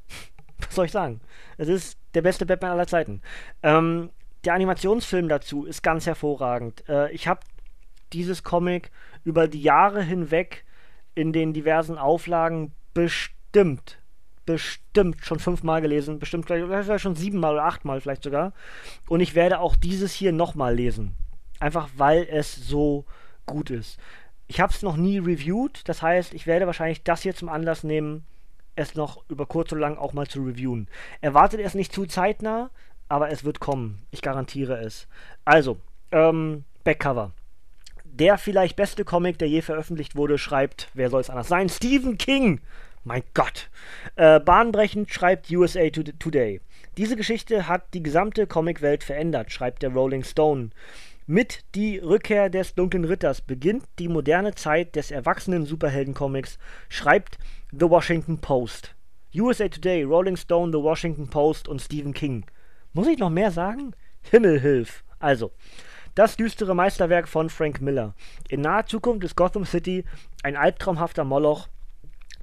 was 0.59 0.75
soll 0.75 0.85
ich 0.85 0.91
sagen? 0.91 1.21
Es 1.57 1.67
ist 1.67 1.97
der 2.13 2.21
beste 2.21 2.45
Batman 2.45 2.71
aller 2.71 2.87
Zeiten. 2.87 3.21
Ähm, 3.63 4.11
der 4.45 4.53
Animationsfilm 4.53 5.29
dazu 5.29 5.65
ist 5.65 5.81
ganz 5.81 6.05
hervorragend. 6.05 6.87
Äh, 6.87 7.11
ich 7.11 7.27
habe 7.27 7.41
dieses 8.11 8.43
Comic 8.43 8.91
über 9.23 9.47
die 9.47 9.61
Jahre 9.61 10.03
hinweg 10.03 10.65
in 11.15 11.33
den 11.33 11.53
diversen 11.53 11.97
Auflagen 11.97 12.71
bestimmt, 12.93 13.99
bestimmt 14.45 15.23
schon 15.25 15.39
fünfmal 15.39 15.81
gelesen, 15.81 16.19
bestimmt 16.19 16.45
vielleicht 16.45 17.01
schon 17.01 17.15
siebenmal 17.15 17.53
oder 17.53 17.65
achtmal 17.65 18.01
vielleicht 18.01 18.23
sogar. 18.23 18.53
Und 19.07 19.19
ich 19.19 19.35
werde 19.35 19.59
auch 19.59 19.75
dieses 19.75 20.13
hier 20.13 20.31
nochmal 20.31 20.75
lesen. 20.75 21.15
Einfach 21.59 21.89
weil 21.97 22.27
es 22.29 22.55
so 22.55 23.05
gut 23.45 23.69
ist. 23.69 23.99
Ich 24.47 24.59
habe 24.59 24.73
es 24.73 24.81
noch 24.81 24.97
nie 24.97 25.19
reviewed, 25.19 25.87
das 25.87 26.01
heißt, 26.01 26.33
ich 26.33 26.45
werde 26.45 26.67
wahrscheinlich 26.67 27.03
das 27.03 27.21
hier 27.21 27.35
zum 27.35 27.49
Anlass 27.49 27.83
nehmen, 27.83 28.25
es 28.75 28.95
noch 28.95 29.23
über 29.29 29.45
kurz 29.45 29.71
oder 29.71 29.81
lang 29.81 29.97
auch 29.97 30.13
mal 30.13 30.27
zu 30.27 30.43
reviewen. 30.43 30.87
Erwartet 31.21 31.61
es 31.61 31.75
nicht 31.75 31.93
zu 31.93 32.05
zeitnah, 32.05 32.69
aber 33.07 33.29
es 33.29 33.43
wird 33.43 33.59
kommen. 33.59 34.05
Ich 34.11 34.21
garantiere 34.21 34.79
es. 34.79 35.07
Also, 35.45 35.77
ähm, 36.11 36.63
Backcover. 36.83 37.31
Der 38.03 38.37
vielleicht 38.37 38.75
beste 38.75 39.05
Comic, 39.05 39.39
der 39.39 39.49
je 39.49 39.61
veröffentlicht 39.61 40.15
wurde, 40.15 40.37
schreibt, 40.37 40.89
wer 40.93 41.09
soll 41.09 41.21
es 41.21 41.29
anders 41.29 41.47
sein? 41.47 41.69
Stephen 41.69 42.17
King! 42.17 42.61
Mein 43.03 43.23
Gott. 43.33 43.69
Äh, 44.15 44.39
bahnbrechend 44.39 45.13
schreibt 45.13 45.51
USA 45.51 45.89
Today. 45.89 46.61
Diese 46.95 47.17
Geschichte 47.17 47.67
hat 47.67 47.93
die 47.93 48.03
gesamte 48.03 48.47
Comicwelt 48.47 49.03
verändert, 49.03 49.51
schreibt 49.51 49.83
der 49.83 49.91
Rolling 49.91 50.23
Stone. 50.23 50.69
Mit 51.25 51.65
die 51.75 51.97
Rückkehr 51.97 52.49
des 52.49 52.75
Dunklen 52.75 53.03
Ritters 53.03 53.41
beginnt 53.41 53.85
die 53.99 54.07
moderne 54.07 54.55
Zeit 54.55 54.95
des 54.95 55.11
erwachsenen 55.11 55.65
Superheldencomics, 55.65 56.57
schreibt 56.87 57.37
The 57.71 57.89
Washington 57.89 58.39
Post. 58.39 58.95
USA 59.35 59.67
Today, 59.67 60.03
Rolling 60.03 60.37
Stone, 60.37 60.71
The 60.71 60.83
Washington 60.83 61.29
Post 61.29 61.67
und 61.67 61.81
Stephen 61.81 62.13
King. 62.13 62.45
Muss 62.93 63.07
ich 63.07 63.17
noch 63.17 63.29
mehr 63.29 63.51
sagen? 63.51 63.95
Himmelhilf. 64.21 65.03
Also, 65.19 65.51
das 66.15 66.37
düstere 66.37 66.75
Meisterwerk 66.75 67.27
von 67.27 67.49
Frank 67.49 67.81
Miller. 67.81 68.13
In 68.47 68.61
naher 68.61 68.85
Zukunft 68.85 69.23
ist 69.23 69.35
Gotham 69.35 69.65
City 69.65 70.05
ein 70.43 70.55
albtraumhafter 70.55 71.23
Moloch, 71.23 71.67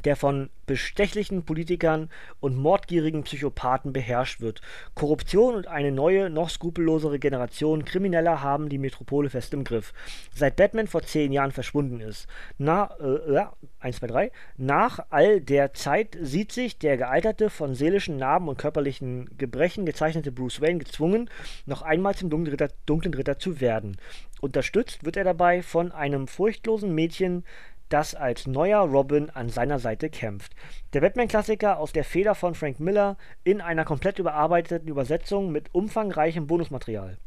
der 0.04 0.16
von 0.16 0.50
bestechlichen 0.66 1.44
Politikern 1.44 2.10
und 2.38 2.56
mordgierigen 2.56 3.24
Psychopathen 3.24 3.92
beherrscht 3.92 4.40
wird. 4.40 4.60
Korruption 4.94 5.54
und 5.54 5.66
eine 5.66 5.90
neue, 5.90 6.30
noch 6.30 6.48
skrupellosere 6.48 7.18
Generation 7.18 7.84
Krimineller 7.84 8.42
haben 8.42 8.68
die 8.68 8.78
Metropole 8.78 9.30
fest 9.30 9.52
im 9.52 9.64
Griff. 9.64 9.92
Seit 10.34 10.56
Batman 10.56 10.86
vor 10.86 11.02
zehn 11.02 11.32
Jahren 11.32 11.50
verschwunden 11.50 12.00
ist. 12.00 12.28
Na, 12.58 12.94
äh, 13.00 13.32
ja, 13.32 13.52
1, 13.80 13.96
2, 13.96 14.06
3. 14.06 14.32
Nach 14.56 15.00
all 15.10 15.40
der 15.40 15.72
Zeit 15.74 16.16
sieht 16.20 16.52
sich 16.52 16.78
der 16.78 16.96
gealterte, 16.96 17.50
von 17.50 17.74
seelischen 17.74 18.16
Narben 18.16 18.48
und 18.48 18.58
körperlichen 18.58 19.28
Gebrechen 19.38 19.86
gezeichnete 19.86 20.32
Bruce 20.32 20.60
Wayne 20.60 20.78
gezwungen, 20.78 21.28
noch 21.66 21.82
einmal 21.82 22.14
zum 22.14 22.30
Dunklen 22.30 22.52
Ritter, 22.52 22.72
Dunklen 22.86 23.14
Ritter 23.14 23.38
zu 23.38 23.60
werden. 23.60 23.96
Unterstützt 24.40 25.04
wird 25.04 25.16
er 25.16 25.24
dabei 25.24 25.62
von 25.62 25.92
einem 25.92 26.26
furchtlosen 26.26 26.94
Mädchen, 26.94 27.44
das 27.90 28.14
als 28.14 28.46
neuer 28.46 28.80
Robin 28.80 29.28
an 29.30 29.50
seiner 29.50 29.78
Seite 29.78 30.08
kämpft. 30.08 30.54
Der 30.94 31.02
Batman-Klassiker 31.02 31.78
aus 31.78 31.92
der 31.92 32.04
Feder 32.04 32.34
von 32.34 32.54
Frank 32.54 32.80
Miller 32.80 33.16
in 33.44 33.60
einer 33.60 33.84
komplett 33.84 34.18
überarbeiteten 34.18 34.88
Übersetzung 34.88 35.52
mit 35.52 35.74
umfangreichem 35.74 36.46
Bonusmaterial. 36.46 37.18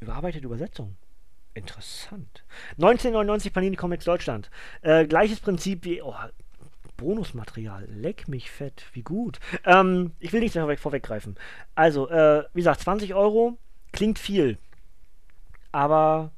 Überarbeitete 0.00 0.46
Übersetzung? 0.46 0.96
Interessant. 1.54 2.44
1999 2.72 3.52
Panini 3.52 3.76
Comics 3.76 4.04
Deutschland. 4.04 4.50
Äh, 4.80 5.06
gleiches 5.06 5.40
Prinzip 5.40 5.84
wie. 5.84 6.02
Oh, 6.02 6.14
Bonusmaterial. 6.96 7.86
Leck 7.90 8.28
mich 8.28 8.50
fett. 8.50 8.86
Wie 8.92 9.02
gut. 9.02 9.38
Ähm, 9.64 10.12
ich 10.18 10.32
will 10.32 10.40
nicht 10.40 10.54
vorweg, 10.54 10.80
vorweggreifen. 10.80 11.36
Also, 11.74 12.08
äh, 12.08 12.44
wie 12.54 12.60
gesagt, 12.60 12.80
20 12.80 13.14
Euro 13.14 13.58
klingt 13.92 14.18
viel. 14.18 14.58
Aber 15.72 16.32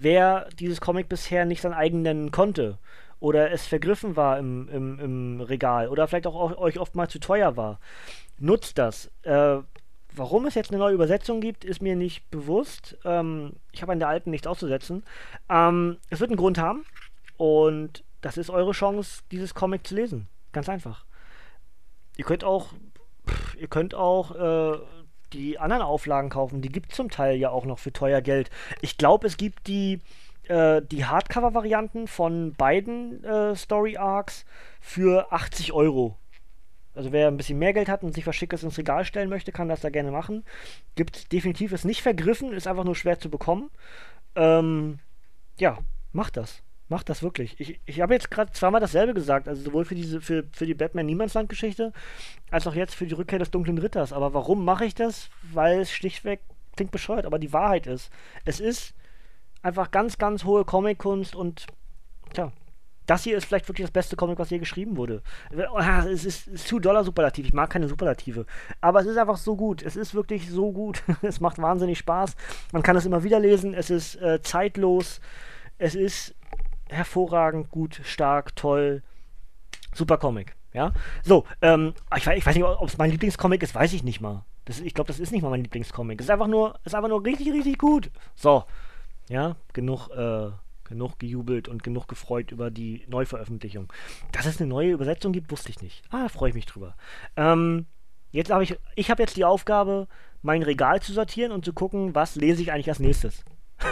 wer 0.00 0.48
dieses 0.58 0.80
Comic 0.80 1.08
bisher 1.08 1.44
nicht 1.44 1.60
sein 1.60 1.72
eigen 1.72 2.02
nennen 2.02 2.30
konnte 2.30 2.78
oder 3.20 3.52
es 3.52 3.66
vergriffen 3.66 4.16
war 4.16 4.38
im, 4.38 4.68
im, 4.68 4.98
im 4.98 5.40
Regal 5.42 5.88
oder 5.88 6.08
vielleicht 6.08 6.26
auch 6.26 6.56
euch 6.58 6.78
oftmals 6.78 7.12
zu 7.12 7.20
teuer 7.20 7.56
war, 7.56 7.78
nutzt 8.38 8.78
das. 8.78 9.10
Äh, 9.22 9.58
warum 10.14 10.46
es 10.46 10.54
jetzt 10.54 10.70
eine 10.70 10.78
neue 10.78 10.94
Übersetzung 10.94 11.40
gibt, 11.40 11.64
ist 11.64 11.82
mir 11.82 11.96
nicht 11.96 12.30
bewusst. 12.30 12.96
Ähm, 13.04 13.52
ich 13.72 13.82
habe 13.82 13.92
an 13.92 13.98
der 13.98 14.08
alten 14.08 14.30
nichts 14.30 14.46
auszusetzen. 14.46 15.04
Ähm, 15.48 15.98
es 16.08 16.20
wird 16.20 16.30
einen 16.30 16.38
Grund 16.38 16.58
haben 16.58 16.84
und 17.36 18.02
das 18.22 18.38
ist 18.38 18.50
eure 18.50 18.72
Chance, 18.72 19.22
dieses 19.30 19.54
Comic 19.54 19.86
zu 19.86 19.94
lesen. 19.94 20.28
Ganz 20.52 20.68
einfach. 20.68 21.04
Ihr 22.16 22.24
könnt 22.24 22.42
auch, 22.42 22.72
pff, 23.28 23.54
ihr 23.56 23.68
könnt 23.68 23.94
auch 23.94 24.34
äh, 24.34 24.78
die 25.32 25.58
anderen 25.58 25.82
Auflagen 25.82 26.28
kaufen. 26.28 26.62
Die 26.62 26.68
gibt 26.68 26.90
es 26.90 26.96
zum 26.96 27.10
Teil 27.10 27.36
ja 27.36 27.50
auch 27.50 27.64
noch 27.64 27.78
für 27.78 27.92
teuer 27.92 28.20
Geld. 28.20 28.50
Ich 28.80 28.98
glaube, 28.98 29.26
es 29.26 29.36
gibt 29.36 29.66
die, 29.66 30.00
äh, 30.48 30.82
die 30.82 31.04
Hardcover-Varianten 31.04 32.06
von 32.06 32.54
beiden 32.54 33.24
äh, 33.24 33.54
Story-Arcs 33.54 34.44
für 34.80 35.32
80 35.32 35.72
Euro. 35.72 36.16
Also 36.94 37.12
wer 37.12 37.28
ein 37.28 37.36
bisschen 37.36 37.58
mehr 37.58 37.72
Geld 37.72 37.88
hat 37.88 38.02
und 38.02 38.14
sich 38.14 38.26
was 38.26 38.34
Schickes 38.36 38.62
ins 38.62 38.76
Regal 38.76 39.04
stellen 39.04 39.28
möchte, 39.28 39.52
kann 39.52 39.68
das 39.68 39.80
da 39.80 39.90
gerne 39.90 40.10
machen. 40.10 40.44
Gibt 40.96 41.32
definitiv, 41.32 41.72
ist 41.72 41.84
nicht 41.84 42.02
vergriffen, 42.02 42.52
ist 42.52 42.66
einfach 42.66 42.84
nur 42.84 42.96
schwer 42.96 43.18
zu 43.18 43.30
bekommen. 43.30 43.70
Ähm, 44.34 44.98
ja, 45.58 45.78
macht 46.12 46.36
das. 46.36 46.62
Macht 46.90 47.08
das 47.08 47.22
wirklich. 47.22 47.54
Ich, 47.60 47.80
ich 47.86 48.00
habe 48.00 48.14
jetzt 48.14 48.32
gerade 48.32 48.50
zweimal 48.50 48.80
dasselbe 48.80 49.14
gesagt, 49.14 49.46
also 49.46 49.62
sowohl 49.62 49.84
für 49.84 49.94
diese 49.94 50.20
für, 50.20 50.44
für 50.52 50.66
die 50.66 50.74
Batman 50.74 51.06
Niemandsland-Geschichte 51.06 51.92
als 52.50 52.66
auch 52.66 52.74
jetzt 52.74 52.96
für 52.96 53.06
die 53.06 53.14
Rückkehr 53.14 53.38
des 53.38 53.52
Dunklen 53.52 53.78
Ritters. 53.78 54.12
Aber 54.12 54.34
warum 54.34 54.64
mache 54.64 54.84
ich 54.84 54.96
das? 54.96 55.30
Weil 55.52 55.78
es 55.78 55.92
schlichtweg 55.92 56.40
klingt 56.74 56.90
bescheuert, 56.90 57.26
aber 57.26 57.38
die 57.38 57.52
Wahrheit 57.52 57.86
ist, 57.86 58.10
es 58.44 58.58
ist 58.58 58.94
einfach 59.62 59.92
ganz, 59.92 60.18
ganz 60.18 60.42
hohe 60.42 60.64
Comic-Kunst 60.64 61.36
und 61.36 61.68
tja, 62.32 62.50
das 63.06 63.22
hier 63.22 63.36
ist 63.36 63.44
vielleicht 63.44 63.68
wirklich 63.68 63.84
das 63.84 63.92
beste 63.92 64.16
Comic, 64.16 64.40
was 64.40 64.50
je 64.50 64.58
geschrieben 64.58 64.96
wurde. 64.96 65.22
Es 66.10 66.24
ist, 66.24 66.48
ist 66.48 66.66
zu 66.66 66.80
doller 66.80 67.04
Superlativ. 67.04 67.46
Ich 67.46 67.52
mag 67.52 67.70
keine 67.70 67.86
Superlative. 67.86 68.46
Aber 68.80 69.00
es 69.00 69.06
ist 69.06 69.16
einfach 69.16 69.36
so 69.36 69.54
gut. 69.54 69.82
Es 69.82 69.94
ist 69.94 70.14
wirklich 70.14 70.50
so 70.50 70.72
gut. 70.72 71.02
es 71.22 71.40
macht 71.40 71.58
wahnsinnig 71.58 71.98
Spaß. 71.98 72.34
Man 72.72 72.82
kann 72.82 72.96
es 72.96 73.06
immer 73.06 73.22
wieder 73.22 73.38
lesen. 73.38 73.74
Es 73.74 73.90
ist 73.90 74.16
äh, 74.16 74.40
zeitlos. 74.42 75.20
Es 75.78 75.94
ist 75.94 76.34
hervorragend, 76.90 77.70
gut, 77.70 78.00
stark, 78.04 78.54
toll, 78.56 79.02
super 79.94 80.18
Comic. 80.18 80.56
Ja, 80.72 80.92
so, 81.24 81.44
ähm, 81.62 81.94
ich, 82.16 82.26
ich 82.26 82.46
weiß 82.46 82.54
nicht, 82.54 82.64
ob 82.64 82.88
es 82.88 82.96
mein 82.96 83.10
Lieblingscomic 83.10 83.62
ist, 83.62 83.74
weiß 83.74 83.92
ich 83.92 84.04
nicht 84.04 84.20
mal. 84.20 84.44
Das, 84.66 84.78
ich 84.78 84.94
glaube, 84.94 85.08
das 85.08 85.18
ist 85.18 85.32
nicht 85.32 85.42
mal 85.42 85.50
mein 85.50 85.62
Lieblingscomic. 85.62 86.20
Es 86.20 86.26
ist 86.26 86.30
einfach 86.30 86.46
nur, 86.46 86.78
ist 86.84 86.94
einfach 86.94 87.08
nur 87.08 87.24
richtig, 87.24 87.52
richtig 87.52 87.76
gut. 87.78 88.10
So, 88.36 88.64
ja, 89.28 89.56
genug, 89.72 90.10
äh, 90.10 90.50
genug 90.84 91.18
gejubelt 91.18 91.66
und 91.66 91.82
genug 91.82 92.06
gefreut 92.06 92.52
über 92.52 92.70
die 92.70 93.04
Neuveröffentlichung. 93.08 93.92
Dass 94.30 94.46
es 94.46 94.60
eine 94.60 94.68
neue 94.68 94.92
Übersetzung 94.92 95.32
gibt, 95.32 95.50
wusste 95.50 95.70
ich 95.70 95.82
nicht. 95.82 96.02
Ah, 96.10 96.28
freue 96.28 96.50
ich 96.50 96.54
mich 96.54 96.66
drüber. 96.66 96.94
Ähm, 97.36 97.86
jetzt 98.30 98.50
habe 98.52 98.62
ich, 98.62 98.78
ich 98.94 99.10
habe 99.10 99.22
jetzt 99.22 99.36
die 99.36 99.44
Aufgabe, 99.44 100.06
mein 100.42 100.62
Regal 100.62 101.00
zu 101.00 101.12
sortieren 101.12 101.52
und 101.52 101.64
zu 101.64 101.72
gucken, 101.72 102.14
was 102.14 102.36
lese 102.36 102.62
ich 102.62 102.70
eigentlich 102.70 102.88
als 102.88 103.00
nächstes. 103.00 103.44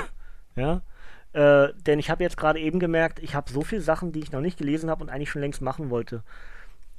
ja, 0.56 0.82
äh, 1.38 1.72
denn 1.86 2.00
ich 2.00 2.10
habe 2.10 2.24
jetzt 2.24 2.36
gerade 2.36 2.58
eben 2.58 2.80
gemerkt, 2.80 3.20
ich 3.20 3.36
habe 3.36 3.52
so 3.52 3.62
viele 3.62 3.80
Sachen, 3.80 4.10
die 4.10 4.18
ich 4.18 4.32
noch 4.32 4.40
nicht 4.40 4.58
gelesen 4.58 4.90
habe 4.90 5.04
und 5.04 5.08
eigentlich 5.08 5.30
schon 5.30 5.40
längst 5.40 5.62
machen 5.62 5.88
wollte. 5.88 6.24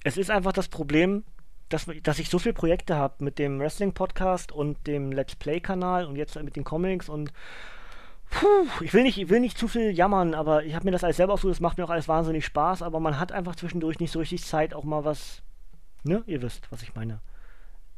Es 0.06 0.16
ist 0.16 0.32
einfach 0.32 0.54
das 0.54 0.70
Problem, 0.70 1.26
dass, 1.68 1.88
dass 2.04 2.20
ich 2.20 2.30
so 2.30 2.40
viele 2.40 2.54
Projekte 2.54 2.96
habe 2.96 3.22
mit 3.22 3.38
dem 3.38 3.60
Wrestling-Podcast 3.60 4.54
und 4.54 4.88
dem 4.88 5.12
Let's 5.12 5.36
Play-Kanal 5.36 6.06
und 6.06 6.16
jetzt 6.16 6.42
mit 6.42 6.56
den 6.56 6.64
Comics 6.64 7.10
und 7.10 7.34
puh, 8.30 8.66
ich 8.80 8.94
will 8.94 9.04
nicht, 9.04 9.18
ich 9.18 9.28
will 9.28 9.42
nicht 9.42 9.58
zu 9.58 9.68
viel 9.68 9.92
jammern, 9.92 10.34
aber 10.34 10.64
ich 10.64 10.74
habe 10.74 10.86
mir 10.86 10.92
das 10.92 11.04
alles 11.04 11.18
selber 11.18 11.34
ausgesucht, 11.34 11.56
das 11.56 11.62
macht 11.62 11.78
mir 11.78 11.84
auch 11.84 11.90
alles 11.90 12.08
wahnsinnig 12.08 12.46
Spaß, 12.46 12.82
aber 12.82 13.02
man 13.02 13.20
hat 13.20 13.34
einfach 13.34 13.58
zwischendurch 13.58 14.00
nicht 14.00 14.12
so 14.12 14.20
richtig 14.20 14.46
Zeit, 14.46 14.74
auch 14.74 14.86
mal 14.86 15.04
was, 15.04 15.42
ne, 16.06 16.24
ihr 16.28 16.42
wisst, 16.42 16.72
was 16.72 16.82
ich 16.82 16.96
meine. 16.96 17.20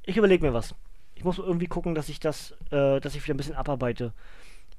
Ich 0.01 0.17
überlege 0.17 0.43
mir 0.43 0.55
was. 0.55 0.73
Ich 1.13 1.23
muss 1.23 1.37
irgendwie 1.37 1.67
gucken, 1.67 1.93
dass 1.93 2.09
ich 2.09 2.19
das, 2.19 2.55
äh, 2.71 2.99
dass 2.99 3.13
ich 3.13 3.23
wieder 3.23 3.35
ein 3.35 3.37
bisschen 3.37 3.55
abarbeite. 3.55 4.11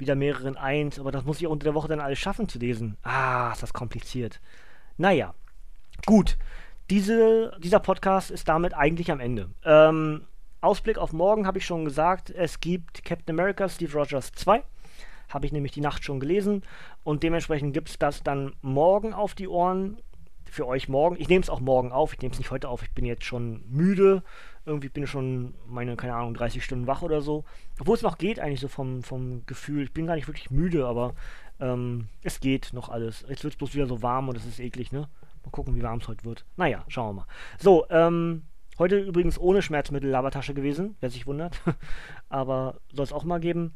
Wieder 0.02 0.16
mehreren 0.16 0.56
eins, 0.56 0.98
aber 0.98 1.12
das 1.12 1.24
muss 1.24 1.40
ich 1.40 1.46
unter 1.46 1.62
der 1.62 1.74
Woche 1.74 1.86
dann 1.86 2.00
alles 2.00 2.18
schaffen 2.18 2.48
zu 2.48 2.58
lesen. 2.58 2.96
Ah, 3.04 3.52
ist 3.52 3.62
das 3.62 3.72
kompliziert. 3.72 4.40
Naja, 4.96 5.32
gut. 6.06 6.38
Diese, 6.90 7.56
dieser 7.62 7.78
Podcast 7.78 8.32
ist 8.32 8.48
damit 8.48 8.74
eigentlich 8.74 9.12
am 9.12 9.20
Ende. 9.20 9.50
Ähm, 9.64 10.22
Ausblick 10.60 10.98
auf 10.98 11.12
morgen 11.12 11.46
habe 11.46 11.58
ich 11.58 11.64
schon 11.64 11.84
gesagt. 11.84 12.30
Es 12.30 12.58
gibt 12.58 13.04
Captain 13.04 13.38
America 13.38 13.68
Steve 13.68 13.92
Rogers 13.96 14.32
2. 14.32 14.64
Habe 15.28 15.46
ich 15.46 15.52
nämlich 15.52 15.70
die 15.70 15.80
Nacht 15.80 16.02
schon 16.02 16.18
gelesen. 16.18 16.64
Und 17.04 17.22
dementsprechend 17.22 17.72
gibt 17.72 17.88
es 17.88 17.96
das 17.96 18.24
dann 18.24 18.54
morgen 18.60 19.14
auf 19.14 19.34
die 19.36 19.46
Ohren. 19.46 19.98
Für 20.50 20.66
euch 20.66 20.88
morgen. 20.88 21.14
Ich 21.16 21.28
nehme 21.28 21.44
es 21.44 21.48
auch 21.48 21.60
morgen 21.60 21.92
auf. 21.92 22.12
Ich 22.12 22.20
nehme 22.20 22.32
es 22.32 22.38
nicht 22.38 22.50
heute 22.50 22.68
auf. 22.68 22.82
Ich 22.82 22.90
bin 22.90 23.04
jetzt 23.04 23.24
schon 23.24 23.62
müde. 23.70 24.24
Irgendwie 24.64 24.88
bin 24.88 25.04
ich 25.04 25.10
schon 25.10 25.54
meine, 25.66 25.96
keine 25.96 26.14
Ahnung, 26.14 26.34
30 26.34 26.64
Stunden 26.64 26.86
wach 26.86 27.02
oder 27.02 27.20
so. 27.20 27.44
Obwohl 27.80 27.96
es 27.96 28.02
noch 28.02 28.18
geht, 28.18 28.38
eigentlich 28.38 28.60
so 28.60 28.68
vom, 28.68 29.02
vom 29.02 29.44
Gefühl. 29.46 29.84
Ich 29.84 29.92
bin 29.92 30.06
gar 30.06 30.14
nicht 30.14 30.28
wirklich 30.28 30.50
müde, 30.50 30.86
aber 30.86 31.14
ähm, 31.60 32.08
es 32.22 32.40
geht 32.40 32.72
noch 32.72 32.88
alles. 32.88 33.24
Jetzt 33.28 33.44
wird 33.44 33.54
es 33.54 33.58
bloß 33.58 33.74
wieder 33.74 33.86
so 33.86 34.02
warm 34.02 34.28
und 34.28 34.36
es 34.36 34.46
ist 34.46 34.60
eklig, 34.60 34.92
ne? 34.92 35.08
Mal 35.44 35.50
gucken, 35.50 35.74
wie 35.74 35.82
warm 35.82 35.98
es 35.98 36.08
heute 36.08 36.24
wird. 36.24 36.44
Naja, 36.56 36.84
schauen 36.88 37.16
wir 37.16 37.22
mal. 37.22 37.26
So, 37.58 37.86
ähm, 37.90 38.42
heute 38.78 38.98
übrigens 38.98 39.38
ohne 39.38 39.62
Schmerzmittel-Labertasche 39.62 40.54
gewesen, 40.54 40.96
wer 41.00 41.10
sich 41.10 41.26
wundert. 41.26 41.60
Aber 42.28 42.80
soll 42.92 43.04
es 43.04 43.12
auch 43.12 43.24
mal 43.24 43.40
geben. 43.40 43.74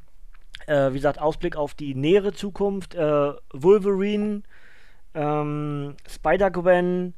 Äh, 0.67 0.91
wie 0.91 0.97
gesagt, 0.97 1.21
Ausblick 1.21 1.57
auf 1.57 1.75
die 1.75 1.95
nähere 1.95 2.33
Zukunft. 2.33 2.95
Äh, 2.95 3.33
Wolverine, 3.53 4.43
ähm, 5.15 5.97
Spider-Gwen, 6.09 7.15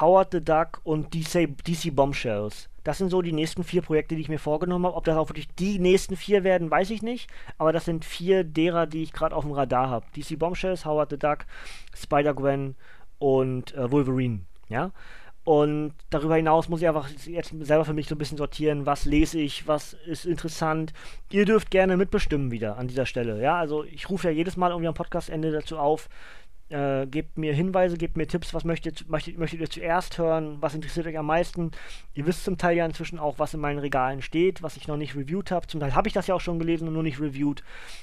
Howard 0.00 0.32
the 0.32 0.44
Duck 0.44 0.80
und 0.84 1.14
DC, 1.14 1.56
DC 1.66 1.94
Bombshells. 1.94 2.69
Das 2.84 2.98
sind 2.98 3.10
so 3.10 3.22
die 3.22 3.32
nächsten 3.32 3.64
vier 3.64 3.82
Projekte, 3.82 4.14
die 4.14 4.22
ich 4.22 4.28
mir 4.28 4.38
vorgenommen 4.38 4.86
habe. 4.86 4.96
Ob 4.96 5.04
das 5.04 5.16
auch 5.16 5.28
wirklich 5.28 5.48
die 5.54 5.78
nächsten 5.78 6.16
vier 6.16 6.44
werden, 6.44 6.70
weiß 6.70 6.90
ich 6.90 7.02
nicht. 7.02 7.30
Aber 7.58 7.72
das 7.72 7.84
sind 7.84 8.04
vier 8.04 8.44
derer, 8.44 8.86
die 8.86 9.02
ich 9.02 9.12
gerade 9.12 9.34
auf 9.34 9.44
dem 9.44 9.52
Radar 9.52 9.90
habe. 9.90 10.06
DC 10.16 10.38
Bombshells, 10.38 10.84
Howard 10.84 11.10
the 11.10 11.18
Duck, 11.18 11.46
Spider-Gwen 11.94 12.76
und 13.18 13.74
äh, 13.74 13.90
Wolverine. 13.90 14.40
Ja. 14.68 14.92
Und 15.44 15.94
darüber 16.10 16.36
hinaus 16.36 16.68
muss 16.68 16.82
ich 16.82 16.88
einfach 16.88 17.08
jetzt 17.26 17.54
selber 17.60 17.84
für 17.84 17.94
mich 17.94 18.08
so 18.08 18.14
ein 18.14 18.18
bisschen 18.18 18.36
sortieren, 18.36 18.84
was 18.84 19.06
lese 19.06 19.38
ich, 19.40 19.66
was 19.66 19.94
ist 20.06 20.26
interessant. 20.26 20.92
Ihr 21.30 21.46
dürft 21.46 21.70
gerne 21.70 21.96
mitbestimmen 21.96 22.50
wieder 22.50 22.76
an 22.76 22.88
dieser 22.88 23.06
Stelle. 23.06 23.40
Ja, 23.40 23.56
also 23.56 23.84
ich 23.84 24.10
rufe 24.10 24.28
ja 24.28 24.34
jedes 24.34 24.56
Mal 24.56 24.70
irgendwie 24.70 24.88
am 24.88 24.94
Podcastende 24.94 25.50
dazu 25.50 25.78
auf, 25.78 26.08
äh, 26.70 27.06
gebt 27.06 27.36
mir 27.36 27.52
Hinweise, 27.52 27.96
gebt 27.96 28.16
mir 28.16 28.26
Tipps, 28.26 28.54
was 28.54 28.64
möchtet, 28.64 29.08
möchtet, 29.08 29.38
möchtet 29.38 29.60
ihr 29.60 29.70
zuerst 29.70 30.18
hören, 30.18 30.58
was 30.60 30.74
interessiert 30.74 31.06
euch 31.06 31.18
am 31.18 31.26
meisten. 31.26 31.72
Ihr 32.14 32.26
wisst 32.26 32.44
zum 32.44 32.58
Teil 32.58 32.76
ja 32.76 32.86
inzwischen 32.86 33.18
auch, 33.18 33.38
was 33.38 33.54
in 33.54 33.60
meinen 33.60 33.78
Regalen 33.78 34.22
steht, 34.22 34.62
was 34.62 34.76
ich 34.76 34.88
noch 34.88 34.96
nicht 34.96 35.16
reviewed 35.16 35.50
habe. 35.50 35.66
Zum 35.66 35.80
Teil 35.80 35.94
habe 35.94 36.08
ich 36.08 36.14
das 36.14 36.26
ja 36.26 36.34
auch 36.34 36.40
schon 36.40 36.58
gelesen 36.58 36.88
und 36.88 36.94
nur 36.94 37.02
nicht 37.02 37.20
reviewed. 37.20 37.62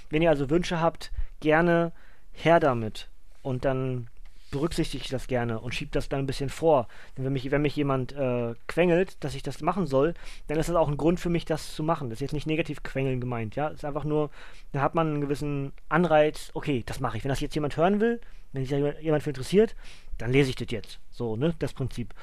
Wenn 0.09 0.21
ihr 0.21 0.29
also 0.29 0.49
Wünsche 0.49 0.81
habt, 0.81 1.11
gerne 1.39 1.91
her 2.33 2.59
damit. 2.59 3.09
Und 3.41 3.65
dann 3.65 4.07
berücksichtige 4.51 5.03
ich 5.03 5.09
das 5.09 5.27
gerne 5.27 5.59
und 5.59 5.75
schiebe 5.75 5.91
das 5.91 6.09
dann 6.09 6.19
ein 6.19 6.25
bisschen 6.25 6.49
vor. 6.49 6.87
Denn 7.17 7.25
wenn 7.25 7.33
mich, 7.33 7.49
wenn 7.51 7.61
mich 7.61 7.75
jemand 7.75 8.13
äh, 8.13 8.53
quengelt, 8.67 9.23
dass 9.23 9.35
ich 9.35 9.43
das 9.43 9.61
machen 9.61 9.87
soll, 9.87 10.13
dann 10.47 10.57
ist 10.57 10.69
das 10.69 10.75
auch 10.75 10.87
ein 10.87 10.97
Grund 10.97 11.19
für 11.19 11.29
mich, 11.29 11.45
das 11.45 11.75
zu 11.75 11.83
machen. 11.83 12.09
Das 12.09 12.17
ist 12.17 12.21
jetzt 12.21 12.33
nicht 12.33 12.47
negativ 12.47 12.83
quengeln 12.83 13.19
gemeint, 13.19 13.55
ja. 13.55 13.69
Es 13.69 13.75
ist 13.75 13.85
einfach 13.85 14.03
nur, 14.03 14.29
da 14.71 14.81
hat 14.81 14.95
man 14.95 15.07
einen 15.07 15.21
gewissen 15.21 15.73
Anreiz, 15.89 16.51
okay, 16.53 16.83
das 16.85 16.99
mache 16.99 17.17
ich. 17.17 17.23
Wenn 17.23 17.29
das 17.29 17.39
jetzt 17.39 17.55
jemand 17.55 17.77
hören 17.77 17.99
will, 17.99 18.21
wenn 18.53 18.65
sich 18.65 18.71
da 18.71 18.99
jemand 18.99 19.23
für 19.23 19.29
interessiert, 19.29 19.75
dann 20.17 20.31
lese 20.31 20.49
ich 20.49 20.55
das 20.55 20.71
jetzt. 20.71 20.99
So, 21.11 21.35
ne, 21.35 21.53
das 21.59 21.73
Prinzip. 21.73 22.13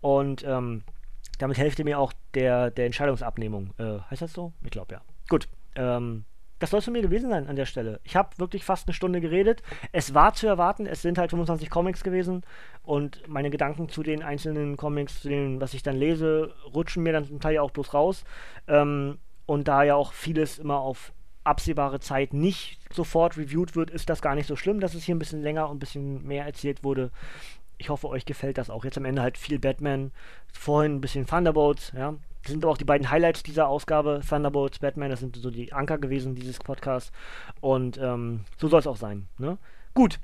Und 0.00 0.44
ähm, 0.44 0.82
damit 1.38 1.56
hilft 1.56 1.82
mir 1.84 1.98
auch 1.98 2.12
der, 2.34 2.70
der 2.70 2.86
Entscheidungsabnehmung. 2.86 3.70
Äh, 3.78 3.98
heißt 4.10 4.22
das 4.22 4.32
so? 4.32 4.52
Ich 4.62 4.70
glaube 4.70 4.94
ja. 4.94 5.00
Gut. 5.28 5.48
Ähm, 5.76 6.24
das 6.58 6.70
soll 6.70 6.78
es 6.78 6.84
von 6.84 6.92
mir 6.92 7.02
gewesen 7.02 7.30
sein 7.30 7.48
an 7.48 7.56
der 7.56 7.66
Stelle. 7.66 8.00
Ich 8.04 8.16
habe 8.16 8.38
wirklich 8.38 8.64
fast 8.64 8.86
eine 8.86 8.94
Stunde 8.94 9.20
geredet. 9.20 9.62
Es 9.92 10.14
war 10.14 10.34
zu 10.34 10.46
erwarten, 10.46 10.86
es 10.86 11.02
sind 11.02 11.18
halt 11.18 11.30
25 11.30 11.68
Comics 11.68 12.04
gewesen 12.04 12.42
und 12.82 13.26
meine 13.28 13.50
Gedanken 13.50 13.88
zu 13.88 14.02
den 14.02 14.22
einzelnen 14.22 14.76
Comics, 14.76 15.22
zu 15.22 15.28
denen, 15.28 15.60
was 15.60 15.74
ich 15.74 15.82
dann 15.82 15.96
lese, 15.96 16.54
rutschen 16.72 17.02
mir 17.02 17.12
dann 17.12 17.26
zum 17.26 17.40
Teil 17.40 17.54
ja 17.54 17.62
auch 17.62 17.70
bloß 17.70 17.92
raus. 17.94 18.24
Ähm, 18.68 19.18
und 19.46 19.68
da 19.68 19.82
ja 19.82 19.94
auch 19.94 20.12
vieles 20.12 20.58
immer 20.58 20.78
auf 20.78 21.12
absehbare 21.44 22.00
Zeit 22.00 22.32
nicht 22.32 22.78
sofort 22.92 23.36
reviewed 23.36 23.76
wird, 23.76 23.90
ist 23.90 24.08
das 24.08 24.22
gar 24.22 24.34
nicht 24.34 24.46
so 24.46 24.56
schlimm, 24.56 24.80
dass 24.80 24.94
es 24.94 25.04
hier 25.04 25.14
ein 25.14 25.18
bisschen 25.18 25.42
länger 25.42 25.68
und 25.68 25.76
ein 25.76 25.80
bisschen 25.80 26.26
mehr 26.26 26.46
erzählt 26.46 26.82
wurde. 26.82 27.10
Ich 27.76 27.90
hoffe, 27.90 28.08
euch 28.08 28.24
gefällt 28.24 28.56
das 28.56 28.70
auch. 28.70 28.84
Jetzt 28.84 28.96
am 28.96 29.04
Ende 29.04 29.20
halt 29.20 29.36
viel 29.36 29.58
Batman, 29.58 30.12
vorhin 30.52 30.96
ein 30.96 31.00
bisschen 31.00 31.26
Thunderbolts, 31.26 31.92
ja. 31.94 32.14
Sind 32.46 32.62
aber 32.64 32.72
auch 32.72 32.78
die 32.78 32.84
beiden 32.84 33.10
Highlights 33.10 33.42
dieser 33.42 33.68
Ausgabe. 33.68 34.20
Thunderbolts, 34.28 34.78
Batman, 34.78 35.10
das 35.10 35.20
sind 35.20 35.36
so 35.36 35.50
die 35.50 35.72
Anker 35.72 35.98
gewesen 35.98 36.34
dieses 36.34 36.58
Podcasts. 36.58 37.12
Und 37.60 37.98
ähm, 37.98 38.40
so 38.58 38.68
soll 38.68 38.80
es 38.80 38.86
auch 38.86 38.96
sein. 38.96 39.28
Ne? 39.38 39.58
Gut, 39.94 40.20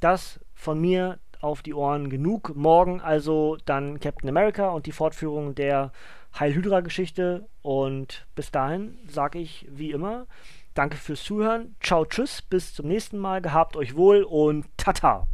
das 0.00 0.40
von 0.54 0.80
mir 0.80 1.18
auf 1.40 1.62
die 1.62 1.74
Ohren 1.74 2.10
genug. 2.10 2.54
Morgen 2.54 3.00
also 3.00 3.56
dann 3.64 4.00
Captain 4.00 4.28
America 4.28 4.70
und 4.70 4.86
die 4.86 4.92
Fortführung 4.92 5.54
der 5.54 5.92
Heil 6.38 6.54
Hydra 6.54 6.80
Geschichte. 6.80 7.46
Und 7.62 8.26
bis 8.34 8.50
dahin 8.50 8.98
sage 9.08 9.38
ich 9.38 9.66
wie 9.70 9.90
immer, 9.90 10.26
danke 10.74 10.96
fürs 10.96 11.22
Zuhören. 11.22 11.74
Ciao, 11.82 12.04
tschüss, 12.04 12.42
bis 12.42 12.74
zum 12.74 12.88
nächsten 12.88 13.18
Mal. 13.18 13.40
Gehabt 13.40 13.76
euch 13.76 13.96
wohl 13.96 14.22
und 14.22 14.66
tata. 14.76 15.26